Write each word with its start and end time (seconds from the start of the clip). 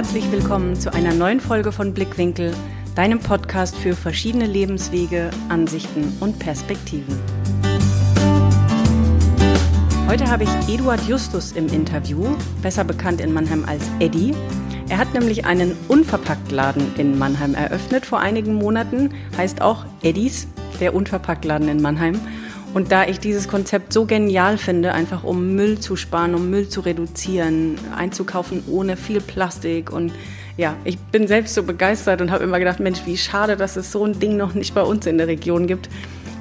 herzlich 0.00 0.32
willkommen 0.32 0.80
zu 0.80 0.94
einer 0.94 1.12
neuen 1.12 1.40
Folge 1.40 1.72
von 1.72 1.92
Blickwinkel, 1.92 2.54
deinem 2.94 3.20
Podcast 3.20 3.76
für 3.76 3.94
verschiedene 3.94 4.46
Lebenswege, 4.46 5.28
Ansichten 5.50 6.16
und 6.20 6.38
Perspektiven. 6.38 7.18
Heute 10.08 10.26
habe 10.30 10.44
ich 10.44 10.74
Eduard 10.74 11.06
Justus 11.06 11.52
im 11.52 11.66
Interview, 11.66 12.34
besser 12.62 12.82
bekannt 12.82 13.20
in 13.20 13.34
Mannheim 13.34 13.66
als 13.66 13.82
Eddie. 13.98 14.32
Er 14.88 14.96
hat 14.96 15.12
nämlich 15.12 15.44
einen 15.44 15.76
Unverpacktladen 15.88 16.94
in 16.96 17.18
Mannheim 17.18 17.52
eröffnet 17.52 18.06
vor 18.06 18.20
einigen 18.20 18.54
Monaten, 18.54 19.10
heißt 19.36 19.60
auch 19.60 19.84
Eddies, 20.02 20.48
der 20.80 20.94
Unverpacktladen 20.94 21.68
in 21.68 21.82
Mannheim. 21.82 22.18
Und 22.72 22.92
da 22.92 23.04
ich 23.04 23.18
dieses 23.18 23.48
Konzept 23.48 23.92
so 23.92 24.04
genial 24.04 24.56
finde, 24.56 24.92
einfach 24.92 25.24
um 25.24 25.54
Müll 25.54 25.80
zu 25.80 25.96
sparen, 25.96 26.34
um 26.34 26.50
Müll 26.50 26.68
zu 26.68 26.80
reduzieren, 26.80 27.76
einzukaufen 27.96 28.62
ohne 28.68 28.96
viel 28.96 29.20
Plastik 29.20 29.92
und 29.92 30.12
ja, 30.56 30.76
ich 30.84 30.98
bin 30.98 31.26
selbst 31.26 31.54
so 31.54 31.62
begeistert 31.62 32.20
und 32.20 32.30
habe 32.30 32.44
immer 32.44 32.58
gedacht, 32.58 32.80
Mensch, 32.80 33.00
wie 33.06 33.16
schade, 33.16 33.56
dass 33.56 33.76
es 33.76 33.90
so 33.90 34.04
ein 34.04 34.18
Ding 34.20 34.36
noch 34.36 34.52
nicht 34.52 34.74
bei 34.74 34.82
uns 34.82 35.06
in 35.06 35.16
der 35.16 35.26
Region 35.26 35.66
gibt. 35.66 35.88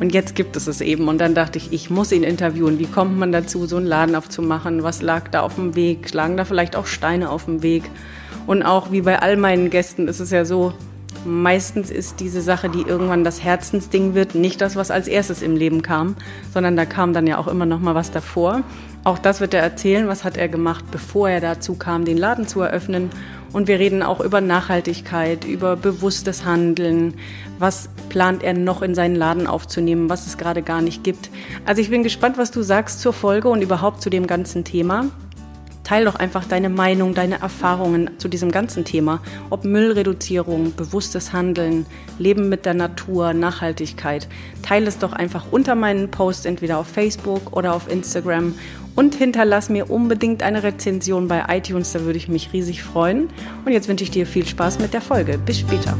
Und 0.02 0.14
jetzt 0.14 0.36
gibt 0.36 0.58
es 0.58 0.68
es 0.68 0.82
eben. 0.82 1.08
Und 1.08 1.20
dann 1.20 1.36
dachte 1.36 1.58
ich, 1.58 1.72
ich 1.72 1.90
muss 1.90 2.12
ihn 2.12 2.24
interviewen. 2.24 2.80
Wie 2.80 2.86
kommt 2.86 3.18
man 3.18 3.32
dazu, 3.32 3.66
so 3.66 3.78
einen 3.78 3.86
Laden 3.86 4.16
aufzumachen? 4.16 4.84
Was 4.84 5.02
lag 5.02 5.30
da 5.30 5.42
auf 5.42 5.56
dem 5.56 5.76
Weg? 5.76 6.14
Lagen 6.14 6.36
da 6.36 6.44
vielleicht 6.44 6.76
auch 6.76 6.86
Steine 6.86 7.30
auf 7.30 7.46
dem 7.46 7.64
Weg? 7.64 7.84
Und 8.46 8.64
auch 8.64 8.92
wie 8.92 9.02
bei 9.02 9.20
all 9.20 9.38
meinen 9.38 9.70
Gästen 9.70 10.08
ist 10.08 10.20
es 10.20 10.32
ja 10.32 10.44
so, 10.44 10.74
Meistens 11.26 11.92
ist 11.92 12.20
diese 12.20 12.42
Sache, 12.42 12.70
die 12.70 12.82
irgendwann 12.82 13.24
das 13.24 13.44
Herzensding 13.44 14.14
wird, 14.14 14.36
nicht 14.36 14.62
das, 14.62 14.76
was 14.76 14.90
als 14.90 15.08
erstes 15.08 15.42
im 15.42 15.56
Leben 15.56 15.82
kam, 15.82 16.16
sondern 16.54 16.78
da 16.78 16.86
kam 16.86 17.14
dann 17.14 17.28
ja 17.28 17.38
auch 17.38 17.48
immer 17.48 17.66
noch 17.66 17.80
mal 17.80 17.96
was 17.96 18.12
davor. 18.12 18.64
Auch 19.04 19.18
das 19.18 19.40
wird 19.40 19.54
er 19.54 19.62
erzählen, 19.62 20.08
was 20.08 20.24
hat 20.24 20.38
er 20.38 20.50
gemacht, 20.50 20.86
bevor 20.92 21.30
er 21.30 21.42
dazu 21.42 21.76
kam, 21.76 22.06
den 22.06 22.18
Laden 22.18 22.48
zu 22.48 22.62
eröffnen. 22.62 23.10
Und 23.52 23.68
wir 23.68 23.80
reden 23.80 24.04
auch 24.04 24.20
über 24.20 24.42
Nachhaltigkeit, 24.42 25.46
über 25.46 25.76
bewusstes 25.76 26.46
Handeln. 26.46 27.16
Was 27.58 27.90
plant 28.10 28.44
er 28.44 28.54
noch 28.54 28.82
in 28.82 28.96
seinen 28.96 29.16
Laden 29.16 29.48
aufzunehmen, 29.48 30.10
was 30.10 30.28
es 30.28 30.38
gerade 30.38 30.62
gar 30.62 30.82
nicht 30.82 31.04
gibt. 31.04 31.30
Also 31.66 31.82
ich 31.82 31.90
bin 31.90 32.04
gespannt, 32.04 32.38
was 32.38 32.52
du 32.52 32.62
sagst 32.62 33.02
zur 33.02 33.14
Folge 33.14 33.50
und 33.50 33.62
überhaupt 33.62 34.02
zu 34.02 34.10
dem 34.10 34.28
ganzen 34.28 34.64
Thema. 34.64 35.06
Teil 35.90 36.06
doch 36.06 36.18
einfach 36.18 36.46
deine 36.46 36.70
Meinung, 36.70 37.16
deine 37.16 37.42
Erfahrungen 37.42 38.12
zu 38.20 38.28
diesem 38.28 38.52
ganzen 38.52 38.86
Thema. 38.86 39.22
Ob 39.50 39.66
Müllreduzierung, 39.66 40.76
bewusstes 40.76 41.34
Handeln, 41.34 41.88
Leben 42.20 42.48
mit 42.48 42.68
der 42.68 42.76
Natur, 42.76 43.34
Nachhaltigkeit. 43.34 44.28
Teile 44.62 44.86
es 44.86 45.00
doch 45.00 45.14
einfach 45.14 45.48
unter 45.50 45.74
meinen 45.74 46.12
Post 46.12 46.46
entweder 46.46 46.78
auf 46.78 46.86
Facebook 46.86 47.58
oder 47.58 47.74
auf 47.74 47.92
Instagram 47.92 48.54
und 48.94 49.16
hinterlass 49.16 49.70
mir 49.70 49.90
unbedingt 49.90 50.44
eine 50.44 50.62
Rezension 50.62 51.28
bei 51.28 51.46
iTunes, 51.48 51.92
da 51.92 52.02
würde 52.02 52.20
ich 52.20 52.28
mich 52.28 52.54
riesig 52.54 52.84
freuen. 52.84 53.30
Und 53.66 53.72
jetzt 53.72 53.88
wünsche 53.88 54.04
ich 54.04 54.12
dir 54.12 54.28
viel 54.28 54.46
Spaß 54.46 54.78
mit 54.78 54.94
der 54.94 55.02
Folge. 55.02 55.40
Bis 55.40 55.58
später. 55.58 55.98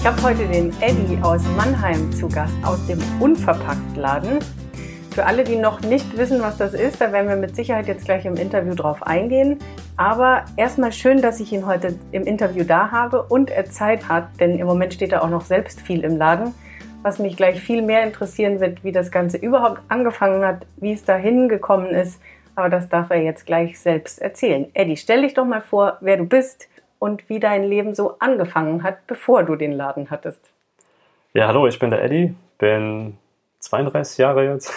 Ich 0.00 0.06
habe 0.06 0.22
heute 0.22 0.46
den 0.46 0.72
Eddie 0.80 1.18
aus 1.20 1.42
Mannheim 1.58 2.10
zu 2.10 2.26
Gast, 2.26 2.54
aus 2.64 2.86
dem 2.86 2.98
Unverpacktladen. 3.20 4.38
Für 5.10 5.26
alle, 5.26 5.44
die 5.44 5.56
noch 5.56 5.82
nicht 5.82 6.16
wissen, 6.16 6.40
was 6.40 6.56
das 6.56 6.72
ist, 6.72 7.02
da 7.02 7.12
werden 7.12 7.28
wir 7.28 7.36
mit 7.36 7.54
Sicherheit 7.54 7.86
jetzt 7.86 8.06
gleich 8.06 8.24
im 8.24 8.36
Interview 8.36 8.74
drauf 8.74 9.02
eingehen. 9.02 9.58
Aber 9.98 10.46
erstmal 10.56 10.92
schön, 10.92 11.20
dass 11.20 11.38
ich 11.38 11.52
ihn 11.52 11.66
heute 11.66 11.98
im 12.12 12.22
Interview 12.24 12.64
da 12.64 12.90
habe 12.90 13.24
und 13.24 13.50
er 13.50 13.66
Zeit 13.66 14.08
hat, 14.08 14.28
denn 14.40 14.58
im 14.58 14.66
Moment 14.66 14.94
steht 14.94 15.12
er 15.12 15.22
auch 15.22 15.28
noch 15.28 15.44
selbst 15.44 15.82
viel 15.82 16.02
im 16.02 16.16
Laden. 16.16 16.54
Was 17.02 17.18
mich 17.18 17.36
gleich 17.36 17.60
viel 17.60 17.82
mehr 17.82 18.02
interessieren 18.02 18.58
wird, 18.58 18.82
wie 18.82 18.92
das 18.92 19.10
Ganze 19.10 19.36
überhaupt 19.36 19.82
angefangen 19.88 20.42
hat, 20.46 20.66
wie 20.78 20.94
es 20.94 21.04
dahin 21.04 21.50
gekommen 21.50 21.90
ist. 21.90 22.22
Aber 22.54 22.70
das 22.70 22.88
darf 22.88 23.10
er 23.10 23.22
jetzt 23.22 23.44
gleich 23.44 23.78
selbst 23.78 24.18
erzählen. 24.18 24.70
Eddie, 24.72 24.96
stell 24.96 25.20
dich 25.20 25.34
doch 25.34 25.44
mal 25.44 25.60
vor, 25.60 25.98
wer 26.00 26.16
du 26.16 26.24
bist, 26.24 26.70
und 27.00 27.28
wie 27.28 27.40
dein 27.40 27.64
Leben 27.64 27.94
so 27.94 28.16
angefangen 28.20 28.84
hat, 28.84 29.08
bevor 29.08 29.42
du 29.42 29.56
den 29.56 29.72
Laden 29.72 30.10
hattest. 30.10 30.48
Ja, 31.32 31.48
hallo, 31.48 31.66
ich 31.66 31.78
bin 31.78 31.90
der 31.90 32.04
Eddie, 32.04 32.36
bin 32.58 33.16
32 33.58 34.18
Jahre 34.18 34.44
jetzt 34.44 34.72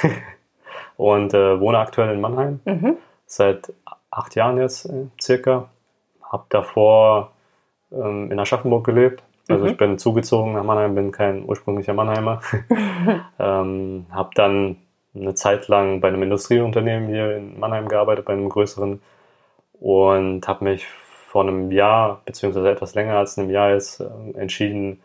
und 0.97 1.34
äh, 1.35 1.59
wohne 1.59 1.78
aktuell 1.78 2.13
in 2.13 2.22
Mannheim. 2.22 2.61
Mhm. 2.66 2.97
Seit 3.28 3.72
acht 4.09 4.35
Jahren 4.35 4.57
jetzt 4.57 4.85
äh, 4.85 5.07
circa. 5.22 5.69
Habe 6.23 6.45
davor 6.50 7.31
ähm, 7.91 8.31
in 8.31 8.40
Aschaffenburg 8.40 8.85
gelebt. 8.85 9.22
Also 9.50 9.66
mhm. 9.66 9.72
ich 9.72 9.78
bin 9.78 9.97
zugezogen 10.00 10.53
nach 10.53 10.63
Mannheim, 10.63 10.95
bin 10.95 11.11
kein 11.11 11.44
ursprünglicher 11.44 11.94
Mannheimer. 11.94 12.41
ähm, 13.40 14.05
habe 14.11 14.29
dann 14.35 14.78
eine 15.13 15.35
Zeit 15.35 15.67
lang 15.67 16.00
bei 16.00 16.07
einem 16.07 16.23
Industrieunternehmen 16.23 17.09
hier 17.09 17.35
in 17.35 17.59
Mannheim 17.59 17.90
gearbeitet, 17.90 18.25
bei 18.25 18.34
einem 18.34 18.47
größeren 18.47 19.01
und 19.73 20.47
habe 20.47 20.63
mich 20.63 20.88
vor 21.34 21.42
einem 21.42 21.72
Jahr, 21.72 22.22
beziehungsweise 22.26 22.70
etwas 22.70 22.94
länger 22.94 23.18
als 23.18 23.40
einem 23.40 23.50
Jahr 23.50 23.72
jetzt, 23.72 24.00
äh, 24.00 24.38
entschieden, 24.38 25.02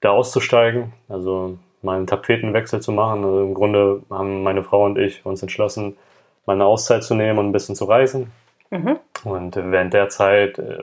da 0.00 0.10
auszusteigen. 0.10 0.92
Also 1.08 1.58
mal 1.80 1.96
einen 1.96 2.08
Tapetenwechsel 2.08 2.82
zu 2.82 2.90
machen. 2.90 3.22
Also 3.22 3.40
im 3.40 3.54
Grunde 3.54 4.02
haben 4.10 4.42
meine 4.42 4.64
Frau 4.64 4.84
und 4.84 4.98
ich 4.98 5.24
uns 5.24 5.42
entschlossen, 5.42 5.96
mal 6.44 6.54
eine 6.54 6.64
Auszeit 6.64 7.04
zu 7.04 7.14
nehmen 7.14 7.38
und 7.38 7.46
ein 7.46 7.52
bisschen 7.52 7.76
zu 7.76 7.84
reisen. 7.84 8.32
Mhm. 8.70 8.98
Und 9.22 9.54
während 9.54 9.94
der 9.94 10.08
Zeit 10.08 10.58
äh, 10.58 10.82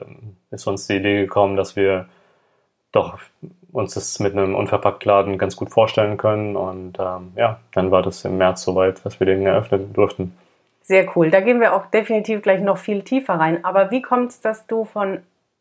ist 0.50 0.66
uns 0.66 0.86
die 0.86 0.96
Idee 0.96 1.20
gekommen, 1.20 1.56
dass 1.56 1.76
wir 1.76 2.08
doch 2.92 3.18
uns 3.72 3.92
das 3.92 4.20
mit 4.20 4.32
einem 4.32 4.54
Unverpacktladen 4.54 5.36
ganz 5.36 5.54
gut 5.54 5.68
vorstellen 5.68 6.16
können. 6.16 6.56
Und 6.56 6.98
ähm, 6.98 7.32
ja, 7.36 7.60
dann 7.74 7.90
war 7.90 8.00
das 8.00 8.24
im 8.24 8.38
März 8.38 8.62
soweit, 8.62 9.04
dass 9.04 9.20
wir 9.20 9.26
den 9.26 9.44
eröffnen 9.44 9.92
durften. 9.92 10.34
Sehr 10.82 11.06
cool. 11.16 11.30
Da 11.30 11.40
gehen 11.40 11.60
wir 11.60 11.74
auch 11.74 11.86
definitiv 11.86 12.42
gleich 12.42 12.60
noch 12.60 12.78
viel 12.78 13.02
tiefer 13.02 13.34
rein. 13.34 13.64
Aber 13.64 13.90
wie 13.90 14.02
kommt 14.02 14.30
es, 14.30 14.40
dass 14.40 14.66
du 14.66 14.84
von 14.84 15.20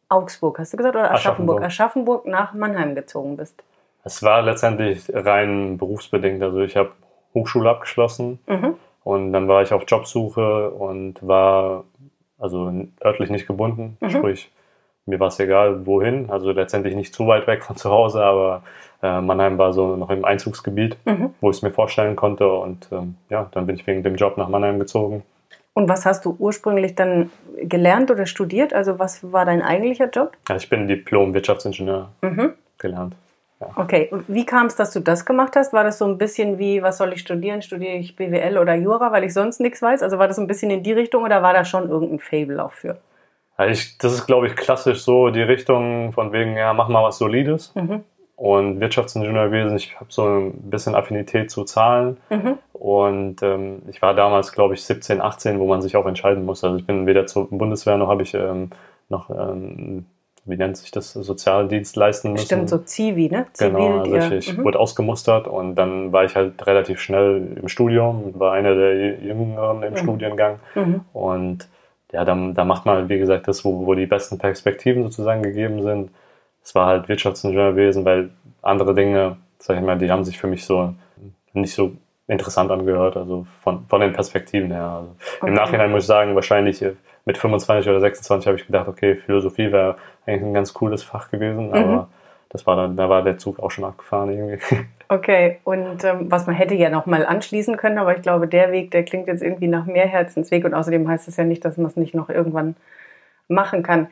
Augsburg, 0.10 0.60
hast 0.60 0.74
du 0.74 0.78
gesagt, 0.78 0.96
oder 0.96 1.12
Aschaffenburg, 1.12 1.64
Aschaffenburg 1.64 2.26
nach 2.26 2.54
Mannheim 2.54 2.96
gezogen 2.96 3.38
bist? 3.38 3.64
Es 4.04 4.24
war 4.24 4.42
letztendlich 4.42 5.06
rein 5.14 5.78
berufsbedingt. 5.78 6.42
Also 6.42 6.62
ich 6.62 6.76
habe 6.76 6.92
Hochschule 7.34 7.70
abgeschlossen 7.70 8.40
mhm. 8.48 8.76
und 9.04 9.32
dann 9.32 9.48
war 9.48 9.62
ich 9.62 9.74
auf 9.74 9.84
Jobsuche 9.88 10.72
und 10.72 11.26
war 11.26 11.86
also 12.40 12.72
örtlich 13.04 13.30
nicht 13.30 13.48
gebunden. 13.48 13.98
Mhm. 14.02 14.10
Sprich, 14.10 14.52
mir 15.06 15.20
war 15.20 15.28
es 15.28 15.40
egal, 15.40 15.86
wohin. 15.86 16.30
Also 16.30 16.52
letztendlich 16.52 16.96
nicht 16.96 17.14
zu 17.14 17.28
weit 17.28 17.48
weg 17.48 17.64
von 17.64 17.76
zu 17.76 17.90
Hause, 17.90 18.24
aber 18.24 18.64
äh, 19.02 19.22
Mannheim 19.22 19.58
war 19.58 19.74
so 19.74 19.96
noch 19.96 20.10
im 20.10 20.26
Einzugsgebiet, 20.26 20.98
mhm. 21.06 21.34
wo 21.42 21.50
ich 21.50 21.58
es 21.58 21.62
mir 21.64 21.72
vorstellen 21.72 22.16
konnte. 22.16 22.48
Und 22.48 22.88
ähm, 22.92 23.16
ja, 23.30 23.50
dann 23.52 23.66
bin 23.66 23.76
ich 23.76 23.88
wegen 23.88 24.04
dem 24.04 24.16
Job 24.16 24.38
nach 24.38 24.48
Mannheim 24.48 24.80
gezogen. 24.80 25.24
Und 25.74 25.88
was 25.90 26.06
hast 26.06 26.26
du 26.26 26.36
ursprünglich 26.38 26.96
dann 26.96 27.32
gelernt 27.62 28.12
oder 28.12 28.26
studiert? 28.26 28.74
Also 28.74 29.00
was 29.00 29.32
war 29.32 29.46
dein 29.46 29.62
eigentlicher 29.62 30.10
Job? 30.10 30.34
Ja, 30.50 30.56
ich 30.58 30.70
bin 30.70 30.88
Diplom-Wirtschaftsingenieur 30.88 32.10
mhm. 32.22 32.54
gelernt. 32.78 33.16
Ja. 33.62 33.68
Okay, 33.76 34.10
und 34.12 34.26
wie 34.28 34.46
kam 34.46 34.66
es, 34.66 34.76
dass 34.76 34.92
du 34.92 35.00
das 35.00 35.26
gemacht 35.26 35.56
hast? 35.56 35.72
War 35.72 35.84
das 35.84 36.00
so 36.00 36.06
ein 36.06 36.18
bisschen 36.18 36.58
wie, 36.58 36.82
was 36.82 36.98
soll 36.98 37.14
ich 37.14 37.22
studieren? 37.22 37.62
Studiere 37.62 37.94
ich 37.94 38.16
BWL 38.16 38.58
oder 38.58 38.74
Jura, 38.74 39.12
weil 39.12 39.24
ich 39.24 39.34
sonst 39.34 39.60
nichts 39.62 39.82
weiß? 39.82 40.04
Also 40.04 40.18
war 40.18 40.28
das 40.28 40.40
ein 40.40 40.48
bisschen 40.48 40.72
in 40.72 40.84
die 40.84 40.94
Richtung 40.94 41.24
oder 41.24 41.42
war 41.42 41.54
da 41.54 41.64
schon 41.64 41.90
irgendein 41.90 42.20
Fable 42.20 42.64
auch 42.64 42.72
für? 42.72 42.98
Ja, 43.58 43.68
ich, 43.68 43.98
das 44.00 44.14
ist, 44.14 44.26
glaube 44.26 44.48
ich, 44.48 44.56
klassisch 44.56 45.04
so 45.04 45.30
die 45.30 45.44
Richtung 45.44 46.12
von 46.12 46.34
wegen, 46.34 46.58
ja, 46.58 46.74
mach 46.74 46.90
mal 46.90 47.04
was 47.04 47.18
Solides. 47.18 47.72
Mhm 47.76 48.04
und 48.42 48.80
Wirtschaftsingenieurwesen. 48.80 49.76
Ich 49.76 49.96
habe 49.98 50.08
so 50.10 50.26
ein 50.26 50.54
bisschen 50.72 50.96
Affinität 50.96 51.52
zu 51.52 51.64
Zahlen. 51.64 52.18
Mhm. 52.32 52.58
Und 52.74 53.44
ähm, 53.44 53.84
ich 53.88 54.02
war 54.02 54.16
damals, 54.16 54.52
glaube 54.52 54.74
ich, 54.74 54.84
17, 54.84 55.22
18, 55.22 55.60
wo 55.60 55.68
man 55.68 55.84
sich 55.84 55.96
auch 55.96 56.08
entscheiden 56.08 56.44
muss. 56.44 56.64
Also 56.64 56.78
ich 56.78 56.88
bin 56.88 57.06
weder 57.06 57.28
zur 57.28 57.48
Bundeswehr 57.52 57.98
noch 57.98 58.08
habe 58.08 58.24
ich 58.24 58.34
ähm, 58.34 58.72
noch, 59.10 59.30
ähm, 59.30 60.08
wie 60.46 60.58
nennt 60.58 60.76
sich 60.76 60.90
das, 60.90 61.14
Sozialdienst 61.14 61.96
leisten 61.96 62.32
müssen. 62.32 62.48
Stimmt, 62.48 62.70
so 62.70 62.80
Zivi, 62.80 63.30
ne? 63.30 63.46
Zivil, 63.54 63.74
genau, 63.74 64.00
also 64.00 64.36
ich, 64.36 64.50
ich 64.50 64.58
mhm. 64.58 64.64
wurde 64.64 64.80
ausgemustert 64.80 65.48
und 65.48 65.76
dann 65.76 66.12
war 66.12 66.26
ich 66.26 66.36
halt 66.36 66.66
relativ 66.66 67.00
schnell 67.00 67.60
im 67.62 67.68
Studium, 67.68 68.40
war 68.40 68.54
einer 68.54 68.74
der 68.74 69.20
Jüngeren 69.20 69.84
im 69.84 69.94
mhm. 69.94 69.98
Studiengang. 69.98 70.60
Mhm. 70.74 71.02
Und 71.14 71.68
ja, 72.12 72.26
da, 72.26 72.36
da 72.56 72.66
macht 72.66 72.88
man, 72.88 73.08
wie 73.08 73.20
gesagt, 73.20 73.48
das, 73.48 73.64
wo, 73.64 73.86
wo 73.86 73.94
die 73.94 74.08
besten 74.08 74.40
Perspektiven 74.40 75.04
sozusagen 75.04 75.44
gegeben 75.44 75.84
sind 75.84 76.10
es 76.64 76.76
war 76.76 76.88
halt 76.88 77.10
Wirtschaftsingenieurwesen, 77.10 78.06
weil 78.06 78.30
andere 78.62 78.94
Dinge, 78.94 79.38
sag 79.58 79.78
ich 79.78 79.84
mal, 79.84 79.98
die 79.98 80.12
haben 80.12 80.24
sich 80.24 80.38
für 80.40 80.48
mich 80.48 80.66
so 80.66 80.94
nicht 81.54 81.74
so 81.74 81.94
interessant 82.28 82.72
angehört, 82.72 83.18
also 83.18 83.46
von, 83.62 83.86
von 83.88 84.02
den 84.02 84.14
Perspektiven 84.14 84.72
her. 84.72 84.84
Also 84.84 85.16
okay. 85.40 85.48
Im 85.48 85.54
Nachhinein 85.54 85.92
muss 85.92 86.04
ich 86.04 86.08
sagen, 86.08 86.36
wahrscheinlich 86.36 86.84
mit 87.26 87.38
25 87.38 87.90
oder 87.90 88.00
26 88.00 88.48
habe 88.48 88.58
ich 88.58 88.66
gedacht, 88.66 88.88
okay, 88.88 89.16
Philosophie 89.16 89.72
wäre 89.72 89.98
eigentlich 90.26 90.44
ein 90.44 90.54
ganz 90.54 90.74
cooles 90.74 91.04
Fach 91.04 91.30
gewesen, 91.30 91.68
mhm. 91.68 91.74
aber 91.74 92.08
das 92.50 92.68
war 92.68 92.76
dann, 92.76 92.98
da 92.98 93.10
war 93.10 93.24
der 93.24 93.38
Zug 93.38 93.60
auch 93.60 93.72
schon 93.72 93.86
abgefahren 93.86 94.30
irgendwie. 94.30 94.60
Okay, 95.12 95.60
und 95.66 96.06
ähm, 96.06 96.32
was 96.32 96.48
man 96.48 96.56
hätte 96.56 96.74
ja 96.74 96.90
noch 96.90 97.06
mal 97.06 97.26
anschließen 97.26 97.76
können, 97.76 97.98
aber 97.98 98.16
ich 98.16 98.22
glaube, 98.22 98.48
der 98.48 98.72
Weg, 98.72 98.92
der 98.92 99.04
klingt 99.04 99.28
jetzt 99.28 99.44
irgendwie 99.44 99.68
nach 99.68 99.86
mehr 99.86 100.08
Herzensweg 100.08 100.64
und 100.64 100.74
außerdem 100.74 101.06
heißt 101.06 101.28
es 101.28 101.36
ja 101.36 101.44
nicht, 101.44 101.66
dass 101.66 101.76
man 101.76 101.88
es 101.88 101.98
nicht 101.98 102.16
noch 102.16 102.30
irgendwann 102.30 102.78
machen 103.50 103.84
kann. 103.84 104.08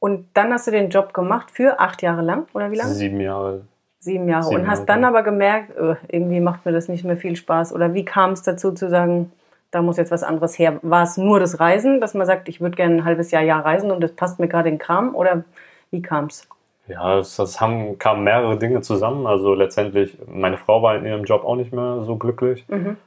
Und 0.00 0.26
dann 0.34 0.52
hast 0.52 0.66
du 0.66 0.70
den 0.72 0.90
Job 0.90 1.14
gemacht 1.14 1.50
für 1.50 1.78
acht 1.78 2.02
Jahre 2.02 2.22
lang, 2.22 2.46
oder 2.54 2.70
wie 2.72 2.76
lange? 2.76 2.90
Sieben 2.90 3.20
Jahre. 3.20 3.62
Sieben 4.00 4.28
Jahre. 4.28 4.44
Sieben 4.44 4.60
und 4.62 4.66
hast 4.66 4.78
Jahre, 4.78 4.86
dann 4.86 5.02
ja. 5.02 5.08
aber 5.08 5.22
gemerkt, 5.22 5.76
äh, 5.76 5.94
irgendwie 6.08 6.40
macht 6.40 6.64
mir 6.64 6.72
das 6.72 6.88
nicht 6.88 7.04
mehr 7.04 7.18
viel 7.18 7.36
Spaß. 7.36 7.74
Oder 7.74 7.92
wie 7.92 8.04
kam 8.04 8.32
es 8.32 8.42
dazu 8.42 8.72
zu 8.72 8.88
sagen, 8.88 9.30
da 9.70 9.82
muss 9.82 9.98
jetzt 9.98 10.10
was 10.10 10.22
anderes 10.22 10.58
her? 10.58 10.80
War 10.82 11.04
es 11.04 11.18
nur 11.18 11.38
das 11.38 11.60
Reisen, 11.60 12.00
dass 12.00 12.14
man 12.14 12.26
sagt, 12.26 12.48
ich 12.48 12.60
würde 12.60 12.76
gerne 12.76 12.96
ein 12.96 13.04
halbes 13.04 13.30
Jahr, 13.30 13.42
Jahr 13.42 13.64
reisen 13.64 13.90
und 13.90 14.00
das 14.00 14.12
passt 14.12 14.40
mir 14.40 14.48
gerade 14.48 14.70
in 14.70 14.76
den 14.76 14.80
Kram? 14.80 15.14
Oder 15.14 15.44
wie 15.90 16.02
kam 16.02 16.24
es? 16.24 16.48
Ja, 16.90 17.18
es, 17.18 17.36
das 17.36 17.60
haben, 17.60 17.98
kamen 17.98 18.24
mehrere 18.24 18.58
Dinge 18.58 18.80
zusammen. 18.80 19.26
Also 19.26 19.54
letztendlich, 19.54 20.16
meine 20.26 20.58
Frau 20.58 20.82
war 20.82 20.96
in 20.96 21.06
ihrem 21.06 21.24
Job 21.24 21.44
auch 21.44 21.56
nicht 21.56 21.72
mehr 21.72 22.02
so 22.04 22.16
glücklich 22.16 22.64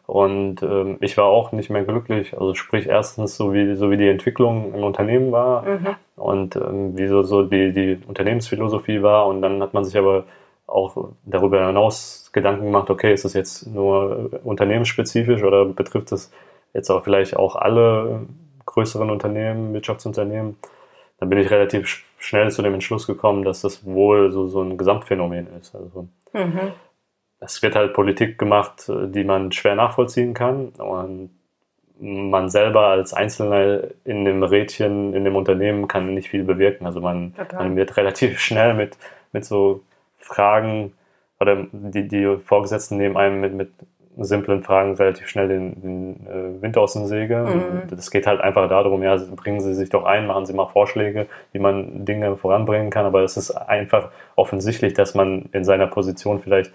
und 0.08 0.64
ähm, 0.64 0.98
ich 1.02 1.18
war 1.18 1.26
auch 1.26 1.52
nicht 1.52 1.70
mehr 1.70 1.84
glücklich. 1.84 2.34
Also 2.34 2.54
sprich 2.54 2.88
erstens 2.88 3.36
so 3.36 3.54
wie, 3.54 3.76
so 3.76 3.92
wie 3.92 3.98
die 3.98 4.08
Entwicklung 4.08 4.74
im 4.74 4.84
Unternehmen 4.84 5.32
war 5.32 5.66
und 6.16 6.56
ähm, 6.56 6.98
wie 6.98 7.08
so, 7.08 7.24
so 7.24 7.44
die, 7.44 7.74
die 7.74 8.00
Unternehmensphilosophie 8.08 9.02
war 9.04 9.28
und 9.28 9.42
dann 9.42 9.62
hat 9.62 9.74
man 9.74 9.84
sich 9.84 9.98
aber 9.98 10.24
auch 10.68 11.10
darüber 11.26 11.68
hinaus 11.68 12.30
Gedanken 12.34 12.66
gemacht, 12.66 12.90
okay, 12.90 13.14
ist 13.14 13.26
das 13.26 13.34
jetzt 13.34 13.68
nur 13.68 14.32
äh, 14.32 14.38
unternehmensspezifisch 14.44 15.44
oder 15.44 15.66
betrifft 15.66 16.12
das 16.12 16.32
jetzt 16.74 16.90
auch 16.90 17.04
vielleicht 17.04 17.36
auch 17.36 17.56
alle 17.56 18.22
größeren 18.66 19.10
Unternehmen, 19.10 19.74
Wirtschaftsunternehmen? 19.74 20.56
Dann 21.20 21.30
bin 21.30 21.40
ich 21.40 21.50
relativ 21.52 21.86
sch- 21.86 22.04
schnell 22.20 22.52
zu 22.52 22.62
dem 22.62 22.74
Entschluss 22.74 23.08
gekommen, 23.08 23.44
dass 23.44 23.62
das 23.62 23.86
wohl 23.86 24.32
so, 24.32 24.48
so 24.48 24.62
ein 24.62 24.78
Gesamtphänomen 24.78 25.48
ist. 25.60 25.76
Also 25.76 26.08
es 27.40 27.62
wird 27.62 27.76
halt 27.76 27.94
Politik 27.94 28.38
gemacht, 28.38 28.90
die 28.90 29.24
man 29.24 29.52
schwer 29.52 29.76
nachvollziehen 29.76 30.34
kann 30.34 30.70
und 30.70 31.30
man 32.00 32.50
selber 32.50 32.88
als 32.88 33.14
Einzelner 33.14 33.84
in 34.04 34.26
dem 34.26 34.44
Rädchen, 34.44 35.14
in 35.14 35.24
dem 35.24 35.36
Unternehmen 35.36 35.88
kann 35.88 36.14
nicht 36.14 36.30
viel 36.30 36.44
bewirken. 36.44 36.86
Also 36.86 37.02
man, 37.02 37.34
man 37.58 37.76
wird 37.76 37.96
relativ 37.98 38.40
schnell 38.40 38.74
mit, 38.74 38.98
mit 39.32 39.46
so 39.46 39.82
Fragen 40.18 40.94
oder 41.40 41.68
die, 41.72 42.08
die 42.08 42.38
Vorgesetzten 42.46 42.98
nehmen 42.98 43.16
einem 43.18 43.42
mit, 43.42 43.54
mit 43.54 43.72
simplen 44.18 44.64
Fragen 44.64 44.96
relativ 44.96 45.28
schnell 45.28 45.48
den, 45.48 45.82
den 45.82 46.28
äh, 46.28 46.62
Wind 46.62 46.78
aus 46.78 46.94
den 46.94 47.08
Segeln. 47.08 47.84
Das 47.90 48.12
geht 48.12 48.28
halt 48.28 48.42
einfach 48.42 48.70
darum, 48.70 49.04
ja, 49.04 49.16
bringen 49.16 49.60
Sie 49.60 49.74
sich 49.74 49.90
doch 49.90 50.04
ein, 50.06 50.28
machen 50.28 50.46
Sie 50.46 50.54
mal 50.54 50.68
Vorschläge, 50.68 51.28
wie 51.52 51.60
man 51.60 52.06
Dinge 52.06 52.38
voranbringen 52.38 52.90
kann. 52.90 53.06
Aber 53.06 53.24
es 53.24 53.38
ist 53.38 53.52
einfach 53.52 54.10
offensichtlich, 54.36 54.94
dass 54.94 55.16
man 55.16 55.50
in 55.52 55.64
seiner 55.64 55.88
Position 55.88 56.40
vielleicht 56.40 56.72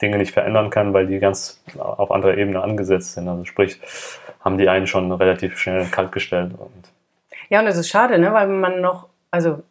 Dinge 0.00 0.18
nicht 0.18 0.32
verändern 0.32 0.70
kann, 0.70 0.94
weil 0.94 1.06
die 1.06 1.18
ganz 1.18 1.62
auf 1.78 2.10
anderer 2.10 2.36
Ebene 2.36 2.62
angesetzt 2.62 3.14
sind. 3.14 3.28
Also 3.28 3.44
sprich, 3.44 3.80
haben 4.40 4.58
die 4.58 4.68
einen 4.68 4.86
schon 4.86 5.12
relativ 5.12 5.58
schnell 5.58 5.86
kalt 5.86 6.12
gestellt. 6.12 6.52
Und 6.58 6.92
Ja, 7.48 7.60
und 7.60 7.66
es 7.66 7.76
ist 7.76 7.88
schade, 7.88 8.18
ne? 8.18 8.32
weil 8.32 8.48
man 8.48 8.80
noch, 8.80 9.08
also 9.30 9.62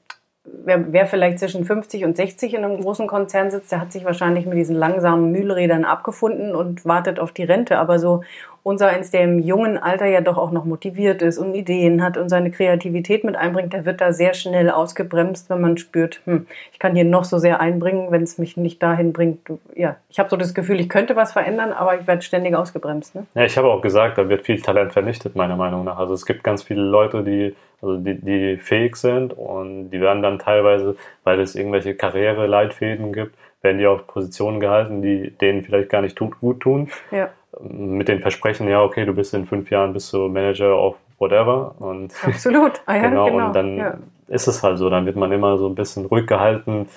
wer, 0.43 0.91
wer 0.91 1.05
vielleicht 1.05 1.39
zwischen 1.39 1.65
50 1.65 2.05
und 2.05 2.17
60 2.17 2.53
in 2.53 2.63
einem 2.63 2.81
großen 2.81 3.07
Konzern 3.07 3.51
sitzt, 3.51 3.71
der 3.71 3.81
hat 3.81 3.91
sich 3.91 4.05
wahrscheinlich 4.05 4.45
mit 4.45 4.57
diesen 4.57 4.75
langsamen 4.75 5.31
Mühlrädern 5.31 5.85
abgefunden 5.85 6.55
und 6.55 6.85
wartet 6.85 7.19
auf 7.19 7.31
die 7.31 7.43
Rente. 7.43 7.79
Aber 7.79 7.99
so 7.99 8.21
unser 8.63 8.87
eins, 8.87 9.09
der 9.09 9.23
im 9.23 9.39
jungen 9.39 9.77
Alter 9.77 10.05
ja 10.05 10.21
doch 10.21 10.37
auch 10.37 10.51
noch 10.51 10.65
motiviert 10.65 11.21
ist 11.21 11.37
und 11.37 11.55
Ideen 11.55 12.03
hat 12.03 12.17
und 12.17 12.29
seine 12.29 12.51
Kreativität 12.51 13.23
mit 13.23 13.35
einbringt, 13.35 13.73
der 13.73 13.85
wird 13.85 14.01
da 14.01 14.11
sehr 14.11 14.33
schnell 14.33 14.69
ausgebremst, 14.69 15.49
wenn 15.49 15.61
man 15.61 15.77
spürt, 15.77 16.21
hm, 16.25 16.45
ich 16.71 16.79
kann 16.79 16.93
hier 16.93 17.05
noch 17.05 17.23
so 17.23 17.37
sehr 17.37 17.61
einbringen, 17.61 18.11
wenn 18.11 18.23
es 18.23 18.37
mich 18.37 18.57
nicht 18.57 18.83
dahin 18.83 19.13
bringt. 19.13 19.39
Ja, 19.75 19.95
ich 20.09 20.19
habe 20.19 20.29
so 20.29 20.35
das 20.35 20.53
Gefühl, 20.53 20.79
ich 20.79 20.89
könnte 20.89 21.15
was 21.15 21.31
verändern, 21.31 21.71
aber 21.71 21.99
ich 21.99 22.05
werde 22.05 22.21
ständig 22.21 22.55
ausgebremst. 22.55 23.15
Ne? 23.15 23.25
Ja, 23.33 23.43
ich 23.43 23.57
habe 23.57 23.69
auch 23.69 23.81
gesagt, 23.81 24.17
da 24.17 24.27
wird 24.27 24.45
viel 24.45 24.61
Talent 24.61 24.93
vernichtet, 24.93 25.35
meiner 25.35 25.55
Meinung 25.55 25.85
nach. 25.85 25.97
Also 25.97 26.13
es 26.13 26.25
gibt 26.25 26.43
ganz 26.43 26.63
viele 26.63 26.81
Leute, 26.81 27.23
die, 27.23 27.55
also 27.81 27.97
die, 27.97 28.19
die 28.19 28.57
fähig 28.57 28.95
sind 28.95 29.33
und 29.33 29.89
die 29.91 30.01
werden 30.01 30.21
dann 30.21 30.39
teilweise, 30.39 30.95
weil 31.23 31.39
es 31.39 31.55
irgendwelche 31.55 31.95
Karriereleitfäden 31.95 33.13
gibt, 33.13 33.35
werden 33.61 33.77
die 33.77 33.87
auf 33.87 34.07
Positionen 34.07 34.59
gehalten, 34.59 35.01
die 35.01 35.31
denen 35.31 35.63
vielleicht 35.63 35.89
gar 35.89 36.01
nicht 36.01 36.15
tut, 36.15 36.39
gut 36.39 36.61
tun. 36.61 36.89
Ja, 37.11 37.29
Mit 37.61 38.07
den 38.07 38.21
Versprechen, 38.21 38.67
ja, 38.67 38.81
okay, 38.81 39.05
du 39.05 39.13
bist 39.13 39.33
in 39.33 39.45
fünf 39.45 39.69
Jahren 39.69 39.93
bist 39.93 40.11
du 40.13 40.27
Manager 40.27 40.73
auf 40.73 40.95
whatever. 41.17 41.75
Und 41.79 42.13
absolut. 42.23 42.81
Ah, 42.85 42.95
ja, 42.95 43.09
genau, 43.09 43.25
genau. 43.25 43.47
und 43.47 43.55
dann 43.55 43.77
ja. 43.77 43.97
ist 44.27 44.47
es 44.47 44.63
halt 44.63 44.77
so, 44.77 44.89
dann 44.89 45.05
wird 45.05 45.15
man 45.15 45.31
immer 45.31 45.57
so 45.57 45.67
ein 45.67 45.75
bisschen 45.75 46.05
ruhig 46.05 46.27
gehalten. 46.27 46.87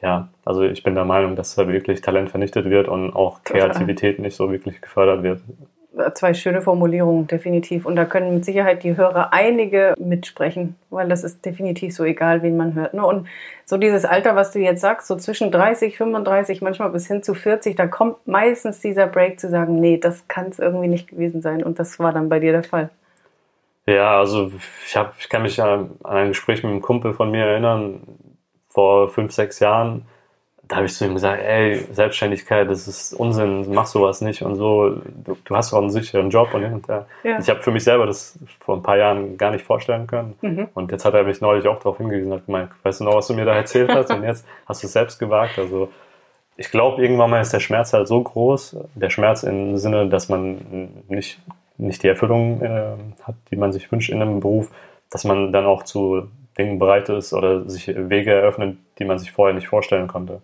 Ja, 0.00 0.28
also 0.44 0.62
ich 0.62 0.82
bin 0.82 0.96
der 0.96 1.04
Meinung, 1.04 1.36
dass 1.36 1.54
da 1.54 1.68
wirklich 1.68 2.00
Talent 2.00 2.30
vernichtet 2.30 2.68
wird 2.68 2.88
und 2.88 3.14
auch. 3.14 3.44
Kreativität 3.44 4.18
nicht 4.18 4.36
so 4.36 4.50
wirklich 4.50 4.80
gefördert 4.80 5.22
wird. 5.22 5.40
Zwei 6.14 6.32
schöne 6.32 6.62
Formulierungen, 6.62 7.26
definitiv. 7.26 7.84
Und 7.84 7.96
da 7.96 8.04
können 8.04 8.34
mit 8.34 8.44
Sicherheit 8.44 8.82
die 8.82 8.96
Hörer 8.96 9.32
einige 9.32 9.94
mitsprechen, 9.98 10.76
weil 10.90 11.08
das 11.08 11.22
ist 11.22 11.44
definitiv 11.44 11.94
so 11.94 12.04
egal, 12.04 12.42
wen 12.42 12.56
man 12.56 12.74
hört. 12.74 12.94
Ne? 12.94 13.04
Und 13.04 13.28
so 13.66 13.76
dieses 13.76 14.04
Alter, 14.04 14.34
was 14.34 14.52
du 14.52 14.58
jetzt 14.58 14.80
sagst, 14.80 15.06
so 15.06 15.16
zwischen 15.16 15.50
30, 15.50 15.96
35, 15.96 16.62
manchmal 16.62 16.90
bis 16.90 17.08
hin 17.08 17.22
zu 17.22 17.34
40, 17.34 17.76
da 17.76 17.86
kommt 17.86 18.26
meistens 18.26 18.80
dieser 18.80 19.06
Break 19.06 19.38
zu 19.38 19.50
sagen, 19.50 19.80
nee, 19.80 19.98
das 19.98 20.26
kann 20.28 20.46
es 20.46 20.58
irgendwie 20.58 20.88
nicht 20.88 21.08
gewesen 21.08 21.42
sein. 21.42 21.62
Und 21.62 21.78
das 21.78 21.98
war 21.98 22.12
dann 22.12 22.28
bei 22.28 22.40
dir 22.40 22.52
der 22.52 22.64
Fall. 22.64 22.90
Ja, 23.86 24.18
also 24.18 24.52
ich, 24.86 24.96
hab, 24.96 25.14
ich 25.18 25.28
kann 25.28 25.42
mich 25.42 25.60
an 25.60 25.90
an 26.02 26.16
ein 26.16 26.28
Gespräch 26.28 26.62
mit 26.62 26.70
einem 26.70 26.82
Kumpel 26.82 27.14
von 27.14 27.30
mir 27.30 27.44
erinnern, 27.44 28.00
vor 28.68 29.10
fünf, 29.10 29.32
sechs 29.32 29.60
Jahren. 29.60 30.06
Da 30.68 30.76
habe 30.76 30.86
ich 30.86 30.94
zu 30.94 31.04
ihm 31.04 31.14
gesagt, 31.14 31.42
ey, 31.42 31.84
Selbstständigkeit, 31.92 32.70
das 32.70 32.86
ist 32.86 33.12
Unsinn, 33.14 33.66
mach 33.74 33.86
sowas 33.86 34.20
nicht 34.20 34.42
und 34.42 34.54
so. 34.54 34.90
Du, 35.24 35.36
du 35.44 35.56
hast 35.56 35.72
doch 35.72 35.78
einen 35.78 35.90
sicheren 35.90 36.30
Job 36.30 36.54
und, 36.54 36.64
und 36.64 36.86
ja. 36.88 37.06
Ja. 37.24 37.38
Ich 37.38 37.50
habe 37.50 37.62
für 37.62 37.72
mich 37.72 37.84
selber 37.84 38.06
das 38.06 38.38
vor 38.60 38.76
ein 38.76 38.82
paar 38.82 38.96
Jahren 38.96 39.36
gar 39.36 39.50
nicht 39.50 39.64
vorstellen 39.64 40.06
können. 40.06 40.34
Und 40.74 40.92
jetzt 40.92 41.04
hat 41.04 41.14
er 41.14 41.24
mich 41.24 41.40
neulich 41.40 41.66
auch 41.66 41.78
darauf 41.78 41.98
hingewiesen, 41.98 42.32
hat 42.32 42.46
gemeint, 42.46 42.70
weißt 42.84 43.00
du 43.00 43.04
noch, 43.04 43.16
was 43.16 43.26
du 43.26 43.34
mir 43.34 43.44
da 43.44 43.54
erzählt 43.54 43.90
hast? 43.90 44.10
Und 44.10 44.22
jetzt 44.22 44.46
hast 44.66 44.82
du 44.82 44.86
es 44.86 44.92
selbst 44.92 45.18
gewagt. 45.18 45.58
Also 45.58 45.90
ich 46.56 46.70
glaube, 46.70 47.02
irgendwann 47.02 47.30
mal 47.30 47.40
ist 47.40 47.52
der 47.52 47.60
Schmerz 47.60 47.92
halt 47.92 48.08
so 48.08 48.22
groß, 48.22 48.76
der 48.94 49.10
Schmerz 49.10 49.42
im 49.42 49.76
Sinne, 49.78 50.08
dass 50.08 50.28
man 50.28 51.04
nicht, 51.08 51.40
nicht 51.76 52.02
die 52.02 52.08
Erfüllung 52.08 52.62
äh, 52.62 52.92
hat, 53.22 53.34
die 53.50 53.56
man 53.56 53.72
sich 53.72 53.90
wünscht 53.90 54.10
in 54.10 54.22
einem 54.22 54.40
Beruf, 54.40 54.70
dass 55.10 55.24
man 55.24 55.52
dann 55.52 55.66
auch 55.66 55.82
zu 55.82 56.28
Dingen 56.58 56.78
bereit 56.78 57.08
ist 57.08 57.32
oder 57.32 57.68
sich 57.68 57.88
Wege 57.88 58.32
eröffnet, 58.32 58.76
die 58.98 59.04
man 59.04 59.18
sich 59.18 59.32
vorher 59.32 59.54
nicht 59.54 59.68
vorstellen 59.68 60.06
konnte. 60.06 60.40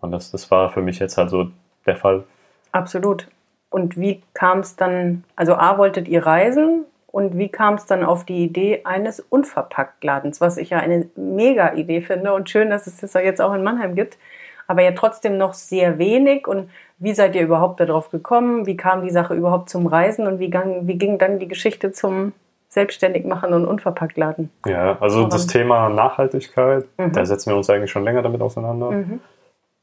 Und 0.00 0.12
das, 0.12 0.30
das 0.30 0.50
war 0.50 0.70
für 0.70 0.82
mich 0.82 0.98
jetzt 0.98 1.16
halt 1.16 1.30
so 1.30 1.50
der 1.86 1.96
Fall. 1.96 2.24
Absolut. 2.72 3.28
Und 3.70 3.98
wie 3.98 4.22
kam 4.34 4.60
es 4.60 4.76
dann, 4.76 5.24
also 5.36 5.54
A, 5.54 5.78
wolltet 5.78 6.08
ihr 6.08 6.26
reisen 6.26 6.84
und 7.06 7.38
wie 7.38 7.48
kam 7.48 7.74
es 7.74 7.86
dann 7.86 8.04
auf 8.04 8.24
die 8.24 8.44
Idee 8.44 8.82
eines 8.84 9.20
Unverpacktladens, 9.20 10.40
was 10.40 10.56
ich 10.56 10.70
ja 10.70 10.78
eine 10.78 11.08
mega 11.16 11.74
Idee 11.74 12.02
finde 12.02 12.32
und 12.32 12.50
schön, 12.50 12.70
dass 12.70 12.86
es 12.86 12.98
das 12.98 13.14
jetzt 13.14 13.40
auch 13.40 13.54
in 13.54 13.62
Mannheim 13.62 13.94
gibt, 13.94 14.18
aber 14.66 14.82
ja 14.82 14.92
trotzdem 14.92 15.36
noch 15.36 15.54
sehr 15.54 15.98
wenig. 15.98 16.46
Und 16.46 16.70
wie 16.98 17.14
seid 17.14 17.34
ihr 17.34 17.42
überhaupt 17.42 17.80
darauf 17.80 18.10
gekommen? 18.10 18.66
Wie 18.66 18.76
kam 18.76 19.02
die 19.02 19.10
Sache 19.10 19.34
überhaupt 19.34 19.70
zum 19.70 19.86
Reisen 19.86 20.26
und 20.26 20.38
wie, 20.38 20.50
gang, 20.50 20.86
wie 20.86 20.98
ging 20.98 21.18
dann 21.18 21.38
die 21.38 21.48
Geschichte 21.48 21.92
zum 21.92 22.32
Selbstständigmachen 22.68 23.52
und 23.52 23.66
Unverpacktladen? 23.66 24.50
Ja, 24.66 24.96
also 25.00 25.26
das 25.26 25.46
Thema 25.48 25.88
Nachhaltigkeit, 25.88 26.84
da 26.96 27.24
setzen 27.24 27.50
wir 27.50 27.56
uns 27.56 27.68
eigentlich 27.70 27.90
schon 27.90 28.04
länger 28.04 28.22
damit 28.22 28.40
auseinander. 28.40 28.90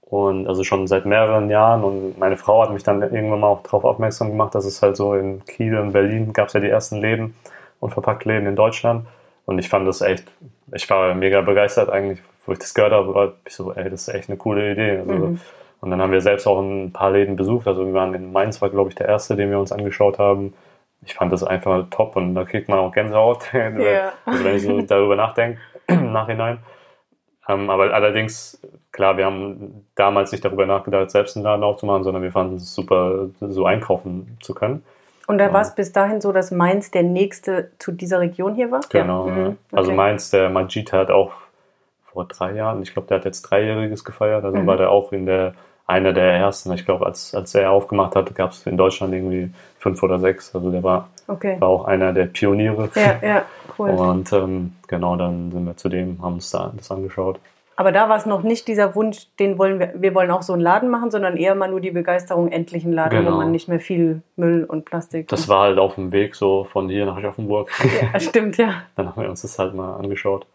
Und 0.10 0.48
also 0.48 0.64
schon 0.64 0.88
seit 0.88 1.06
mehreren 1.06 1.50
Jahren. 1.50 1.84
Und 1.84 2.18
meine 2.18 2.38
Frau 2.38 2.62
hat 2.64 2.72
mich 2.72 2.84
dann 2.84 3.02
irgendwann 3.02 3.42
mal 3.42 3.48
auch 3.48 3.64
darauf 3.64 3.84
aufmerksam 3.84 4.30
gemacht, 4.30 4.56
dass 4.56 4.66
es 4.66 4.82
halt 4.82 4.96
so 4.96 5.14
in 5.14 5.44
Kiel 5.46 5.78
und 5.78 5.92
Berlin 5.92 6.32
gab 6.32 6.48
es 6.48 6.54
ja 6.54 6.62
die 6.62 6.70
ersten 6.70 7.02
Läden 7.02 7.36
und 7.82 7.92
Verpacktläden 7.92 8.48
in 8.48 8.56
Deutschland. 8.56 9.06
Und 9.46 9.60
ich 9.60 9.68
fand 9.70 9.88
das 9.88 10.02
echt, 10.02 10.26
ich 10.74 10.90
war 10.90 11.14
mega 11.14 11.42
begeistert 11.42 11.90
eigentlich, 11.90 12.20
wo 12.46 12.54
ich 12.54 12.60
das 12.60 12.74
gehört 12.74 12.94
habe, 12.94 13.14
war 13.14 13.34
ich 13.46 13.54
so, 13.54 13.74
ey, 13.74 13.90
das 13.90 14.08
ist 14.08 14.14
echt 14.14 14.30
eine 14.30 14.38
coole 14.38 14.72
Idee. 14.72 15.00
Also, 15.08 15.38
Und 15.82 15.92
dann 15.92 16.02
haben 16.02 16.12
wir 16.12 16.22
selbst 16.22 16.48
auch 16.48 16.60
ein 16.60 16.92
paar 16.94 17.12
Läden 17.12 17.36
besucht. 17.36 17.68
Also 17.68 17.86
wir 17.86 17.94
waren 17.94 18.14
in 18.14 18.32
Mainz, 18.32 18.62
war 18.62 18.70
glaube 18.70 18.90
ich 18.90 18.96
der 18.96 19.08
erste, 19.08 19.36
den 19.36 19.52
wir 19.52 19.60
uns 19.60 19.72
angeschaut 19.72 20.20
haben. 20.20 20.54
Ich 21.06 21.14
fand 21.16 21.32
das 21.32 21.44
einfach 21.44 21.86
top 21.92 22.16
und 22.16 22.34
da 22.34 22.46
kriegt 22.46 22.70
man 22.70 22.80
auch 22.80 22.92
Gänsehaut, 22.94 23.40
Ja. 23.54 24.14
also 24.26 24.44
wenn 24.44 24.56
ich 24.56 24.64
so 24.64 24.82
darüber 24.82 25.16
nachdenke, 25.16 25.60
im 25.88 26.12
Nachhinein. 26.14 26.60
Ähm, 27.50 27.70
aber 27.70 27.94
allerdings, 27.94 28.60
klar, 28.92 29.18
wir 29.18 29.26
haben 29.26 29.86
damals 29.96 30.32
nicht 30.32 30.44
darüber 30.44 30.66
nachgedacht, 30.66 31.10
selbst 31.12 31.36
einen 31.38 31.46
Laden 31.46 31.64
aufzumachen, 31.64 32.04
sondern 32.04 32.24
wir 32.24 32.32
fanden 32.32 32.56
es 32.56 32.74
super, 32.74 33.28
so 33.40 33.66
einkaufen 33.66 34.38
zu 34.42 34.54
können. 34.54 34.84
Und 35.28 35.40
da 35.40 35.52
war 35.52 35.62
es 35.62 35.76
bis 35.76 35.92
dahin 35.92 36.22
so, 36.22 36.32
dass 36.32 36.52
Mainz 36.52 36.90
der 36.92 37.04
nächste 37.04 37.72
zu 37.80 37.92
dieser 37.92 38.20
Region 38.22 38.56
hier 38.56 38.72
war? 38.72 38.80
Genau. 38.90 39.28
Ja. 39.28 39.34
Mhm. 39.34 39.58
Also 39.74 39.92
Okay. 39.92 39.98
Mainz, 39.98 40.30
der 40.30 40.50
Majid 40.50 40.94
hat 40.94 41.12
auch 41.12 41.32
vor 42.06 42.26
drei 42.26 42.54
Jahren, 42.54 42.82
ich 42.82 42.94
glaube, 42.94 43.08
der 43.10 43.18
hat 43.20 43.26
jetzt 43.26 43.42
Dreijähriges 43.44 44.04
gefeiert, 44.06 44.44
also 44.46 44.58
Mhm. 44.58 44.68
war 44.68 44.78
der 44.78 44.90
auch 44.90 45.12
in 45.12 45.26
der 45.26 45.54
einer 45.86 46.12
der 46.12 46.34
ersten. 46.34 46.72
Ich 46.74 46.86
glaube, 46.86 47.06
als, 47.06 47.34
als 47.34 47.56
er 47.56 47.72
aufgemacht 47.72 48.16
hat, 48.16 48.36
gab 48.36 48.52
es 48.52 48.66
in 48.68 48.76
Deutschland 48.76 49.14
irgendwie 49.14 49.52
fünf 49.80 50.04
oder 50.04 50.20
sechs. 50.20 50.54
Also 50.54 50.70
der 50.70 50.84
war, 50.84 51.08
Okay. 51.28 51.56
war 51.60 51.70
auch 51.70 51.86
einer 51.86 52.12
der 52.12 52.26
Pioniere. 52.26 52.90
Ja, 52.96 53.16
ja, 53.22 53.46
cool. 53.80 53.90
Und 53.92 54.32
ähm, 54.34 54.74
genau, 54.88 55.16
dann 55.16 55.52
sind 55.52 55.66
wir 55.66 55.78
zu 55.78 55.90
dem, 55.90 56.22
haben 56.22 56.36
uns 56.36 56.52
da 56.52 56.72
das 56.76 56.92
angeschaut. 56.92 57.40
Aber 57.80 57.92
da 57.92 58.10
war 58.10 58.18
es 58.18 58.26
noch 58.26 58.42
nicht 58.42 58.68
dieser 58.68 58.96
Wunsch, 58.96 59.28
den 59.38 59.60
wollen 59.60 59.80
wir, 59.80 59.94
wir 59.96 60.16
wollen 60.16 60.32
auch 60.32 60.42
so 60.42 60.54
einen 60.54 60.64
Laden 60.64 60.90
machen, 60.90 61.12
sondern 61.12 61.38
eher 61.38 61.54
mal 61.54 61.70
nur 61.70 61.80
die 61.80 61.92
Begeisterung, 61.92 62.52
endlich 62.52 62.84
einen 62.84 62.94
Laden, 62.94 63.20
wo 63.20 63.26
Genau. 63.26 63.38
man 63.38 63.52
nicht 63.52 63.68
mehr 63.68 63.80
viel 63.80 64.24
Müll 64.36 64.64
und 64.64 64.86
Plastik. 64.86 65.28
Das 65.28 65.48
war 65.48 65.62
halt 65.62 65.78
auf 65.78 65.94
dem 65.94 66.12
Weg 66.12 66.34
so 66.34 66.64
von 66.64 66.90
hier 66.90 67.06
nach 67.06 67.18
Aschaffenburg. 67.18 67.70
ja, 68.14 68.20
stimmt, 68.20 68.58
ja. 68.58 68.82
Dann 68.96 69.10
haben 69.10 69.22
wir 69.22 69.30
uns 69.30 69.44
das 69.44 69.60
halt 69.60 69.76
mal 69.76 69.96
angeschaut. 69.96 70.48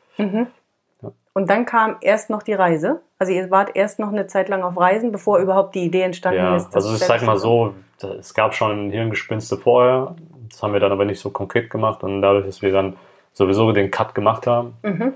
Und 1.34 1.48
dann 1.48 1.64
kam 1.64 1.96
erst 2.00 2.28
noch 2.28 2.42
die 2.42 2.54
Reise. 2.54 3.00
Also 3.20 3.32
ihr 3.32 3.50
wart 3.52 3.76
erst 3.76 4.00
noch 4.00 4.08
eine 4.08 4.26
Zeit 4.26 4.48
lang 4.48 4.62
auf 4.62 4.76
Reisen, 4.76 5.12
bevor 5.12 5.38
überhaupt 5.38 5.76
die 5.76 5.84
Idee 5.84 6.02
entstanden 6.02 6.40
ja, 6.40 6.56
ist. 6.56 6.74
Also 6.74 6.92
ich 6.92 6.98
sag 6.98 7.22
mal 7.22 7.38
so, 7.38 7.72
es 8.18 8.34
gab 8.34 8.52
schon 8.54 8.90
Hirngespinste 8.90 9.56
vorher. 9.56 10.16
Das 10.50 10.62
haben 10.62 10.72
wir 10.72 10.80
dann 10.80 10.92
aber 10.92 11.04
nicht 11.04 11.20
so 11.20 11.30
konkret 11.30 11.70
gemacht. 11.70 12.02
Und 12.02 12.20
dadurch, 12.20 12.46
dass 12.46 12.62
wir 12.62 12.72
dann 12.72 12.96
sowieso 13.32 13.72
den 13.72 13.90
Cut 13.90 14.14
gemacht 14.14 14.46
haben 14.46 14.74
mhm. 14.82 15.14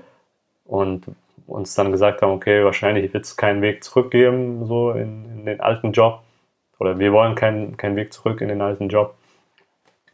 und 0.65 1.05
uns 1.47 1.75
dann 1.75 1.91
gesagt 1.91 2.21
haben, 2.21 2.33
okay, 2.33 2.63
wahrscheinlich 2.63 3.13
wird 3.13 3.25
es 3.25 3.37
keinen 3.37 3.61
Weg 3.61 3.83
zurück 3.83 4.11
geben, 4.11 4.65
so 4.65 4.91
in, 4.91 5.25
in, 5.25 5.45
den 5.45 5.61
alten 5.61 5.93
Job. 5.93 6.21
Oder 6.79 6.99
wir 6.99 7.13
wollen 7.13 7.35
keinen, 7.35 7.77
keinen 7.77 7.95
Weg 7.95 8.13
zurück 8.13 8.41
in 8.41 8.49
den 8.49 8.61
alten 8.61 8.89
Job, 8.89 9.15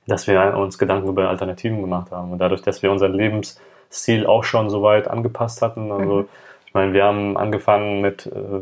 dass 0.07 0.27
wir 0.27 0.55
uns 0.55 0.77
Gedanken 0.77 1.09
über 1.09 1.27
Alternativen 1.27 1.81
gemacht 1.81 2.11
haben. 2.11 2.31
Und 2.31 2.39
dadurch, 2.39 2.61
dass 2.61 2.83
wir 2.83 2.91
unseren 2.91 3.13
Lebensstil 3.13 4.27
auch 4.27 4.43
schon 4.43 4.69
so 4.69 4.83
weit 4.83 5.07
angepasst 5.07 5.61
hatten, 5.61 5.91
also 5.91 6.21
mhm. 6.21 6.27
ich 6.67 6.73
meine, 6.73 6.93
wir 6.93 7.03
haben 7.03 7.35
angefangen 7.35 8.01
mit 8.01 8.27
äh, 8.27 8.61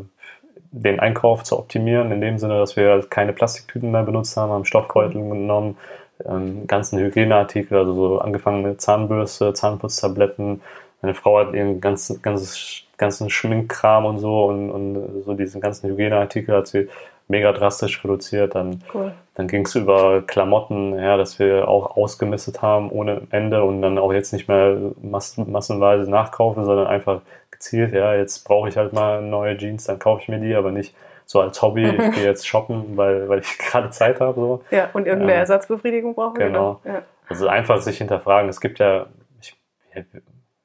den 0.72 0.98
Einkauf 0.98 1.44
zu 1.44 1.58
optimieren, 1.58 2.10
in 2.10 2.20
dem 2.22 2.38
Sinne, 2.38 2.58
dass 2.58 2.76
wir 2.76 3.04
keine 3.08 3.34
Plastiktüten 3.34 3.90
mehr 3.90 4.02
benutzt 4.02 4.36
haben, 4.36 4.50
haben 4.50 4.64
Stoffbeutel 4.64 5.20
genommen, 5.20 5.76
ähm, 6.26 6.66
ganzen 6.66 6.98
Hygieneartikel, 6.98 7.78
also 7.78 7.94
so 7.94 8.18
angefangen 8.18 8.62
mit 8.62 8.80
Zahnbürste, 8.80 9.52
Zahnputztabletten, 9.52 10.60
meine 11.02 11.14
Frau 11.14 11.38
hat 11.38 11.52
ihren 11.52 11.80
ganzen, 11.80 12.22
ganzes, 12.22 12.82
ganzen 12.96 13.28
Schminkkram 13.28 14.04
und 14.04 14.18
so 14.18 14.44
und, 14.46 14.70
und 14.70 15.22
so 15.24 15.34
diesen 15.34 15.60
ganzen 15.60 15.90
Hygieneartikel 15.90 16.54
hat 16.54 16.68
sie 16.68 16.88
mega 17.28 17.52
drastisch 17.52 18.04
reduziert. 18.04 18.54
Dann, 18.54 18.82
cool. 18.94 19.12
dann 19.34 19.48
ging 19.48 19.66
es 19.66 19.74
über 19.74 20.22
Klamotten, 20.22 20.96
ja, 20.96 21.16
dass 21.16 21.38
wir 21.40 21.66
auch 21.66 21.96
ausgemistet 21.96 22.62
haben 22.62 22.90
ohne 22.90 23.22
Ende 23.30 23.64
und 23.64 23.82
dann 23.82 23.98
auch 23.98 24.12
jetzt 24.12 24.32
nicht 24.32 24.48
mehr 24.48 24.76
mass 25.02 25.36
massenweise 25.36 26.08
nachkaufen, 26.08 26.64
sondern 26.64 26.86
einfach 26.86 27.22
gezielt, 27.50 27.92
ja, 27.92 28.14
jetzt 28.14 28.44
brauche 28.44 28.68
ich 28.68 28.76
halt 28.76 28.92
mal 28.92 29.22
neue 29.22 29.56
Jeans, 29.56 29.84
dann 29.84 29.98
kaufe 29.98 30.22
ich 30.22 30.28
mir 30.28 30.38
die, 30.38 30.54
aber 30.54 30.70
nicht 30.70 30.94
so 31.24 31.40
als 31.40 31.60
Hobby, 31.62 31.84
ich 31.86 32.14
gehe 32.14 32.24
jetzt 32.24 32.46
shoppen, 32.46 32.96
weil, 32.96 33.28
weil 33.28 33.40
ich 33.40 33.58
gerade 33.70 33.90
Zeit 33.90 34.20
habe. 34.20 34.40
So. 34.40 34.62
Ja, 34.70 34.90
und 34.92 35.06
irgendeine 35.06 35.32
ja. 35.32 35.38
Ersatzbefriedigung 35.38 36.14
brauchen 36.14 36.38
Genau. 36.38 36.80
Ja. 36.84 37.02
Also 37.28 37.48
einfach 37.48 37.80
sich 37.80 37.98
hinterfragen. 37.98 38.48
Es 38.48 38.60
gibt 38.60 38.78
ja, 38.78 39.06
ich, 39.40 39.56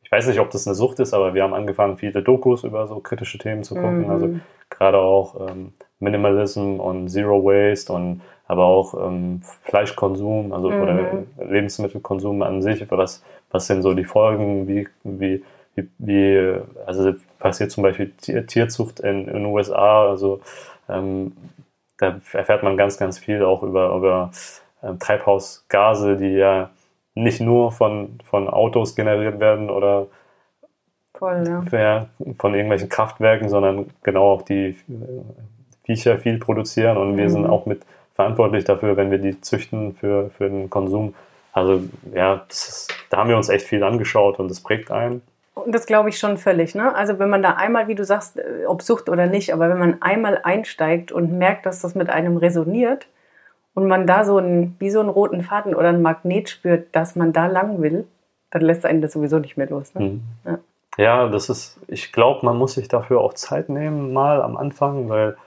ich 0.02 0.12
weiß 0.12 0.28
nicht, 0.28 0.40
ob 0.40 0.52
das 0.52 0.68
eine 0.68 0.76
Sucht 0.76 1.00
ist, 1.00 1.14
aber 1.14 1.34
wir 1.34 1.44
haben 1.44 1.54
angefangen, 1.54 1.98
viele 1.98 2.22
Dokus 2.22 2.64
über 2.64 2.88
so 2.88 3.00
kritische 3.00 3.38
Themen 3.38 3.64
zu 3.64 3.76
gucken. 3.76 4.06
Mhm. 4.06 4.10
Also 4.10 4.40
gerade 4.70 4.98
auch 4.98 5.50
ähm, 5.50 5.74
Minimalism 6.00 6.80
und 6.80 7.10
Zero 7.10 7.44
Waste 7.44 7.94
und 7.94 8.22
aber 8.48 8.66
auch 8.66 8.94
ähm, 8.94 9.42
Fleischkonsum, 9.64 10.54
also 10.54 10.70
mhm. 10.70 10.82
oder 10.82 11.24
Lebensmittelkonsum 11.50 12.42
an 12.42 12.62
sich. 12.62 12.90
Was, 12.90 13.24
was 13.52 13.68
sind 13.68 13.82
so 13.82 13.94
die 13.94 14.06
Folgen? 14.06 14.68
Wie, 14.68 14.88
wie, 15.04 15.44
wie, 15.78 15.90
wie 16.00 16.60
also 16.86 17.14
passiert 17.40 17.72
zum 17.72 17.84
Beispiel 17.84 18.12
Tierzucht 18.12 19.00
in 19.00 19.28
den 19.28 19.46
USA? 19.46 20.10
Also 20.10 20.42
ähm, 20.90 21.36
da 21.98 22.20
erfährt 22.34 22.64
man 22.64 22.78
ganz, 22.78 22.98
ganz 22.98 23.18
viel 23.18 23.44
auch 23.44 23.64
über, 23.64 23.96
über 23.96 24.32
ähm, 24.84 25.00
Treibhausgase, 25.00 26.18
die 26.18 26.34
ja 26.34 26.70
nicht 27.16 27.42
nur 27.42 27.72
von, 27.72 28.20
von 28.24 28.48
Autos 28.48 28.96
generiert 28.96 29.40
werden 29.40 29.70
oder 29.70 30.08
Voll, 31.14 31.66
ja. 31.72 32.08
von 32.38 32.54
irgendwelchen 32.54 32.90
Kraftwerken, 32.90 33.50
sondern 33.50 33.88
genau 34.04 34.34
auch 34.34 34.44
die 34.44 34.68
äh, 34.68 34.76
Viecher 35.84 36.20
viel 36.20 36.38
produzieren 36.38 36.98
und 36.98 37.14
mhm. 37.14 37.18
wir 37.18 37.30
sind 37.30 37.44
mhm. 37.44 37.50
auch 37.50 37.66
mit 37.66 37.84
verantwortlich 38.14 38.66
dafür, 38.66 38.98
wenn 38.98 39.10
wir 39.10 39.18
die 39.18 39.42
züchten 39.42 39.94
für, 39.96 40.30
für 40.30 40.50
den 40.50 40.70
Konsum. 40.70 41.16
Also 41.54 41.82
ja, 42.14 42.46
ist, 42.50 42.94
da 43.10 43.18
haben 43.18 43.30
wir 43.30 43.38
uns 43.38 43.50
echt 43.50 43.66
viel 43.66 43.84
angeschaut 43.84 44.40
und 44.40 44.50
das 44.50 44.60
prägt 44.60 44.92
einen. 44.92 45.22
Das 45.70 45.86
glaube 45.86 46.10
ich 46.10 46.18
schon 46.18 46.38
völlig. 46.38 46.76
Ne? 46.76 46.96
Also 46.96 47.20
wenn 47.20 47.30
man 47.30 47.44
da 47.44 47.52
einmal, 47.54 47.88
wie 47.88 47.96
du 47.96 48.06
sagst, 48.06 48.38
äh, 48.38 48.66
ob 48.68 48.82
Sucht 48.82 49.10
oder 49.10 49.28
nicht, 49.28 49.54
aber 49.54 49.70
wenn 49.70 49.80
man 49.80 50.02
einmal 50.02 50.40
einsteigt 50.44 51.12
und 51.12 51.38
merkt, 51.38 51.66
dass 51.66 51.82
das 51.82 51.96
mit 51.96 52.10
einem 52.10 52.38
resoniert, 52.38 53.08
und 53.78 53.88
man 53.88 54.08
da 54.08 54.26
so 54.26 54.38
einen, 54.38 54.76
wie 54.80 54.90
so 54.90 55.00
einen 55.00 55.10
roten 55.10 55.44
Faden 55.44 55.76
oder 55.76 55.90
ein 55.90 56.02
Magnet 56.02 56.50
spürt, 56.50 56.88
dass 56.96 57.16
man 57.16 57.32
da 57.32 57.46
lang 57.46 57.80
will, 57.80 58.08
dann 58.50 58.64
lässt 58.64 58.88
einen 58.88 59.04
das 59.04 59.14
sowieso 59.14 59.38
nicht 59.38 59.56
mehr 59.56 59.70
los. 59.70 59.94
Ne? 59.94 60.02
Mhm. 60.04 60.22
Ja. 60.46 60.60
ja. 60.98 61.30
das 61.30 61.48
ist, 61.50 61.80
ich 61.88 62.12
glaube, 62.12 62.44
man 62.44 62.58
muss 62.58 62.74
sich 62.74 62.88
dafür 62.88 63.22
auch 63.22 63.36
Zeit 63.36 63.70
nehmen, 63.70 64.14
mal 64.14 64.42
am 64.42 64.58
Anfang, 64.58 65.10
weil 65.10 65.38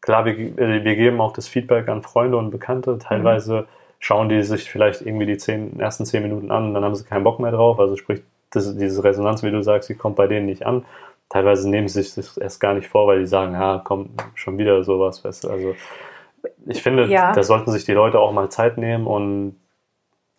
klar, 0.00 0.24
wir, 0.24 0.38
äh, 0.38 0.84
wir 0.84 0.96
geben 0.96 1.20
auch 1.20 1.34
das 1.34 1.48
Feedback 1.48 1.90
an 1.90 2.00
Freunde 2.00 2.38
und 2.38 2.50
Bekannte. 2.50 2.96
Teilweise 2.98 3.54
mhm. 3.54 3.66
schauen 3.98 4.30
die 4.30 4.42
sich 4.42 4.70
vielleicht 4.70 5.02
irgendwie 5.02 5.26
die 5.26 5.36
zehn, 5.36 5.78
ersten 5.78 6.06
zehn 6.06 6.22
Minuten 6.22 6.50
an 6.50 6.68
und 6.68 6.72
dann 6.72 6.82
haben 6.82 6.94
sie 6.94 7.04
keinen 7.04 7.24
Bock 7.24 7.40
mehr 7.40 7.52
drauf. 7.52 7.78
Also 7.78 7.94
sprich, 7.96 8.22
das, 8.50 8.76
diese 8.76 9.02
Resonanz, 9.04 9.42
wie 9.42 9.50
du 9.50 9.62
sagst, 9.62 9.88
die 9.88 9.94
kommt 9.94 10.16
bei 10.16 10.26
denen 10.26 10.46
nicht 10.46 10.66
an. 10.66 10.84
Teilweise 11.28 11.70
nehmen 11.70 11.88
sie 11.88 12.02
sich 12.02 12.14
das 12.14 12.36
erst 12.36 12.60
gar 12.60 12.74
nicht 12.74 12.88
vor, 12.88 13.06
weil 13.06 13.20
die 13.20 13.26
sagen, 13.26 13.52
ja, 13.52 13.80
komm, 13.84 14.10
schon 14.34 14.58
wieder 14.58 14.82
sowas, 14.82 15.24
weißt 15.24 15.44
du. 15.44 15.50
Also 15.50 15.74
ich 16.66 16.82
finde, 16.82 17.06
ja. 17.06 17.32
da 17.32 17.42
sollten 17.42 17.70
sich 17.70 17.84
die 17.84 17.92
Leute 17.92 18.18
auch 18.18 18.32
mal 18.32 18.50
Zeit 18.50 18.78
nehmen 18.78 19.06
und 19.06 19.56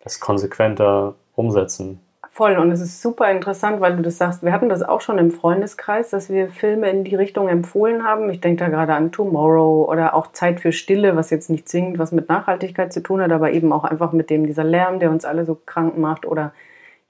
das 0.00 0.20
konsequenter 0.20 1.14
umsetzen. 1.34 2.00
Voll, 2.34 2.56
und 2.56 2.70
es 2.70 2.80
ist 2.80 3.02
super 3.02 3.30
interessant, 3.30 3.82
weil 3.82 3.94
du 3.94 4.02
das 4.02 4.16
sagst. 4.16 4.42
Wir 4.42 4.52
hatten 4.52 4.70
das 4.70 4.82
auch 4.82 5.02
schon 5.02 5.18
im 5.18 5.30
Freundeskreis, 5.30 6.08
dass 6.08 6.30
wir 6.30 6.48
Filme 6.48 6.88
in 6.88 7.04
die 7.04 7.14
Richtung 7.14 7.46
empfohlen 7.46 8.04
haben. 8.04 8.30
Ich 8.30 8.40
denke 8.40 8.64
da 8.64 8.70
gerade 8.70 8.94
an 8.94 9.12
Tomorrow 9.12 9.84
oder 9.86 10.14
auch 10.14 10.32
Zeit 10.32 10.58
für 10.58 10.72
Stille, 10.72 11.14
was 11.14 11.28
jetzt 11.28 11.50
nicht 11.50 11.68
zwingend 11.68 11.98
was 11.98 12.10
mit 12.10 12.30
Nachhaltigkeit 12.30 12.90
zu 12.90 13.02
tun 13.02 13.20
hat, 13.20 13.32
aber 13.32 13.52
eben 13.52 13.70
auch 13.70 13.84
einfach 13.84 14.12
mit 14.12 14.30
dem 14.30 14.46
dieser 14.46 14.64
Lärm, 14.64 14.98
der 14.98 15.10
uns 15.10 15.26
alle 15.26 15.44
so 15.44 15.58
krank 15.66 15.98
macht. 15.98 16.24
Oder 16.24 16.54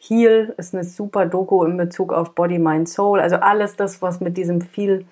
Heal 0.09 0.55
ist 0.59 0.75
eine 0.75 0.83
super 0.85 1.27
Doku 1.27 1.65
in 1.65 1.77
Bezug 1.77 2.13
auf 2.13 2.35
Body, 2.35 2.59
Mind, 2.59 2.89
Soul. 2.89 3.21
Also 3.21 3.37
alles 3.37 3.77
das, 3.77 4.03
was 4.03 4.21
mit 4.21 4.37
diesem 4.37 4.61
viel 4.61 5.05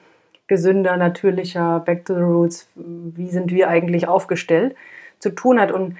gesünder, 0.48 0.96
natürlicher, 0.96 1.80
back 1.80 2.04
to 2.04 2.14
the 2.14 2.20
roots, 2.20 2.68
wie 2.74 3.30
sind 3.30 3.52
wir 3.52 3.68
eigentlich 3.68 4.08
aufgestellt, 4.08 4.74
zu 5.20 5.30
tun 5.30 5.60
hat. 5.60 5.70
Und 5.70 5.96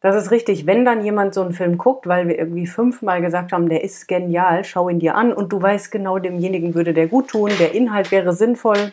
das 0.00 0.16
ist 0.16 0.32
richtig, 0.32 0.66
wenn 0.66 0.84
dann 0.84 1.04
jemand 1.04 1.34
so 1.34 1.42
einen 1.42 1.52
Film 1.52 1.78
guckt, 1.78 2.08
weil 2.08 2.26
wir 2.26 2.36
irgendwie 2.36 2.66
fünfmal 2.66 3.22
gesagt 3.22 3.52
haben, 3.52 3.68
der 3.68 3.84
ist 3.84 4.08
genial, 4.08 4.64
schau 4.64 4.88
ihn 4.88 4.98
dir 4.98 5.14
an 5.14 5.32
und 5.32 5.52
du 5.52 5.62
weißt 5.62 5.92
genau, 5.92 6.18
demjenigen 6.18 6.74
würde 6.74 6.94
der 6.94 7.06
gut 7.06 7.28
tun, 7.28 7.50
der 7.60 7.74
Inhalt 7.74 8.10
wäre 8.10 8.32
sinnvoll 8.32 8.92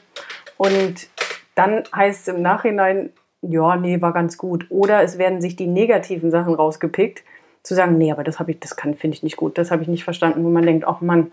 und 0.57 1.09
dann 1.55 1.83
heißt 1.95 2.27
es 2.27 2.33
im 2.35 2.41
Nachhinein, 2.41 3.09
ja, 3.41 3.75
nee, 3.75 4.01
war 4.01 4.13
ganz 4.13 4.37
gut. 4.37 4.67
Oder 4.69 5.03
es 5.03 5.17
werden 5.17 5.41
sich 5.41 5.55
die 5.55 5.67
negativen 5.67 6.31
Sachen 6.31 6.53
rausgepickt, 6.53 7.23
zu 7.63 7.75
sagen, 7.75 7.97
nee, 7.97 8.11
aber 8.11 8.23
das 8.23 8.39
habe 8.39 8.51
ich, 8.51 8.59
das 8.59 8.75
kann, 8.75 8.95
finde 8.95 9.15
ich 9.15 9.23
nicht 9.23 9.37
gut, 9.37 9.57
das 9.57 9.71
habe 9.71 9.81
ich 9.81 9.87
nicht 9.87 10.03
verstanden, 10.03 10.43
wo 10.43 10.49
man 10.49 10.65
denkt, 10.65 10.85
ach 10.85 11.01
Mann, 11.01 11.31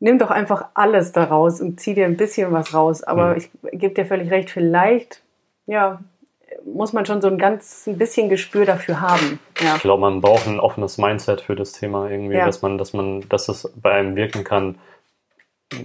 nimm 0.00 0.18
doch 0.18 0.30
einfach 0.30 0.68
alles 0.74 1.12
daraus 1.12 1.60
und 1.60 1.78
zieh 1.78 1.94
dir 1.94 2.06
ein 2.06 2.16
bisschen 2.16 2.50
was 2.52 2.74
raus. 2.74 3.02
Aber 3.02 3.32
mhm. 3.32 3.36
ich 3.36 3.50
gebe 3.72 3.94
dir 3.94 4.06
völlig 4.06 4.30
recht, 4.30 4.50
vielleicht, 4.50 5.22
ja, 5.66 6.00
muss 6.64 6.92
man 6.92 7.06
schon 7.06 7.20
so 7.20 7.28
ein 7.28 7.38
ganz 7.38 7.86
ein 7.86 7.98
bisschen 7.98 8.28
Gespür 8.28 8.64
dafür 8.64 9.00
haben. 9.00 9.38
Ja. 9.60 9.76
Ich 9.76 9.82
glaube, 9.82 10.00
man 10.00 10.20
braucht 10.20 10.46
ein 10.46 10.58
offenes 10.58 10.98
Mindset 10.98 11.42
für 11.42 11.54
das 11.54 11.72
Thema 11.72 12.10
irgendwie, 12.10 12.36
ja. 12.36 12.46
dass 12.46 12.62
man, 12.62 12.78
dass 12.78 12.92
man, 12.92 13.28
dass 13.28 13.48
es 13.48 13.72
bei 13.76 13.92
einem 13.92 14.16
wirken 14.16 14.42
kann. 14.42 14.78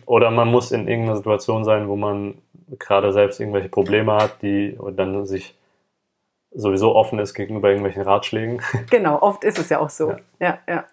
Oder 0.05 0.31
man 0.31 0.49
muss 0.49 0.71
in 0.71 0.87
irgendeiner 0.87 1.17
Situation 1.17 1.63
sein, 1.63 1.87
wo 1.87 1.95
man 1.95 2.35
gerade 2.79 3.13
selbst 3.13 3.39
irgendwelche 3.39 3.69
Probleme 3.69 4.13
hat, 4.13 4.41
die 4.41 4.75
und 4.77 4.97
dann 4.97 5.27
sich 5.27 5.55
sowieso 6.55 6.95
offen 6.95 7.19
ist 7.19 7.33
gegenüber 7.33 7.69
irgendwelchen 7.69 8.03
Ratschlägen. 8.03 8.61
Genau, 8.89 9.21
oft 9.21 9.43
ist 9.43 9.59
es 9.59 9.69
ja 9.69 9.79
auch 9.79 9.89
so. 9.89 10.11
Ja, 10.11 10.17
ja. 10.39 10.59
ja. 10.67 10.83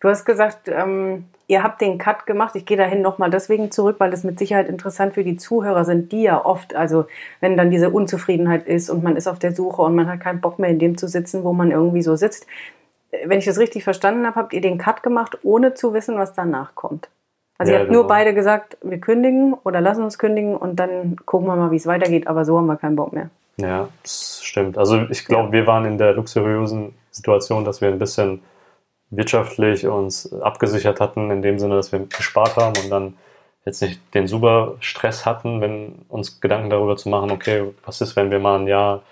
Du 0.00 0.08
hast 0.08 0.24
gesagt, 0.24 0.68
ähm, 0.68 1.26
ihr 1.46 1.62
habt 1.62 1.80
den 1.80 1.98
Cut 1.98 2.26
gemacht. 2.26 2.56
Ich 2.56 2.66
gehe 2.66 2.76
dahin 2.76 3.02
nochmal 3.02 3.30
deswegen 3.30 3.70
zurück, 3.70 3.96
weil 3.98 4.10
das 4.10 4.24
mit 4.24 4.38
Sicherheit 4.38 4.68
interessant 4.68 5.14
für 5.14 5.22
die 5.22 5.36
Zuhörer 5.36 5.84
sind, 5.84 6.10
die 6.12 6.22
ja 6.22 6.44
oft, 6.44 6.74
also 6.74 7.06
wenn 7.40 7.56
dann 7.56 7.70
diese 7.70 7.90
Unzufriedenheit 7.90 8.66
ist 8.66 8.90
und 8.90 9.04
man 9.04 9.16
ist 9.16 9.28
auf 9.28 9.38
der 9.38 9.54
Suche 9.54 9.82
und 9.82 9.94
man 9.94 10.08
hat 10.08 10.20
keinen 10.20 10.40
Bock 10.40 10.58
mehr 10.58 10.70
in 10.70 10.78
dem 10.78 10.98
zu 10.98 11.06
sitzen, 11.06 11.44
wo 11.44 11.52
man 11.52 11.70
irgendwie 11.70 12.02
so 12.02 12.16
sitzt. 12.16 12.46
Wenn 13.24 13.38
ich 13.38 13.44
das 13.44 13.58
richtig 13.58 13.84
verstanden 13.84 14.26
habe, 14.26 14.36
habt 14.36 14.52
ihr 14.54 14.60
den 14.60 14.78
Cut 14.78 15.02
gemacht, 15.02 15.38
ohne 15.42 15.74
zu 15.74 15.94
wissen, 15.94 16.18
was 16.18 16.32
danach 16.32 16.74
kommt. 16.74 17.08
Also 17.58 17.70
ja, 17.70 17.78
ihr 17.78 17.80
habt 17.82 17.90
genau. 17.90 18.00
nur 18.00 18.08
beide 18.08 18.34
gesagt, 18.34 18.78
wir 18.82 18.98
kündigen 18.98 19.54
oder 19.62 19.80
lassen 19.80 20.02
uns 20.02 20.18
kündigen 20.18 20.56
und 20.56 20.80
dann 20.80 21.16
gucken 21.26 21.46
wir 21.46 21.54
mal, 21.54 21.70
wie 21.70 21.76
es 21.76 21.86
weitergeht, 21.86 22.26
aber 22.26 22.44
so 22.44 22.56
haben 22.56 22.66
wir 22.66 22.76
keinen 22.76 22.96
Bock 22.96 23.12
mehr. 23.12 23.30
Ja, 23.56 23.88
das 24.02 24.40
stimmt. 24.42 24.78
Also 24.78 25.02
ich 25.10 25.24
glaube, 25.24 25.52
wir 25.52 25.66
waren 25.66 25.84
in 25.84 25.98
der 25.98 26.14
luxuriösen 26.14 26.94
Situation, 27.10 27.64
dass 27.64 27.80
wir 27.80 27.88
ein 27.88 27.98
bisschen 27.98 28.42
wirtschaftlich 29.10 29.86
uns 29.86 30.32
abgesichert 30.32 31.00
hatten, 31.00 31.30
in 31.30 31.42
dem 31.42 31.58
Sinne, 31.58 31.76
dass 31.76 31.92
wir 31.92 32.00
gespart 32.06 32.56
haben 32.56 32.72
und 32.82 32.90
dann 32.90 33.14
jetzt 33.64 33.82
nicht 33.82 34.00
den 34.14 34.26
super 34.26 34.76
Stress 34.80 35.26
hatten, 35.26 35.60
wenn 35.60 36.06
uns 36.08 36.40
Gedanken 36.40 36.70
darüber 36.70 36.96
zu 36.96 37.08
machen, 37.08 37.30
okay, 37.30 37.72
was 37.84 38.00
ist, 38.00 38.16
wenn 38.16 38.30
wir 38.30 38.38
mal 38.38 38.58
ein 38.58 38.66
Jahr 38.66 39.02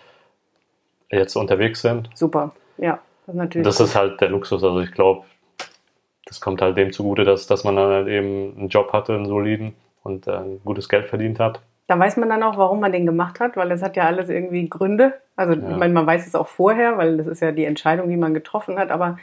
jetzt 1.11 1.37
unterwegs 1.37 1.83
sind. 1.83 2.09
Super, 2.15 2.53
ja, 2.79 2.99
das 3.27 3.37
natürlich. 3.37 3.67
Das 3.67 3.79
ist 3.79 3.95
halt 3.95 4.21
der 4.21 4.31
Luxus. 4.31 4.65
Also 4.65 4.81
ich 4.81 4.93
glaube, 4.93 5.25
das 6.25 6.41
kommt 6.41 6.63
halt 6.63 6.77
dem 6.77 6.93
zugute, 6.93 7.25
dass, 7.25 7.47
dass 7.47 7.65
man 7.65 7.77
dann 7.77 7.91
halt 7.91 8.09
eben 8.09 8.57
einen 8.57 8.69
Job 8.69 8.93
hatte, 8.93 9.15
einen 9.15 9.27
soliden 9.27 9.75
und 10.03 10.27
äh, 10.27 10.41
gutes 10.65 10.89
Geld 10.89 11.09
verdient 11.09 11.39
hat. 11.39 11.61
Da 11.91 11.99
weiß 11.99 12.19
man 12.19 12.29
dann 12.29 12.45
auch, 12.45 12.57
warum 12.57 12.79
man 12.79 12.93
den 12.93 13.05
gemacht 13.05 13.41
hat, 13.41 13.57
weil 13.57 13.73
es 13.73 13.83
hat 13.83 13.97
ja 13.97 14.05
alles 14.05 14.29
irgendwie 14.29 14.69
Gründe. 14.69 15.15
Also 15.35 15.55
ja. 15.55 15.71
ich 15.71 15.77
meine, 15.77 15.93
man 15.93 16.07
weiß 16.07 16.25
es 16.25 16.37
auch 16.37 16.47
vorher, 16.47 16.99
weil 16.99 17.17
das 17.17 17.27
ist 17.27 17.43
ja 17.43 17.51
die 17.51 17.65
Entscheidung, 17.65 18.09
die 18.09 18.17
man 18.17 18.33
getroffen 18.33 18.79
hat, 18.79 18.93
aber 18.93 19.19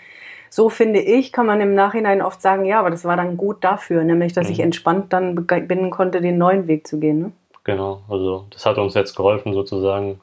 so 0.50 0.68
finde 0.68 1.00
ich, 1.00 1.32
kann 1.32 1.46
man 1.46 1.62
im 1.62 1.76
Nachhinein 1.76 2.22
oft 2.22 2.42
sagen, 2.42 2.66
ja, 2.66 2.82
aber 2.82 2.90
das 2.90 3.06
war 3.06 3.16
dann 3.16 3.38
gut 3.38 3.64
dafür, 3.64 4.04
nämlich, 4.04 4.34
dass 4.34 4.48
mhm. 4.48 4.54
ich 4.54 4.60
entspannt 4.60 5.14
dann 5.14 5.36
beginnen 5.36 5.92
konnte, 5.92 6.20
den 6.20 6.38
neuen 6.38 6.68
Weg 6.68 6.88
zu 6.88 7.00
gehen. 7.00 7.20
Ne? 7.22 7.32
Genau, 7.64 8.02
also 8.10 8.46
das 8.50 8.66
hat 8.66 8.78
uns 8.78 8.96
jetzt 8.96 9.16
geholfen 9.16 9.54
sozusagen 9.54 10.20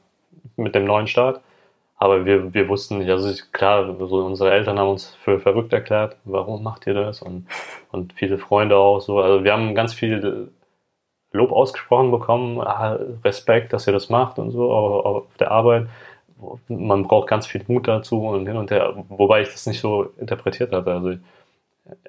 mit 0.57 0.75
dem 0.75 0.85
neuen 0.85 1.07
Start. 1.07 1.41
Aber 1.97 2.27
wir, 2.27 2.53
wir 2.53 2.69
wussten 2.69 2.99
nicht, 2.99 3.09
also 3.09 3.33
klar, 3.53 3.97
so 4.07 4.27
unsere 4.27 4.51
Eltern 4.51 4.79
haben 4.79 4.91
uns 4.91 5.15
für 5.15 5.41
verrückt 5.41 5.73
erklärt, 5.73 6.17
warum 6.25 6.63
macht 6.63 6.87
ihr 6.87 6.93
das? 6.93 7.23
Und, 7.23 7.47
und 7.93 8.13
viele 8.13 8.37
Freunde 8.37 8.77
auch 8.77 9.01
so. 9.01 9.21
Also 9.21 9.45
wir 9.45 9.53
haben 9.55 9.75
ganz 9.75 9.95
viel 9.95 10.51
Lob 11.35 11.53
ausgesprochen 11.53 12.11
bekommen, 12.11 12.61
ah, 12.61 12.99
Respekt, 13.25 13.73
dass 13.73 13.87
ihr 13.87 13.93
das 13.93 14.09
macht 14.09 14.39
und 14.39 14.53
so 14.53 14.73
auf 14.73 15.25
der 15.39 15.51
Arbeit. 15.51 15.89
Man 16.69 17.05
braucht 17.05 17.29
ganz 17.29 17.47
viel 17.47 17.65
Mut 17.67 17.89
dazu 17.89 18.27
und 18.27 18.47
hin 18.47 18.57
und 18.57 18.71
her, 18.71 18.95
wobei 19.09 19.43
ich 19.43 19.51
das 19.51 19.67
nicht 19.67 19.81
so 19.81 20.13
interpretiert 20.19 20.73
hatte. 20.73 20.93
Also 20.93 21.15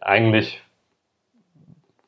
eigentlich 0.01 0.61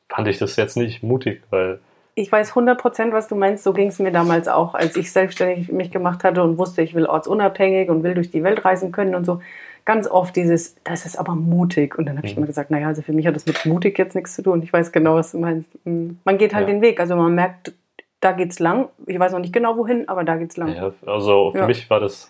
fand 0.10 0.28
ich 0.28 0.38
das 0.38 0.56
jetzt 0.56 0.78
nicht 0.78 1.04
mutig, 1.04 1.42
weil 1.50 1.80
ich 2.20 2.32
weiß 2.32 2.50
100 2.50 2.82
Prozent, 2.82 3.14
was 3.14 3.28
du 3.28 3.36
meinst. 3.36 3.64
So 3.64 3.74
ging 3.74 3.90
es 3.90 4.00
mir 4.00 4.12
damals 4.12 4.48
auch, 4.48 4.74
als 4.74 4.96
ich 4.96 5.12
selbstständig 5.12 5.72
mich 5.72 5.92
gemacht 5.92 6.24
hatte 6.24 6.42
und 6.42 6.58
wusste, 6.58 6.82
ich 6.82 6.96
will 6.96 7.06
ortsunabhängig 7.06 7.90
und 7.90 8.02
will 8.02 8.16
durch 8.16 8.32
die 8.32 8.44
Welt 8.44 8.66
reisen 8.66 8.92
können 8.92 9.14
und 9.14 9.24
so. 9.24 9.40
Ganz 9.88 10.06
oft 10.06 10.36
dieses, 10.36 10.76
das 10.84 11.06
ist 11.06 11.18
aber 11.18 11.34
mutig. 11.34 11.98
Und 11.98 12.08
dann 12.08 12.18
habe 12.18 12.28
ich 12.28 12.34
mhm. 12.34 12.40
immer 12.40 12.48
gesagt, 12.48 12.72
naja, 12.72 12.88
also 12.88 13.02
für 13.02 13.14
mich 13.14 13.26
hat 13.26 13.38
das 13.38 13.46
mit 13.46 13.66
mutig 13.66 13.98
jetzt 13.98 14.16
nichts 14.16 14.36
zu 14.36 14.44
tun. 14.44 14.62
Ich 14.62 14.74
weiß 14.74 14.92
genau, 14.92 15.16
was 15.16 15.32
du 15.32 15.40
meinst. 15.40 15.70
Mhm. 15.86 16.20
Man 16.26 16.38
geht 16.38 16.54
halt 16.54 16.68
ja. 16.68 16.74
den 16.74 16.82
Weg. 16.82 17.00
Also 17.00 17.16
man 17.16 17.34
merkt, 17.34 17.72
da 18.20 18.34
geht's 18.34 18.60
lang. 18.60 18.90
Ich 19.06 19.18
weiß 19.18 19.32
noch 19.32 19.40
nicht 19.40 19.54
genau 19.54 19.78
wohin, 19.78 20.10
aber 20.10 20.26
da 20.26 20.36
geht's 20.36 20.58
lang. 20.58 20.76
Ja, 20.76 20.92
also 21.06 21.52
für 21.54 21.60
ja. 21.60 21.68
mich 21.68 21.90
war 21.90 22.02
das 22.02 22.30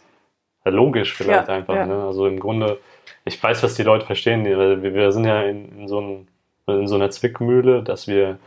logisch 0.65 1.15
vielleicht 1.15 1.49
einfach. 1.49 1.87
Ne? 1.87 2.03
Also 2.03 2.27
im 2.27 2.39
Grunde, 2.39 2.77
ich 3.25 3.41
weiß, 3.41 3.63
was 3.63 3.73
die 3.73 3.83
Leute 3.83 4.05
verstehen. 4.05 4.45
Wir, 4.45 4.83
wir 4.83 5.11
sind 5.11 5.25
ja 5.25 5.41
in, 5.41 5.79
in, 5.79 5.87
so 5.87 5.99
ein, 5.99 6.27
in 6.67 6.87
so 6.87 6.93
einer 6.93 7.09
Zwickmühle, 7.09 7.81
dass 7.81 8.07
wir 8.07 8.37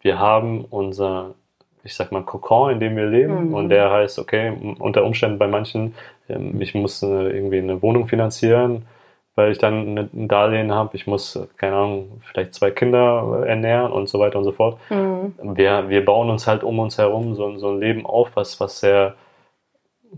wir 0.00 0.18
haben 0.18 0.64
unser, 0.64 1.34
ich 1.82 1.94
sag 1.94 2.12
mal, 2.12 2.22
Kokon, 2.22 2.72
in 2.72 2.80
dem 2.80 2.96
wir 2.96 3.06
leben. 3.06 3.48
Mhm. 3.48 3.54
Und 3.54 3.68
der 3.68 3.90
heißt, 3.90 4.18
okay, 4.18 4.52
unter 4.78 5.04
Umständen 5.04 5.38
bei 5.38 5.46
manchen, 5.46 5.94
ähm, 6.28 6.60
ich 6.60 6.74
muss 6.74 7.02
irgendwie 7.02 7.58
eine 7.58 7.82
Wohnung 7.82 8.06
finanzieren, 8.06 8.86
weil 9.34 9.52
ich 9.52 9.58
dann 9.58 9.96
ein 9.96 10.28
Darlehen 10.28 10.72
habe. 10.72 10.96
Ich 10.96 11.06
muss, 11.06 11.38
keine 11.56 11.76
Ahnung, 11.76 12.20
vielleicht 12.30 12.54
zwei 12.54 12.70
Kinder 12.70 13.44
ernähren 13.46 13.92
und 13.92 14.08
so 14.08 14.18
weiter 14.18 14.38
und 14.38 14.44
so 14.44 14.52
fort. 14.52 14.78
Mhm. 14.90 15.34
Wir, 15.56 15.88
wir 15.88 16.04
bauen 16.04 16.30
uns 16.30 16.46
halt 16.46 16.64
um 16.64 16.78
uns 16.78 16.98
herum 16.98 17.34
so, 17.34 17.56
so 17.58 17.70
ein 17.70 17.80
Leben 17.80 18.04
auf, 18.06 18.30
was, 18.34 18.60
was 18.60 18.80
sehr 18.80 19.14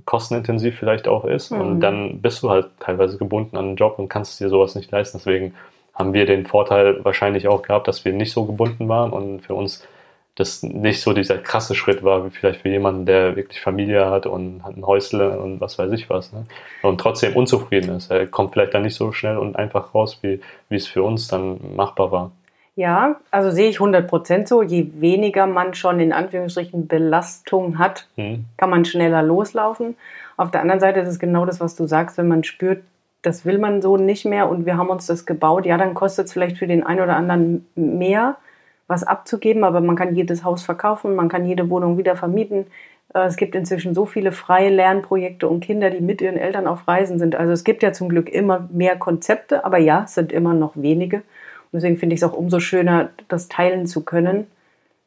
kostenintensiv 0.04 0.78
vielleicht 0.78 1.06
auch 1.06 1.24
ist. 1.24 1.50
Mhm. 1.50 1.60
Und 1.60 1.80
dann 1.80 2.20
bist 2.20 2.42
du 2.42 2.50
halt 2.50 2.68
teilweise 2.80 3.18
gebunden 3.18 3.56
an 3.56 3.66
einen 3.66 3.76
Job 3.76 3.98
und 3.98 4.08
kannst 4.08 4.40
dir 4.40 4.48
sowas 4.48 4.74
nicht 4.74 4.90
leisten. 4.90 5.18
Deswegen 5.18 5.54
haben 5.94 6.14
wir 6.14 6.26
den 6.26 6.46
Vorteil 6.46 7.04
wahrscheinlich 7.04 7.48
auch 7.48 7.62
gehabt, 7.62 7.86
dass 7.88 8.04
wir 8.04 8.12
nicht 8.12 8.32
so 8.32 8.44
gebunden 8.44 8.88
waren 8.88 9.12
und 9.12 9.40
für 9.40 9.54
uns 9.54 9.86
das 10.34 10.62
nicht 10.62 11.02
so 11.02 11.12
dieser 11.12 11.36
krasse 11.38 11.74
Schritt 11.74 12.02
war, 12.02 12.24
wie 12.24 12.30
vielleicht 12.30 12.62
für 12.62 12.70
jemanden, 12.70 13.04
der 13.04 13.36
wirklich 13.36 13.60
Familie 13.60 14.08
hat 14.08 14.26
und 14.26 14.64
hat 14.64 14.76
ein 14.76 14.86
Häusle 14.86 15.38
und 15.38 15.60
was 15.60 15.78
weiß 15.78 15.92
ich 15.92 16.08
was. 16.08 16.32
Ne? 16.32 16.46
Und 16.82 17.00
trotzdem 17.00 17.36
unzufrieden 17.36 17.96
ist. 17.96 18.10
Er 18.10 18.26
kommt 18.26 18.52
vielleicht 18.52 18.72
dann 18.72 18.82
nicht 18.82 18.94
so 18.94 19.12
schnell 19.12 19.36
und 19.36 19.56
einfach 19.56 19.94
raus, 19.94 20.18
wie, 20.22 20.40
wie 20.70 20.76
es 20.76 20.86
für 20.86 21.02
uns 21.02 21.28
dann 21.28 21.60
machbar 21.76 22.12
war. 22.12 22.32
Ja, 22.74 23.16
also 23.30 23.50
sehe 23.50 23.68
ich 23.68 23.76
100 23.76 24.08
Prozent 24.08 24.48
so. 24.48 24.62
Je 24.62 24.88
weniger 24.94 25.46
man 25.46 25.74
schon 25.74 26.00
in 26.00 26.14
Anführungsstrichen 26.14 26.88
Belastung 26.88 27.78
hat, 27.78 28.08
hm. 28.16 28.46
kann 28.56 28.70
man 28.70 28.86
schneller 28.86 29.22
loslaufen. 29.22 29.96
Auf 30.38 30.50
der 30.50 30.62
anderen 30.62 30.80
Seite 30.80 31.00
ist 31.00 31.08
es 31.08 31.18
genau 31.18 31.44
das, 31.44 31.60
was 31.60 31.76
du 31.76 31.86
sagst, 31.86 32.16
wenn 32.16 32.28
man 32.28 32.44
spürt, 32.44 32.82
das 33.20 33.44
will 33.44 33.58
man 33.58 33.82
so 33.82 33.98
nicht 33.98 34.24
mehr 34.24 34.48
und 34.48 34.64
wir 34.64 34.78
haben 34.78 34.88
uns 34.88 35.06
das 35.06 35.26
gebaut, 35.26 35.66
ja, 35.66 35.76
dann 35.76 35.94
kostet 35.94 36.26
es 36.26 36.32
vielleicht 36.32 36.56
für 36.56 36.66
den 36.66 36.84
einen 36.84 37.00
oder 37.00 37.16
anderen 37.16 37.66
mehr, 37.76 38.36
was 38.86 39.04
abzugeben, 39.04 39.64
aber 39.64 39.80
man 39.80 39.96
kann 39.96 40.14
jedes 40.14 40.44
Haus 40.44 40.62
verkaufen, 40.62 41.14
man 41.14 41.28
kann 41.28 41.46
jede 41.46 41.70
Wohnung 41.70 41.98
wieder 41.98 42.16
vermieten. 42.16 42.66
Äh, 43.14 43.26
es 43.26 43.36
gibt 43.36 43.54
inzwischen 43.54 43.94
so 43.94 44.06
viele 44.06 44.32
freie 44.32 44.70
Lernprojekte 44.70 45.48
und 45.48 45.60
Kinder, 45.60 45.90
die 45.90 46.00
mit 46.00 46.20
ihren 46.20 46.36
Eltern 46.36 46.66
auf 46.66 46.86
Reisen 46.86 47.18
sind. 47.18 47.34
Also 47.34 47.52
es 47.52 47.64
gibt 47.64 47.82
ja 47.82 47.92
zum 47.92 48.08
Glück 48.08 48.28
immer 48.28 48.68
mehr 48.72 48.96
Konzepte, 48.96 49.64
aber 49.64 49.78
ja, 49.78 50.02
es 50.04 50.14
sind 50.14 50.32
immer 50.32 50.54
noch 50.54 50.72
wenige. 50.76 51.18
Und 51.18 51.80
deswegen 51.80 51.96
finde 51.96 52.14
ich 52.14 52.22
es 52.22 52.28
auch 52.28 52.36
umso 52.36 52.60
schöner, 52.60 53.10
das 53.28 53.48
teilen 53.48 53.86
zu 53.86 54.04
können, 54.04 54.46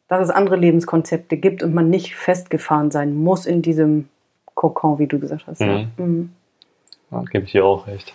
dass 0.08 0.22
es 0.22 0.30
andere 0.30 0.56
Lebenskonzepte 0.56 1.38
gibt 1.38 1.64
und 1.64 1.74
man 1.74 1.90
nicht 1.90 2.16
festgefahren 2.16 2.92
sein 2.92 3.16
muss 3.16 3.46
in 3.46 3.62
diesem 3.62 4.10
Kokon, 4.54 5.00
wie 5.00 5.08
du 5.08 5.20
gesagt 5.20 5.48
hast. 5.48 5.62
Mhm. 5.62 5.68
Ja. 5.68 5.88
Mhm. 5.98 6.30
Ja, 7.12 7.24
gebe 7.30 7.46
ich 7.46 7.52
dir 7.52 7.66
auch 7.66 7.88
recht. 7.88 8.14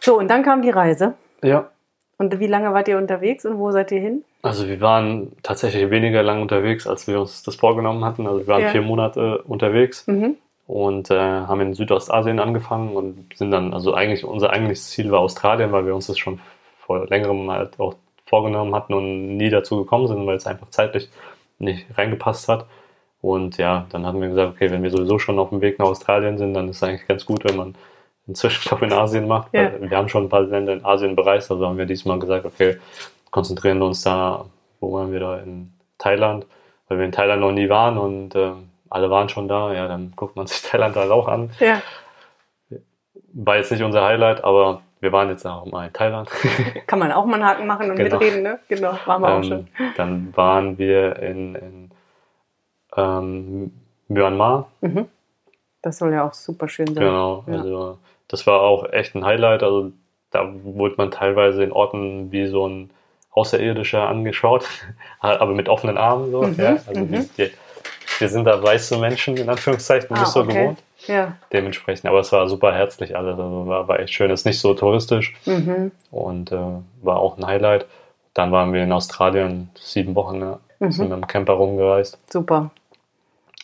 So, 0.00 0.18
und 0.18 0.28
dann 0.28 0.42
kam 0.42 0.62
die 0.62 0.70
Reise. 0.70 1.14
Ja. 1.42 1.70
Und 2.16 2.38
wie 2.38 2.46
lange 2.46 2.72
wart 2.72 2.88
ihr 2.88 2.98
unterwegs 2.98 3.44
und 3.44 3.58
wo 3.58 3.70
seid 3.70 3.92
ihr 3.92 4.00
hin? 4.00 4.24
Also 4.42 4.68
wir 4.68 4.80
waren 4.80 5.32
tatsächlich 5.42 5.90
weniger 5.90 6.22
lang 6.22 6.42
unterwegs, 6.42 6.86
als 6.86 7.06
wir 7.08 7.20
uns 7.20 7.42
das 7.42 7.56
vorgenommen 7.56 8.04
hatten. 8.04 8.26
Also 8.26 8.40
wir 8.40 8.46
waren 8.46 8.62
ja. 8.62 8.68
vier 8.68 8.82
Monate 8.82 9.42
unterwegs 9.42 10.06
mhm. 10.06 10.36
und 10.66 11.10
äh, 11.10 11.18
haben 11.18 11.60
in 11.60 11.74
Südostasien 11.74 12.38
angefangen 12.38 12.94
und 12.94 13.26
sind 13.34 13.50
dann, 13.50 13.74
also 13.74 13.94
eigentlich 13.94 14.24
unser 14.24 14.50
eigentliches 14.50 14.90
Ziel 14.90 15.10
war 15.10 15.20
Australien, 15.20 15.72
weil 15.72 15.86
wir 15.86 15.94
uns 15.94 16.06
das 16.06 16.18
schon 16.18 16.40
vor 16.78 17.06
längerem 17.06 17.50
halt 17.50 17.80
auch 17.80 17.94
vorgenommen 18.26 18.74
hatten 18.74 18.94
und 18.94 19.36
nie 19.36 19.50
dazu 19.50 19.78
gekommen 19.78 20.06
sind, 20.06 20.26
weil 20.26 20.36
es 20.36 20.46
einfach 20.46 20.68
zeitlich 20.70 21.08
nicht 21.58 21.86
reingepasst 21.96 22.48
hat. 22.48 22.66
Und 23.20 23.58
ja, 23.58 23.86
dann 23.90 24.06
haben 24.06 24.20
wir 24.20 24.28
gesagt, 24.28 24.54
okay, 24.54 24.70
wenn 24.70 24.82
wir 24.82 24.90
sowieso 24.90 25.18
schon 25.18 25.38
auf 25.38 25.48
dem 25.50 25.60
Weg 25.60 25.78
nach 25.78 25.86
Australien 25.86 26.38
sind, 26.38 26.54
dann 26.54 26.68
ist 26.68 26.76
es 26.76 26.82
eigentlich 26.82 27.08
ganz 27.08 27.26
gut, 27.26 27.44
wenn 27.44 27.56
man 27.56 27.74
einen 28.26 28.34
Zwischenstopp 28.36 28.82
in 28.82 28.92
Asien 28.92 29.26
macht. 29.26 29.52
Ja. 29.52 29.72
Wir 29.80 29.96
haben 29.96 30.08
schon 30.08 30.24
ein 30.24 30.28
paar 30.28 30.42
Länder 30.42 30.72
in 30.72 30.84
Asien 30.84 31.16
bereist, 31.16 31.50
also 31.50 31.66
haben 31.66 31.78
wir 31.78 31.86
diesmal 31.86 32.18
gesagt, 32.18 32.44
okay, 32.44 32.76
konzentrieren 33.30 33.78
wir 33.78 33.86
uns 33.86 34.02
da, 34.02 34.46
wo 34.80 34.92
waren 34.92 35.12
wir 35.12 35.20
da 35.20 35.38
in 35.38 35.72
Thailand, 35.98 36.46
weil 36.88 36.98
wir 36.98 37.04
in 37.04 37.12
Thailand 37.12 37.40
noch 37.40 37.52
nie 37.52 37.68
waren 37.68 37.98
und 37.98 38.34
äh, 38.34 38.52
alle 38.90 39.10
waren 39.10 39.28
schon 39.28 39.48
da, 39.48 39.72
ja, 39.72 39.88
dann 39.88 40.12
guckt 40.16 40.36
man 40.36 40.46
sich 40.46 40.62
Thailand 40.70 40.96
halt 40.96 41.10
auch 41.10 41.28
an. 41.28 41.50
Ja. 41.60 41.82
War 43.32 43.56
jetzt 43.56 43.70
nicht 43.70 43.82
unser 43.82 44.04
Highlight, 44.04 44.42
aber 44.42 44.82
wir 45.00 45.12
waren 45.12 45.28
jetzt 45.28 45.46
auch 45.46 45.66
mal 45.66 45.86
in 45.86 45.92
Thailand. 45.92 46.28
Kann 46.86 46.98
man 46.98 47.12
auch 47.12 47.24
mal 47.24 47.34
einen 47.34 47.44
Haken 47.44 47.66
machen 47.66 47.90
und 47.90 47.96
genau. 47.96 48.18
mitreden, 48.18 48.42
ne? 48.42 48.58
Genau, 48.68 48.94
waren 49.04 49.22
wir 49.22 49.28
ähm, 49.28 49.38
auch 49.38 49.44
schon. 49.44 49.68
Dann 49.96 50.36
waren 50.36 50.78
wir 50.78 51.16
in, 51.16 51.54
in 51.54 51.90
ähm, 52.96 53.72
Myanmar. 54.08 54.68
Mhm. 54.80 55.08
Das 55.82 55.98
soll 55.98 56.12
ja 56.12 56.26
auch 56.26 56.34
super 56.34 56.68
schön 56.68 56.86
sein. 56.86 57.04
Genau, 57.04 57.44
ja. 57.46 57.54
also 57.54 57.98
das 58.26 58.46
war 58.46 58.60
auch 58.60 58.90
echt 58.92 59.14
ein 59.14 59.24
Highlight. 59.24 59.62
Also 59.62 59.92
da 60.30 60.52
wurde 60.62 60.96
man 60.98 61.10
teilweise 61.10 61.62
in 61.62 61.72
Orten 61.72 62.32
wie 62.32 62.46
so 62.46 62.66
ein 62.68 62.90
Außerirdischer 63.38 64.08
angeschaut, 64.08 64.66
aber 65.20 65.54
mit 65.54 65.68
offenen 65.68 65.96
Armen. 65.96 66.30
So, 66.30 66.42
mhm. 66.42 66.54
ja? 66.58 66.76
Also 66.86 67.00
mhm. 67.00 67.28
die, 67.36 67.50
wir 68.18 68.28
sind 68.28 68.44
da 68.44 68.62
weiße 68.62 68.98
Menschen 68.98 69.36
in 69.36 69.48
Anführungszeichen, 69.48 70.08
ah, 70.10 70.20
nicht 70.20 70.28
so 70.28 70.40
okay. 70.40 70.54
gewohnt. 70.54 70.78
Ja. 71.06 71.36
Dementsprechend, 71.52 72.06
aber 72.06 72.20
es 72.20 72.32
war 72.32 72.48
super 72.48 72.74
herzlich 72.74 73.16
alles. 73.16 73.38
Also 73.38 73.66
war, 73.66 73.86
war 73.86 74.00
echt 74.00 74.12
schön. 74.12 74.30
Es 74.30 74.40
ist 74.40 74.46
nicht 74.46 74.60
so 74.60 74.74
touristisch 74.74 75.36
mhm. 75.46 75.92
und 76.10 76.50
äh, 76.50 76.56
war 77.02 77.18
auch 77.18 77.38
ein 77.38 77.46
Highlight. 77.46 77.86
Dann 78.34 78.52
waren 78.52 78.72
wir 78.72 78.82
in 78.82 78.92
Australien 78.92 79.70
sieben 79.78 80.14
Wochen, 80.14 80.40
ja, 80.40 80.58
mhm. 80.80 80.92
sind 80.92 81.08
mit 81.08 81.18
dem 81.18 81.26
Camper 81.26 81.54
rumgereist. 81.54 82.18
Super. 82.30 82.70